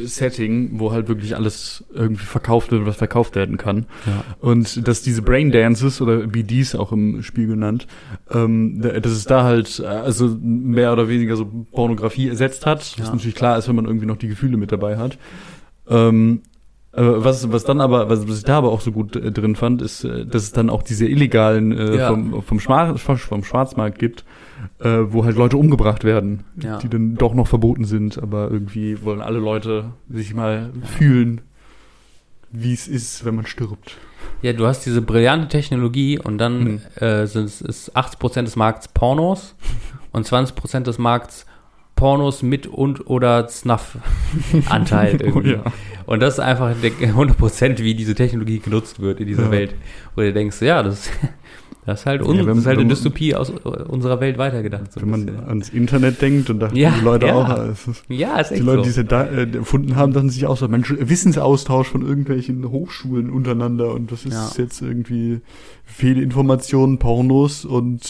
[0.04, 3.86] Setting, wo halt wirklich alles irgendwie verkauft wird, was verkauft werden kann.
[4.06, 4.24] ja.
[4.40, 7.86] Und dass diese Braindances oder BDs auch im Spiel genannt,
[8.30, 12.78] ähm, da- dass es da halt äh, also mehr oder weniger so Pornografie ersetzt hat,
[12.98, 13.12] was Ja.
[13.14, 15.18] natürlich klar ist, wenn man irgendwie noch die Gefühle mit dabei hat.
[15.88, 16.42] Ähm,
[16.92, 19.56] äh, was, was dann aber, was, was ich da aber auch so gut äh, drin
[19.56, 22.08] fand, ist, äh, dass es dann auch diese illegalen äh, Ja.
[22.08, 24.24] vom, vom, Schmar vom Schwarzmarkt gibt,
[24.80, 26.78] äh, wo halt Leute umgebracht werden, Ja.
[26.78, 31.40] die dann doch noch verboten sind, aber irgendwie wollen alle Leute sich mal fühlen,
[32.52, 33.96] wie es ist, wenn man stirbt.
[34.42, 37.06] ja, du hast diese brillante Technologie und dann Hm.
[37.06, 39.54] äh, sind es ist 80% des Markts Pornos
[40.12, 41.46] und 20% des Markts
[41.96, 45.54] Pornos mit und oder Snuff-Anteil irgendwie.
[45.56, 45.72] Oh ja.
[46.06, 49.50] Und das ist einfach der 100% wie diese Technologie genutzt wird in dieser Ja.
[49.50, 49.74] Welt.
[50.16, 51.10] Wo du denkst, ja, das,
[51.86, 54.92] das ist halt, un, Ja, das ist halt eine Dystopie aus unserer Welt weitergedacht.
[54.92, 55.44] So Wenn man bisschen.
[55.44, 57.34] ans Internet denkt und dachten Ja, die Leute ja.
[57.34, 59.00] auch, ist, ja, ist die Leute, die so.
[59.00, 63.92] es da äh, erfunden haben, dachten sich auch so, Mensch, Wissensaustausch von irgendwelchen Hochschulen untereinander
[63.94, 65.40] und das ist jetzt irgendwie
[65.86, 68.02] Fehlinformationen, Pornos und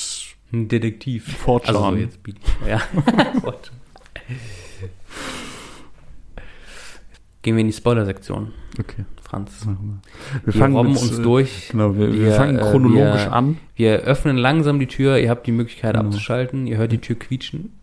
[0.53, 1.37] Ein Detektiv.
[1.37, 1.77] Fortran.
[1.77, 2.19] Also so jetzt.
[2.69, 2.81] Ja.
[7.43, 9.65] Gehen wir in die Spoiler-Sektion, Okay, Franz.
[9.65, 10.53] wir.
[10.53, 11.69] Wir, robben mit, uns äh, durch.
[11.71, 13.59] Genau, wir, wir Wir, fangen äh, chronologisch wir- an.
[13.77, 15.19] Wir öffnen langsam die Tür.
[15.19, 16.07] Ihr habt die Möglichkeit Genau.
[16.07, 16.67] abzuschalten.
[16.67, 17.79] Ihr hört die Tür quietschen.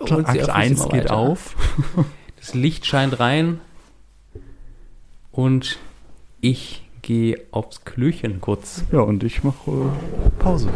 [0.00, 1.54] Und Akt öffnet sich 1 immer geht auf.
[2.38, 3.60] Das Licht scheint rein.
[5.32, 5.78] Und
[6.40, 8.84] ich gehe aufs Klöchen kurz.
[8.92, 10.68] Ja, und ich mache äh, Pause.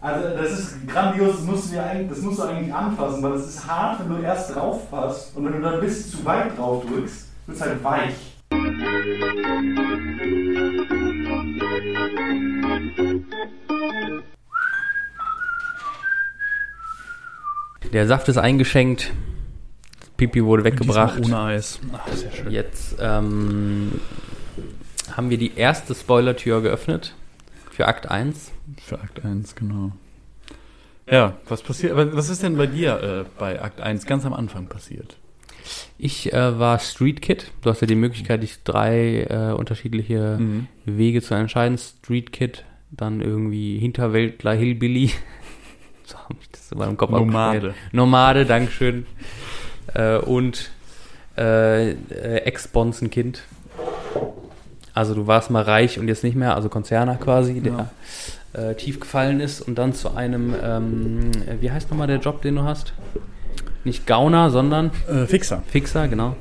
[0.00, 3.32] Also das ist grandios, das musst, du dir eigentlich, das musst du eigentlich anfassen, weil
[3.32, 6.24] es ist hart, wenn du erst drauf passt und wenn du dann ein bisschen zu
[6.24, 8.14] weit drauf drückst, wird es halt weich.
[17.92, 19.12] Der Saft ist eingeschenkt.
[20.00, 21.20] Das Pipi wurde weggebracht.
[21.24, 21.80] Ohne Eis.
[21.92, 22.50] Ach, sehr schön.
[22.50, 23.92] Jetzt ähm,
[25.18, 27.12] haben wir die erste Spoilertür geöffnet
[27.72, 28.52] für Akt 1.
[28.80, 29.90] Für Akt 1, genau.
[31.10, 34.68] Ja, was passiert, was ist denn bei dir äh, bei Akt 1 ganz am Anfang
[34.68, 35.16] passiert?
[35.98, 37.50] Ich äh, war Street Kid.
[37.62, 40.68] Du hast ja die Möglichkeit, dich drei äh, unterschiedliche Mhm.
[40.84, 41.78] Wege zu entscheiden.
[41.78, 45.10] Street Kid, dann irgendwie Hinterwäldler, Hillbilly.
[46.04, 47.74] so habe ich das in meinem Kopf Nomade.
[47.90, 49.04] Nomade, Dankeschön.
[49.94, 50.70] Äh, und
[51.36, 51.94] äh, äh,
[52.44, 53.42] Ex-Bonzenkind.
[54.98, 57.90] Also du warst mal reich und jetzt nicht mehr, also Konzerner quasi, der
[58.52, 62.42] äh, tief gefallen ist und dann zu einem, ähm, äh, wie heißt nochmal der Job,
[62.42, 62.94] den du hast?
[63.84, 65.62] Nicht Gauner, sondern Äh, Fixer.
[65.68, 66.34] Fixer, genau.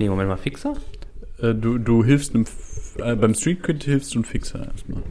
[0.00, 0.72] Nee, Moment mal, Fixer?
[1.40, 2.44] Äh, du, du hilfst einem,
[2.98, 5.02] äh, beim Street Kid hilfst du einem Fixer erstmal.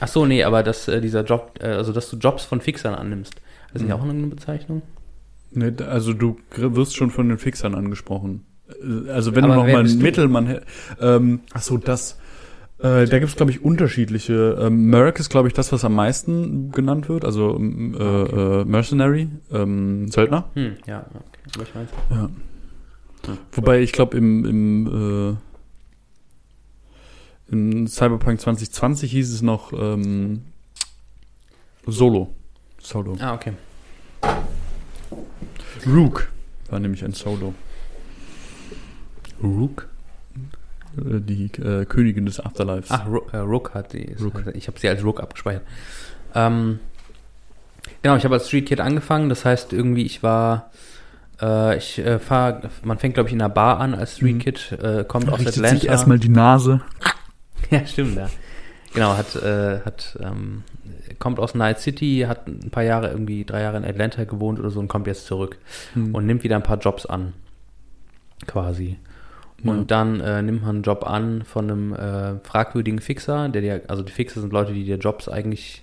[0.00, 2.96] Ach so, nee, aber dass äh, dieser Job, äh, also dass du Jobs von Fixern
[2.96, 3.36] annimmst,
[3.72, 4.02] das ist nicht Mhm.
[4.02, 4.82] auch eine Bezeichnung?
[5.52, 8.44] Ne, d- also du wirst schon von den Fixern angesprochen.
[8.68, 10.06] Äh, Also wenn Aber du noch wer mal bist einen du?
[10.06, 10.60] Mittelmann
[11.00, 12.18] ähm, ach so, das
[12.78, 14.58] äh, da gibt es, glaube ich, unterschiedliche.
[14.60, 18.02] Ähm, Merc ist, glaube ich, das, was am meisten genannt wird, also ähm, äh,
[18.60, 20.50] äh, Mercenary, ähm, Söldner.
[20.52, 21.40] Hm, ja, okay.
[21.54, 21.88] Aber ich weiß.
[22.10, 22.28] Ja.
[23.52, 25.36] Wobei ich glaube, im, im
[27.48, 30.42] äh, in Cyberpunk 2020 hieß es noch ähm,
[31.86, 32.34] Solo.
[32.78, 33.16] Solo.
[33.20, 33.52] Ah, okay.
[35.86, 36.28] Rook
[36.68, 37.54] war nämlich ein Solo.
[39.42, 39.88] Rook?
[40.98, 42.90] Die äh, Königin des Afterlives.
[42.90, 44.14] Ach, Rook, äh, Rook hat die.
[44.22, 44.44] Rook.
[44.54, 45.62] Ich habe sie als Rook abgespeichert.
[46.34, 46.78] Ähm,
[48.02, 49.28] genau, ich habe als Street Kid angefangen.
[49.28, 50.70] Das heißt, irgendwie, ich war.
[51.40, 54.38] Äh, ich äh, fahr, man fängt, glaube ich, in einer Bar an als Street Mhm.
[54.38, 55.76] Kid, äh, kommt aus Richtet Atlanta.
[55.80, 56.80] sich erstmal die Nase.
[57.70, 58.28] Ja, stimmt, ja.
[58.94, 60.62] Genau, hat, äh, hat, ähm,
[61.18, 64.70] kommt aus Night City, hat ein paar Jahre, irgendwie drei Jahre in Atlanta gewohnt oder
[64.70, 65.58] so und kommt jetzt zurück
[65.94, 66.14] Hm.
[66.14, 67.32] und nimmt wieder ein paar Jobs an.
[68.46, 68.98] Quasi.
[69.64, 69.84] Und Ja.
[69.84, 74.02] dann äh, nimmt man einen Job an von einem äh, fragwürdigen Fixer, der dir, also
[74.02, 75.82] die Fixer sind Leute, die dir Jobs eigentlich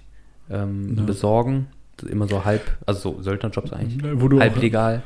[0.49, 1.03] ähm, Ja.
[1.03, 1.67] besorgen.
[2.09, 4.03] Immer so halb, also so Söldnerjobs eigentlich.
[4.15, 5.01] Wo halb auch, legal.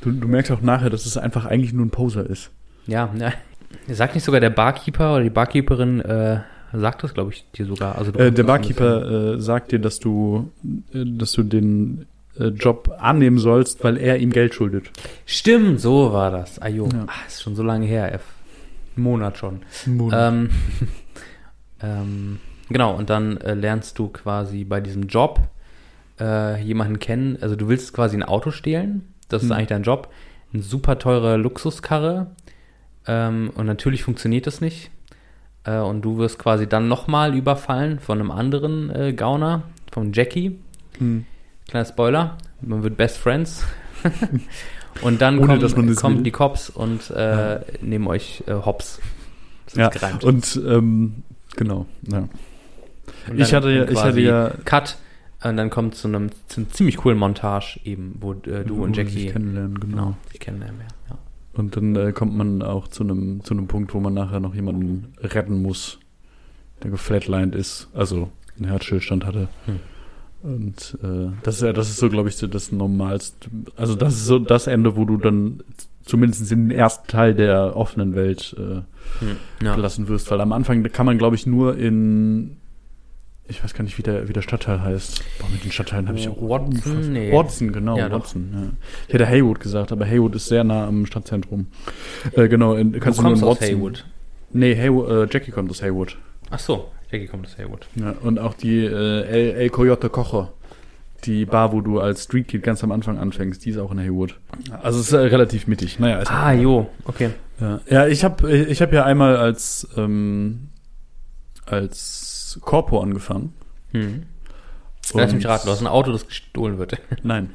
[0.00, 2.50] du, du merkst auch nachher, dass es einfach eigentlich nur ein Poser ist.
[2.86, 3.32] Ja, ja.
[3.88, 6.40] Sagt nicht sogar der Barkeeper oder die Barkeeperin, äh,
[6.74, 7.96] sagt das, glaube ich, dir sogar.
[7.96, 10.50] Also Äh, der Barkeeper äh, sagt dir, dass du,
[10.92, 12.04] äh, dass du den äh,
[12.38, 14.90] Job annehmen sollst, weil er ihm Geld schuldet.
[15.26, 16.60] Stimmt, so war das.
[16.60, 17.04] Ajo, Ja.
[17.06, 18.12] ah, ist schon so lange her.
[18.14, 18.22] F.
[18.96, 19.60] Ein Monat schon.
[19.86, 20.32] Monat.
[20.32, 20.50] Ähm,
[21.82, 25.40] ähm, genau, und dann äh, lernst du quasi bei diesem Job
[26.20, 27.38] äh, jemanden kennen.
[27.40, 29.08] Also du willst quasi ein Auto stehlen.
[29.28, 29.56] Das ist Hm.
[29.56, 30.08] eigentlich dein Job.
[30.52, 32.28] Eine super teure Luxuskarre.
[33.06, 34.90] Ähm, und natürlich funktioniert das nicht.
[35.64, 40.58] Äh, und du wirst quasi dann nochmal überfallen von einem anderen äh, Gauner, von Jackie.
[40.98, 41.24] Hm.
[41.68, 43.64] Kleiner Spoiler, man wird Best Friends.
[45.02, 46.22] und dann Ohne, kommen, kommen will.
[46.24, 47.60] die Cops und äh, Ja.
[47.80, 49.00] nehmen euch äh, hops.
[49.74, 50.22] Ja, gereimt.
[50.24, 51.22] und ähm,
[51.56, 51.86] genau.
[52.10, 52.28] Ja.
[53.28, 54.98] Und Ich hatte ja, ich hatte ja Cut
[55.42, 58.82] und dann kommt zu einem, zu einem ziemlich coolen Montage eben, wo äh, du wo
[58.82, 59.96] und Jackie sich kennenlernen, genau.
[59.96, 60.82] genau, sich kennenlernen.
[61.08, 61.18] Ja.
[61.54, 64.54] Und dann äh, kommt man auch zu einem zu einem Punkt, wo man nachher noch
[64.54, 65.98] jemanden retten muss,
[66.82, 69.48] der geflatlined ist, also einen Herzstillstand hatte.
[69.66, 69.80] Hm.
[70.42, 73.48] Und äh, das ist ja, das ist so, glaube ich, so das Normalste.
[73.76, 75.62] Also das ist so das Ende, wo du dann
[76.04, 78.80] zumindest in den ersten Teil der offenen Welt äh,
[79.20, 79.36] Hm.
[79.62, 79.74] Ja.
[79.74, 80.30] gelassen wirst.
[80.30, 82.56] Weil am Anfang kann man, glaube ich, nur in
[83.48, 85.22] ich weiß gar nicht, wie der, wie der Stadtteil heißt.
[85.38, 87.12] Boah, mit den Stadtteilen habe ich auch Watson?
[87.12, 87.32] Nee.
[87.32, 88.10] Watson, genau, Ja.
[88.10, 88.50] Watson.
[88.54, 88.62] Ja.
[89.08, 91.66] Ich hätte Haywood gesagt, aber Haywood ist sehr nah am Stadtzentrum.
[92.34, 93.76] Äh, genau, in, Du kannst du, kommst nur in aus Watson.
[93.76, 94.04] Haywood.
[94.52, 96.16] Nee, Haywood, äh, Jackie kommt aus Haywood.
[96.50, 97.86] Ach so, Jackie kommt aus Haywood.
[97.94, 100.52] Ja, und auch die äh, El, El Coyote Cocher.
[101.24, 104.00] Die Bar, wo du als Street Kid ganz am Anfang anfängst, die ist auch in
[104.00, 104.40] Haywood.
[104.82, 106.00] Also es ist äh, relativ mittig.
[106.00, 107.30] Naja, ist Ah, jo, okay.
[107.60, 110.70] ja, ja ich habe ich hab ja einmal als ähm,
[111.64, 113.52] als Corpo angefangen.
[113.92, 114.24] Hm.
[115.14, 117.00] Lass mich raten, du hast ein Auto, das gestohlen wird.
[117.22, 117.50] Nein,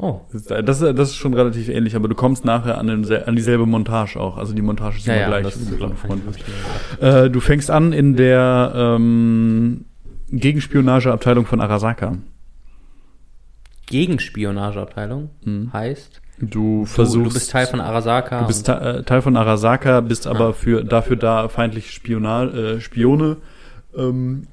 [0.00, 0.80] Oh, das, das,
[1.10, 4.36] ist- schon relativ ähnlich, aber du kommst nachher an, den, an dieselbe Montage auch.
[4.38, 5.56] Also die Montage ist ja, immer ja, gleich.
[7.00, 9.86] Äh, du fängst an in der ähm,
[10.30, 12.16] Gegenspionageabteilung von Arasaka.
[13.86, 15.72] Gegenspionageabteilung Mhm.
[15.72, 17.30] heißt, Du versuchst.
[17.30, 18.42] du bist Teil von Arasaka.
[18.42, 20.52] Du bist äh, Teil von Arasaka, bist aber Ah.
[20.52, 23.38] für, dafür da, feindliche Spiona äh, Spione
[23.96, 24.46] ähm,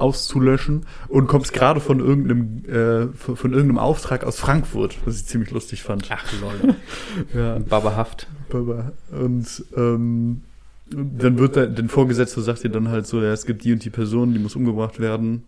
[0.00, 5.26] auszulöschen und kommst gerade von irgendeinem äh, von, von irgendeinem Auftrag aus Frankfurt, was ich
[5.26, 6.08] ziemlich lustig fand.
[6.10, 6.74] Ach lol.
[7.34, 8.26] Ja, Babahaft.
[8.52, 10.42] aber- und ähm,
[10.90, 13.84] dann wird der, den Vorgesetzter sagt dir dann halt so, ja, es gibt die und
[13.84, 15.44] die Person, die muss umgebracht werden,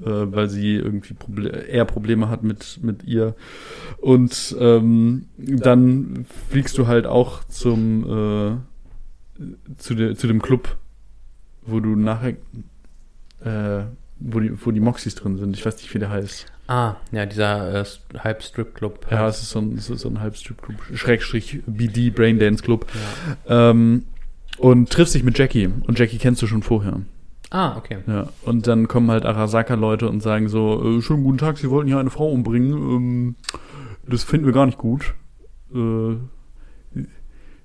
[0.00, 3.34] äh, weil sie irgendwie Proble eher Probleme hat mit mit ihr.
[4.00, 8.56] Und ähm, dann fliegst du halt auch zum äh,
[9.78, 10.76] zu, de, zu dem Club
[11.66, 12.34] wo du nachher,
[13.44, 13.84] äh,
[14.20, 15.56] wo die, wo die Moxies drin sind.
[15.56, 16.46] Ich weiß nicht, wie der heißt.
[16.66, 17.84] Ah, ja, dieser äh,
[18.18, 19.06] Halb-Strip-Club.
[19.10, 22.86] Ja, es ist so ein, so, so ein Halbstrip-Club, Schrägstrich BD, Braindance-Club.
[23.48, 24.04] Ähm,
[24.58, 25.66] und triffst dich mit Jackie.
[25.66, 27.02] Und Jackie kennst du schon vorher.
[27.50, 27.98] Ah, okay.
[28.06, 28.28] Ja.
[28.42, 31.98] Und dann kommen halt Arasaka-Leute und sagen so, äh, schönen guten Tag, sie wollten hier
[31.98, 32.72] eine Frau umbringen.
[32.72, 33.34] Ähm,
[34.08, 35.14] das finden wir gar nicht gut.
[35.74, 36.16] Äh,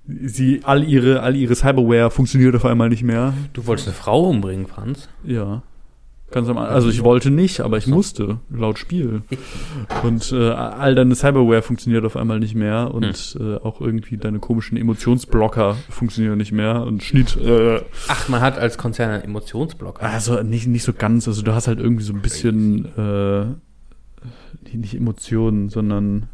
[0.08, 3.34] sie, all ihre, all ihre Cyberware funktioniert auf einmal nicht mehr.
[3.54, 5.10] Du wolltest eine Frau umbringen, Franz?
[5.24, 5.64] Ja.
[6.32, 9.24] Ganz am, also ich wollte nicht, aber ich musste, laut Spiel.
[10.04, 14.38] Und äh, all deine Cyberware funktioniert auf einmal nicht mehr und äh, auch irgendwie deine
[14.38, 17.36] komischen Emotionsblocker funktionieren nicht mehr und Schnitt.
[17.36, 20.04] Äh, Ach, man hat als Konzern einen Emotionsblocker.
[20.04, 23.46] also nicht, nicht so ganz, also du hast halt irgendwie so ein bisschen äh,
[24.78, 26.28] nicht- Emotionen, sondern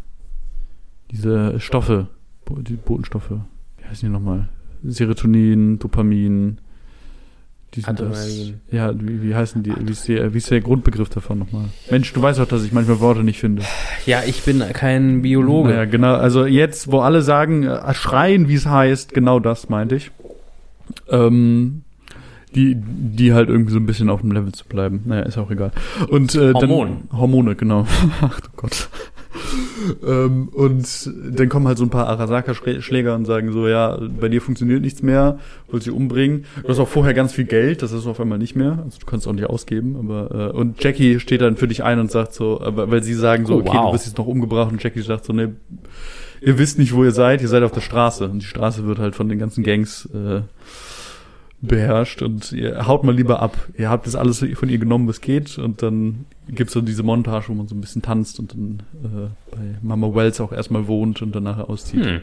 [1.11, 2.07] diese Stoffe,
[2.49, 3.29] die Botenstoffe.
[3.31, 4.49] Wie heißen die nochmal?
[4.83, 6.59] Serotonin, Dopamin.
[7.75, 8.61] Die sind das, Adrenalin.
[8.71, 9.73] ja, wie, wie heißen die?
[9.77, 11.65] Wie ist, der, wie ist der Grundbegriff davon nochmal?
[11.91, 13.63] Mensch, du weißt doch, dass ich manchmal Worte nicht finde.
[14.05, 15.73] Ja, ich bin kein Biologe.
[15.73, 16.13] Ja, genau.
[16.15, 20.11] Also jetzt, wo alle sagen, äh, schreien, wie es heißt, genau das meinte ich.
[21.09, 21.81] Ähm,
[22.55, 25.01] die, die halt irgendwie so ein bisschen auf dem Level zu bleiben.
[25.05, 25.71] Naja, ist auch egal.
[26.07, 26.97] Und äh, Hormone.
[27.09, 27.85] dann Hormone, genau.
[28.21, 28.89] Ach du Gott.
[30.05, 34.41] Ähm, und dann kommen halt so ein paar Arasaka-Schläger und sagen so, ja, bei dir
[34.41, 35.39] funktioniert nichts mehr,
[35.69, 36.45] wollt sie umbringen.
[36.61, 38.79] Du hast auch vorher ganz viel Geld, das ist auf einmal nicht mehr.
[38.83, 41.99] Also du kannst auch nicht ausgeben, aber äh, und Jackie steht dann für dich ein
[41.99, 43.87] und sagt so, aber weil sie sagen so, Oh, okay, wow.
[43.87, 45.55] du wirst jetzt noch umgebracht und Jackie sagt so, ne,
[46.41, 48.25] ihr wisst nicht, wo ihr seid, ihr seid auf der Straße.
[48.25, 50.41] Und die Straße wird halt von den ganzen Gangs äh,
[51.65, 53.57] beherrscht und ihr haut mal lieber ab.
[53.77, 57.49] Ihr habt das alles von ihr genommen, was geht und dann gibt's so diese Montage,
[57.49, 61.21] wo man so ein bisschen tanzt und dann äh, bei Mama Wells auch erstmal wohnt
[61.21, 62.05] und dann nachher auszieht.
[62.05, 62.21] Hm.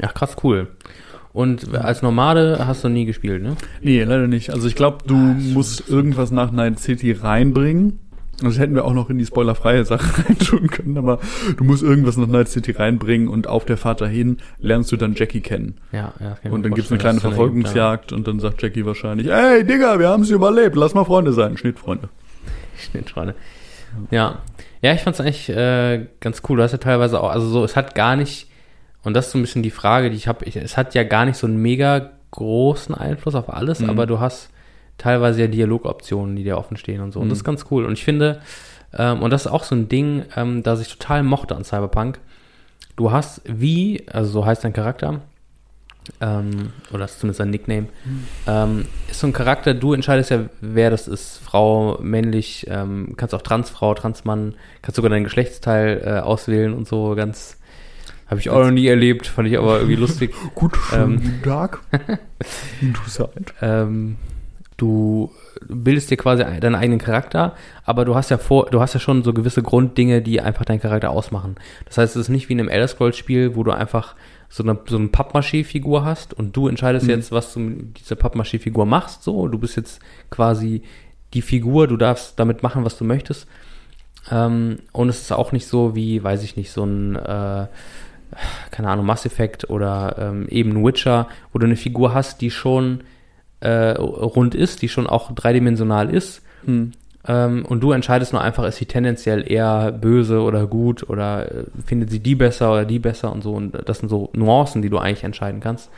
[0.00, 0.68] Ja, krass cool.
[1.32, 3.56] Und als Nomade hast du nie gespielt, ne?
[3.82, 4.50] Nee, leider nicht.
[4.50, 8.00] Also ich glaube, du musst irgendwas nach Night City reinbringen.
[8.44, 11.18] Also das hätten wir auch noch in die spoilerfreie Sache reintun können, aber
[11.56, 15.14] du musst irgendwas nach Night City reinbringen und auf der Fahrt dahin lernst du dann
[15.14, 15.76] Jackie kennen.
[15.92, 16.50] Ja, ja.
[16.50, 20.30] Und dann gibt's eine kleine Verfolgungsjagd und dann sagt Jackie wahrscheinlich, ey Digga, wir haben's
[20.30, 21.56] überlebt, lass mal Freunde sein.
[21.56, 22.08] Schnittfreunde.
[22.82, 22.82] Ja.
[22.92, 23.34] Schnittschreine.
[24.10, 24.38] Ja.
[24.82, 26.56] Ja, ich fand's eigentlich äh, ganz cool.
[26.56, 28.48] Du hast ja teilweise auch, also so, es hat gar nicht,
[29.02, 31.26] und das ist so ein bisschen die Frage, die ich habe, es hat ja gar
[31.26, 33.90] nicht so einen mega großen Einfluss auf alles, Mhm.
[33.90, 34.49] aber du hast
[35.00, 37.20] teilweise ja Dialogoptionen, die dir offen stehen und so.
[37.20, 37.30] Und Mhm.
[37.30, 37.84] das ist ganz cool.
[37.84, 38.40] Und ich finde,
[38.96, 42.18] ähm, und das ist auch so ein Ding, ähm, das ich total mochte an Cyberpunk.
[42.96, 45.20] Du hast wie, also so heißt dein Charakter,
[46.20, 47.86] ähm, oder das ist zumindest ein Nickname,
[48.46, 53.34] ähm, ist so ein Charakter, du entscheidest ja, wer das ist, Frau, männlich, ähm, kannst
[53.34, 57.58] auch Transfrau, Transmann, kannst sogar dein Geschlechtsteil äh, auswählen und so, ganz,
[58.26, 60.34] habe ich auch noch nie erlebt, fand ich aber irgendwie lustig.
[60.54, 61.80] Gut, schönen guten Tag.
[63.06, 63.54] Seid.
[63.62, 64.16] ähm,
[64.80, 65.30] du
[65.68, 67.54] bildest dir quasi deinen eigenen Charakter,
[67.84, 70.80] aber du hast ja vor, du hast ja schon so gewisse Grunddinge, die einfach deinen
[70.80, 71.56] Charakter ausmachen.
[71.84, 74.14] Das heißt, es ist nicht wie in einem Elder Scrolls Spiel, wo du einfach
[74.48, 77.10] so eine, so eine Pappmaché-Figur hast und du entscheidest Mhm.
[77.12, 79.46] jetzt, was du mit dieser Pappmaché-Figur machst, so.
[79.48, 80.00] Du bist jetzt
[80.30, 80.82] quasi
[81.34, 83.46] die Figur, du darfst damit machen, was du möchtest.
[84.30, 87.66] Ähm, und es ist auch nicht so wie, weiß ich nicht, so ein, äh,
[88.70, 93.02] keine Ahnung, Mass Effect oder ähm, eben Witcher, wo du eine Figur hast, die schon
[93.60, 96.42] äh, rund ist, die schon auch dreidimensional ist.
[96.64, 96.92] Hm.
[97.26, 101.64] Ähm, und du entscheidest nur einfach, ist sie tendenziell eher böse oder gut oder äh,
[101.84, 103.52] findet sie die besser oder die besser und so.
[103.52, 105.90] Und das sind so Nuancen, die du eigentlich entscheiden kannst.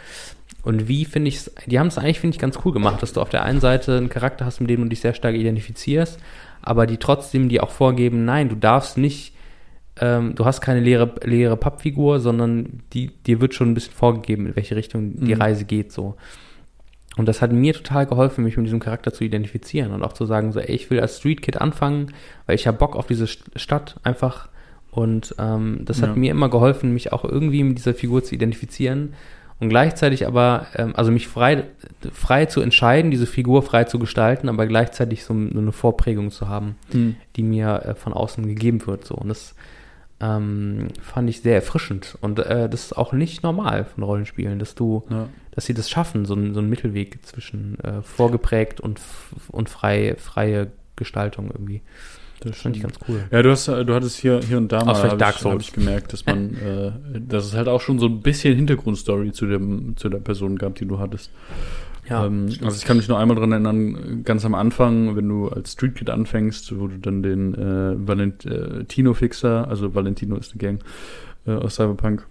[0.64, 3.20] Und wie finde ich die haben es eigentlich, finde ich, ganz cool gemacht, dass du
[3.20, 6.18] auf der einen Seite einen Charakter hast, mit dem du dich sehr stark identifizierst,
[6.60, 9.34] aber die trotzdem, die auch vorgeben, nein, du darfst nicht,
[10.00, 14.46] ähm, du hast keine leere, leere Pappfigur, sondern die, dir wird schon ein bisschen vorgegeben,
[14.46, 15.40] in welche Richtung die Mhm.
[15.40, 16.16] Reise geht, so.
[17.18, 20.24] Und das hat mir total geholfen, mich mit diesem Charakter zu identifizieren und auch zu
[20.24, 22.12] sagen, so, ey, ich will als Street Kid anfangen,
[22.46, 24.48] weil ich habe Bock auf diese St- Stadt einfach.
[24.90, 26.08] Und ähm, das Ja.
[26.08, 29.12] hat mir immer geholfen, mich auch irgendwie mit dieser Figur zu identifizieren
[29.60, 31.64] und gleichzeitig aber, ähm, also mich frei,
[32.12, 36.48] frei zu entscheiden, diese Figur frei zu gestalten, aber gleichzeitig so, so eine Vorprägung zu
[36.48, 37.16] haben, Hm.
[37.36, 39.04] die mir äh, von außen gegeben wird.
[39.06, 39.14] So.
[39.16, 39.54] Und das
[40.22, 42.16] ähm, fand ich sehr erfrischend.
[42.20, 45.28] Und äh, das ist auch nicht normal von Rollenspielen, dass du Ja.
[45.50, 49.00] dass sie das schaffen, so, ein, so einen Mittelweg zwischen äh, vorgeprägt und,
[49.48, 51.82] und frei, freie Gestaltung irgendwie.
[52.40, 53.22] Das Fand ich ganz cool.
[53.30, 55.60] Ja, du hast, du hattest hier, hier und da mal, vielleicht hab Dark ich, hab
[55.60, 56.54] ich gemerkt, dass man,
[57.14, 60.56] äh, dass es halt auch schon so ein bisschen Hintergrundstory zu dem, zu der Person
[60.56, 61.30] gab, die du hattest.
[62.12, 65.72] Ähm, also ich kann mich nur einmal dran erinnern, ganz am Anfang, wenn du als
[65.72, 70.84] Street Kid anfängst, wo du dann den äh, Valentino-Fixer, also Valentino ist eine Gang
[71.46, 72.26] äh, aus Cyberpunk,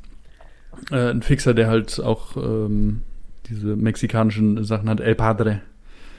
[0.91, 3.01] äh, ein Fixer, der halt auch ähm,
[3.49, 5.61] diese mexikanischen Sachen hat, El Padre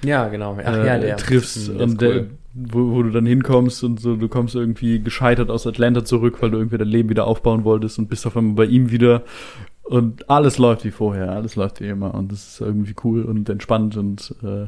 [0.04, 0.58] Ja, genau.
[0.62, 1.16] Ach äh, ja, der.
[1.16, 2.14] triffst Hm, der und cool.
[2.14, 6.38] der, wo, wo du dann hinkommst und so, du kommst irgendwie gescheitert aus Atlanta zurück,
[6.40, 9.22] weil du irgendwie dein Leben wieder aufbauen wolltest und bist auf einmal bei ihm wieder
[9.92, 12.14] und alles läuft wie vorher, alles läuft wie immer.
[12.14, 14.66] Und das ist irgendwie cool und entspannt und äh,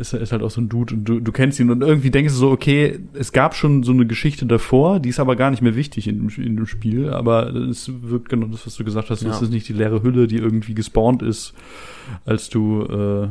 [0.00, 0.94] ist, ist halt auch so ein Dude.
[0.94, 3.92] Und du, du kennst ihn und irgendwie denkst du so, okay, es gab schon so
[3.92, 7.10] eine Geschichte davor, die ist aber gar nicht mehr wichtig in, dem- in dem Spiel,
[7.10, 9.30] aber es wirkt genau das, was du gesagt hast, Ja.
[9.30, 11.52] es ist nicht die leere Hülle, die irgendwie gespawnt ist,
[12.24, 13.28] als du äh,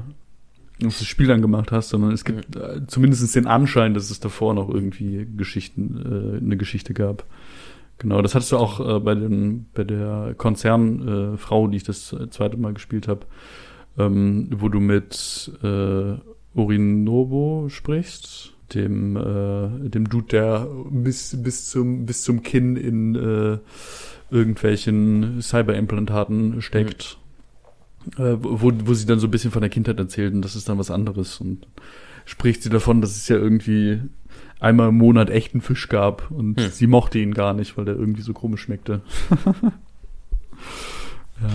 [0.84, 4.54] als das Spiel angemacht hast, sondern es gibt äh, zumindest den Anschein, dass es davor
[4.54, 7.24] noch irgendwie Geschichten, äh, eine Geschichte gab.
[7.98, 12.16] Genau, das hattest du auch äh, bei den bei der Konzernfrau, äh, die ich das
[12.30, 13.26] zweite Mal gespielt habe,
[13.98, 16.16] ähm, wo du mit äh,
[16.54, 23.60] Orinobo sprichst, dem äh, dem Dude, der bis bis zum bis zum Kinn in äh,
[24.30, 27.18] irgendwelchen Cyberimplantaten steckt.
[28.18, 30.70] Äh, wo, wo sie dann so ein bisschen von der Kindheit erzählt und das ist
[30.70, 31.68] dann was anderes und
[32.26, 34.00] spricht sie davon, dass es ja irgendwie
[34.66, 36.70] einmal im Monat echten Fisch gab und Hm.
[36.72, 39.02] sie mochte ihn gar nicht, weil der irgendwie so komisch schmeckte.
[41.42, 41.50] ja.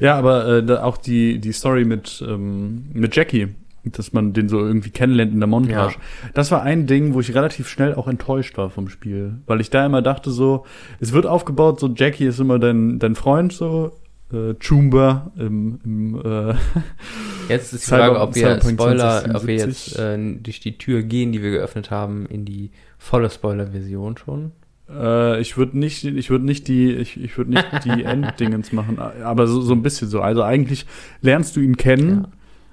[0.00, 3.48] ja, aber äh, da auch die, die Story mit, ähm, mit Jackie,
[3.84, 5.96] dass man den so irgendwie kennenlernt in der Montage.
[6.34, 9.70] Das war ein Ding, wo ich relativ schnell auch enttäuscht war vom Spiel, weil ich
[9.70, 10.66] da immer dachte so,
[11.00, 13.92] es wird aufgebaut, so Jackie ist immer dein, dein Freund so,
[14.32, 16.54] äh, Chumba im, im äh,
[17.48, 19.34] Jetzt ist die Cyber- Frage, ob wir Cyberpunk Spoiler, 2077.
[19.36, 23.30] ob wir jetzt äh, durch die Tür gehen, die wir geöffnet haben, in die volle
[23.30, 24.52] Spoiler-Version schon.
[24.90, 28.98] Äh, ich würde nicht, ich würde nicht die, ich, ich würde nicht die Enddingens machen,
[28.98, 30.20] aber so, so ein bisschen so.
[30.20, 30.86] Also eigentlich
[31.22, 32.08] lernst du ihn kennen.
[32.22, 32.28] Ja.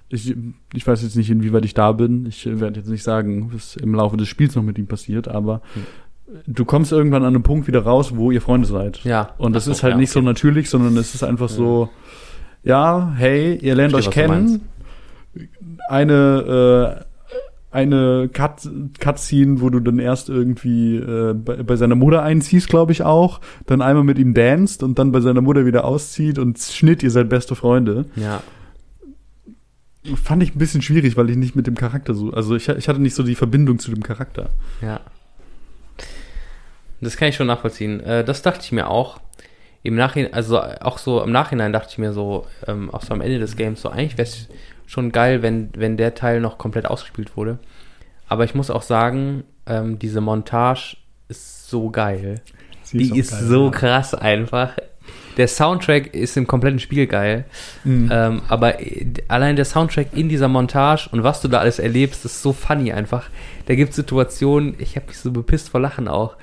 [0.09, 0.35] Ich,
[0.75, 2.27] ich weiß jetzt nicht, inwieweit ich da bin.
[2.27, 5.61] Ich werde jetzt nicht sagen, was im Laufe des Spiels noch mit ihm passiert, aber
[5.73, 5.84] Hm.
[6.47, 9.03] Du kommst irgendwann an einem Punkt wieder raus, wo ihr Freunde seid.
[9.03, 9.31] Ja.
[9.37, 10.27] Und das so, ist halt ja, nicht so okay.
[10.27, 11.89] natürlich, sondern es ist einfach so,
[12.63, 14.61] ja, hey, ihr lernt Verstehe, euch kennen.
[15.89, 17.03] Eine, äh,
[17.71, 18.69] eine Cut,
[18.99, 23.41] Cutscene, wo du dann erst irgendwie äh, bei, bei seiner Mutter einziehst, glaube ich auch,
[23.65, 27.11] dann einmal mit ihm danst und dann bei seiner Mutter wieder auszieht und Schnitt, ihr
[27.11, 28.05] seid beste Freunde.
[28.15, 28.43] Ja.
[30.21, 32.87] Fand ich ein bisschen schwierig, weil ich nicht mit dem Charakter so, also ich, ich
[32.87, 34.49] hatte nicht so die Verbindung zu dem Charakter.
[34.81, 34.99] Ja.
[37.03, 37.99] Das kann ich schon nachvollziehen.
[38.01, 39.19] Äh, das dachte ich mir auch.
[39.85, 43.19] Im Nachhinein, also auch so im Nachhinein dachte ich mir so, ähm, auch so am
[43.19, 44.47] Ende des Games, so eigentlich wäre es
[44.85, 47.59] schon geil, wenn, wenn der Teil noch komplett ausgespielt wurde.
[48.30, 50.97] Aber ich muss auch sagen, ähm, diese Montage
[51.27, 52.41] ist so geil.
[52.84, 53.71] Sie Die ist geil, so ja.
[53.71, 54.77] krass einfach.
[55.38, 57.45] Der Soundtrack ist im kompletten Spiel geil.
[57.84, 58.09] Mhm.
[58.11, 62.23] Ähm, aber äh, allein der Soundtrack in dieser Montage und was du da alles erlebst,
[62.23, 63.30] ist so funny einfach.
[63.65, 66.35] Da gibt Situationen, ich habe mich so bepisst vor Lachen auch,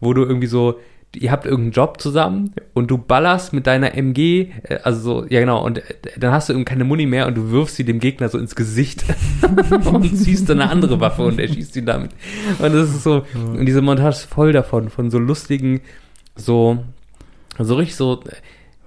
[0.00, 0.78] wo du irgendwie so,
[1.14, 5.40] ihr habt irgendeinen Job zusammen und du ballerst mit deiner MG, äh, also so, ja
[5.40, 5.82] genau, und äh,
[6.18, 8.54] dann hast du irgendwie keine Muni mehr und du wirfst sie dem Gegner so ins
[8.54, 9.04] Gesicht
[9.84, 12.10] und ziehst dann eine andere Waffe und er schießt ihn damit.
[12.58, 15.80] Und das ist so, und diese Montage ist voll davon, von so lustigen,
[16.34, 16.78] so,
[17.58, 18.32] so richtig so, äh,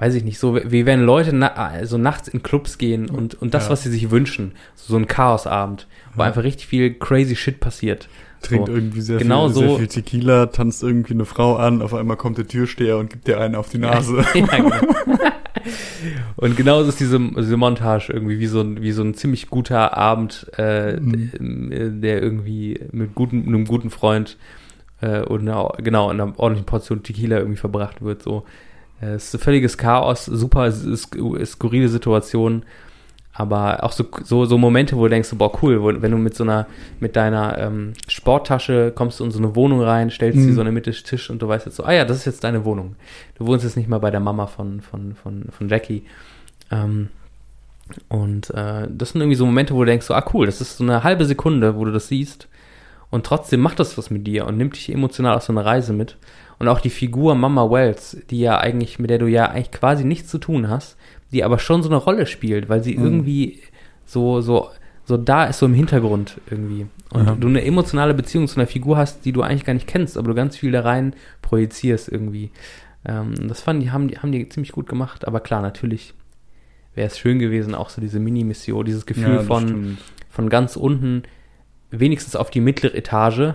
[0.03, 3.53] weiß ich nicht, so wie wenn Leute na, so nachts in Clubs gehen und, und
[3.53, 3.71] das, Ja.
[3.71, 6.27] was sie sich wünschen, so ein Chaosabend, wo Ja.
[6.27, 8.07] einfach richtig viel crazy Shit passiert.
[8.41, 8.73] Trinkt So.
[8.73, 12.15] irgendwie sehr, Genau viel, sehr so- viel Tequila, tanzt irgendwie eine Frau an, auf einmal
[12.17, 14.23] kommt der Türsteher und gibt dir einen auf die Nase.
[14.33, 14.71] ja, genau.
[16.37, 19.97] Und genauso ist diese, diese Montage irgendwie wie so ein, wie so ein ziemlich guter
[19.97, 21.69] Abend, äh, Mhm.
[21.69, 24.37] d- der irgendwie mit guten, einem guten Freund
[25.01, 28.23] äh, und einer, genau, einer ordentlichen Portion Tequila irgendwie verbracht wird.
[28.23, 28.45] So.
[29.01, 32.63] Äh, es ist völliges Chaos, super skurrile Situation.
[33.39, 36.35] Aber auch so, so, so Momente, wo du denkst, boah, cool, wo, wenn du mit
[36.35, 36.67] so einer,
[36.99, 40.55] mit deiner ähm, Sporttasche kommst du in so eine Wohnung rein, stellst sie Mhm.
[40.55, 42.25] so in der Mitte des Tisch und du weißt jetzt so, ah ja, das ist
[42.25, 42.97] jetzt deine Wohnung.
[43.37, 46.03] Du wohnst jetzt nicht mal bei der Mama von, von, von, von Jackie.
[46.69, 47.07] Ähm,
[48.09, 50.77] und äh, das sind irgendwie so Momente, wo du denkst, so, ah cool, das ist
[50.77, 52.49] so eine halbe Sekunde, wo du das siehst.
[53.09, 55.93] Und trotzdem macht das was mit dir und nimmt dich emotional auf so eine Reise
[55.93, 56.17] mit.
[56.59, 60.03] Und auch die Figur Mama Wells, die ja eigentlich, mit der du ja eigentlich quasi
[60.03, 60.97] nichts zu tun hast,
[61.31, 63.03] die aber schon so eine Rolle spielt, weil sie Mhm.
[63.03, 63.59] irgendwie
[64.05, 64.69] so, so,
[65.05, 66.87] so da ist, so im Hintergrund irgendwie.
[67.11, 67.35] Und Ja.
[67.35, 70.29] du eine emotionale Beziehung zu einer Figur hast, die du eigentlich gar nicht kennst, aber
[70.29, 72.51] du ganz viel da rein projizierst irgendwie.
[73.05, 76.13] Ähm, das fand die, haben die, haben die ziemlich gut gemacht, aber klar, natürlich
[76.95, 79.99] wäre es schön gewesen, auch so diese Mini-Mission, dieses Gefühl das von, stimmt.
[80.29, 81.23] von ganz unten
[81.91, 83.53] wenigstens auf die mittlere Etage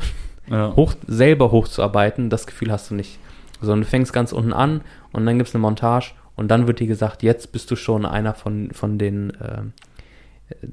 [0.50, 0.74] Ja.
[0.76, 3.18] hoch, selber hochzuarbeiten, das Gefühl hast du nicht.
[3.60, 4.80] Sondern du fängst ganz unten an
[5.12, 8.04] und dann gibt es eine Montage und dann wird dir gesagt, jetzt bist du schon
[8.04, 9.72] einer von, von den, ähm,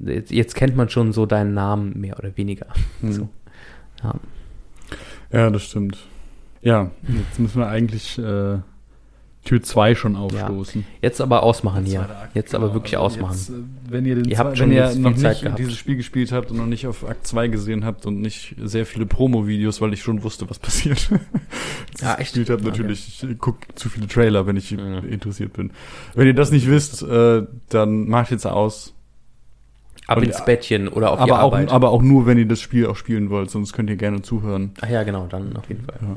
[0.06, 2.66] jetzt, jetzt kennt man schon so deinen Namen mehr oder weniger.
[3.00, 3.12] Mhm.
[3.12, 3.28] So.
[4.02, 4.14] Ja.
[5.30, 5.98] Ja, das stimmt.
[6.60, 8.58] Ja, jetzt müssen wir eigentlich äh,
[9.44, 10.84] Tür 2 schon aufstoßen.
[11.00, 12.02] Jetzt aber ausmachen hier.
[12.02, 12.74] Akt, Jetzt aber genau.
[12.76, 13.32] wirklich Also ausmachen.
[13.36, 13.52] Jetzt, äh,
[13.92, 15.58] wenn ihr, den Ihr habt schon wenn ihr noch Zeit nicht gehabt.
[15.58, 18.86] dieses Spiel gespielt habt und noch nicht auf Akt 2 gesehen habt und nicht sehr
[18.86, 21.10] viele Promo-Videos, weil ich schon wusste, was passiert.
[21.94, 22.18] Ich echt?
[22.18, 22.70] gespielt habe, Okay.
[22.70, 24.98] natürlich, ich gucke zu viele Trailer, wenn ich Ja.
[25.00, 25.72] interessiert bin.
[26.14, 28.94] Wenn ihr das nicht wisst, äh, dann macht jetzt aus.
[30.06, 31.70] Ab Und- ins Bettchen oder auf die aber, auch, Arbeit.
[31.70, 34.72] aber auch nur, wenn ihr das Spiel auch spielen wollt, sonst könnt ihr gerne zuhören.
[34.80, 35.96] Ach ja, genau, dann auf jeden Fall.
[36.00, 36.16] Ja.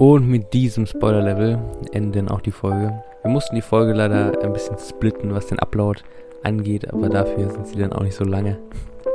[0.00, 1.58] Und mit diesem Spoiler-Level
[1.92, 3.02] endet dann auch die Folge.
[3.20, 6.00] Wir mussten die Folge leider ein bisschen splitten, was den Upload
[6.42, 8.56] angeht, aber dafür sind sie dann auch nicht so lange.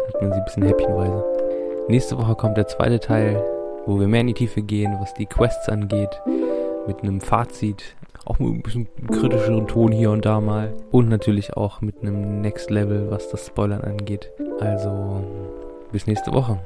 [0.07, 1.25] Hat man sie ein bisschen häppchenweise.
[1.87, 3.43] Nächste Woche kommt der zweite Teil,
[3.87, 6.21] wo wir mehr in die Tiefe gehen, was die Quests angeht,
[6.85, 7.95] mit einem Fazit,
[8.25, 12.41] auch mit ein bisschen kritischeren Ton hier und da mal und natürlich auch mit einem
[12.41, 14.29] Next Level, was das Spoilern angeht.
[14.59, 15.23] Also
[15.91, 16.59] bis nächste Woche.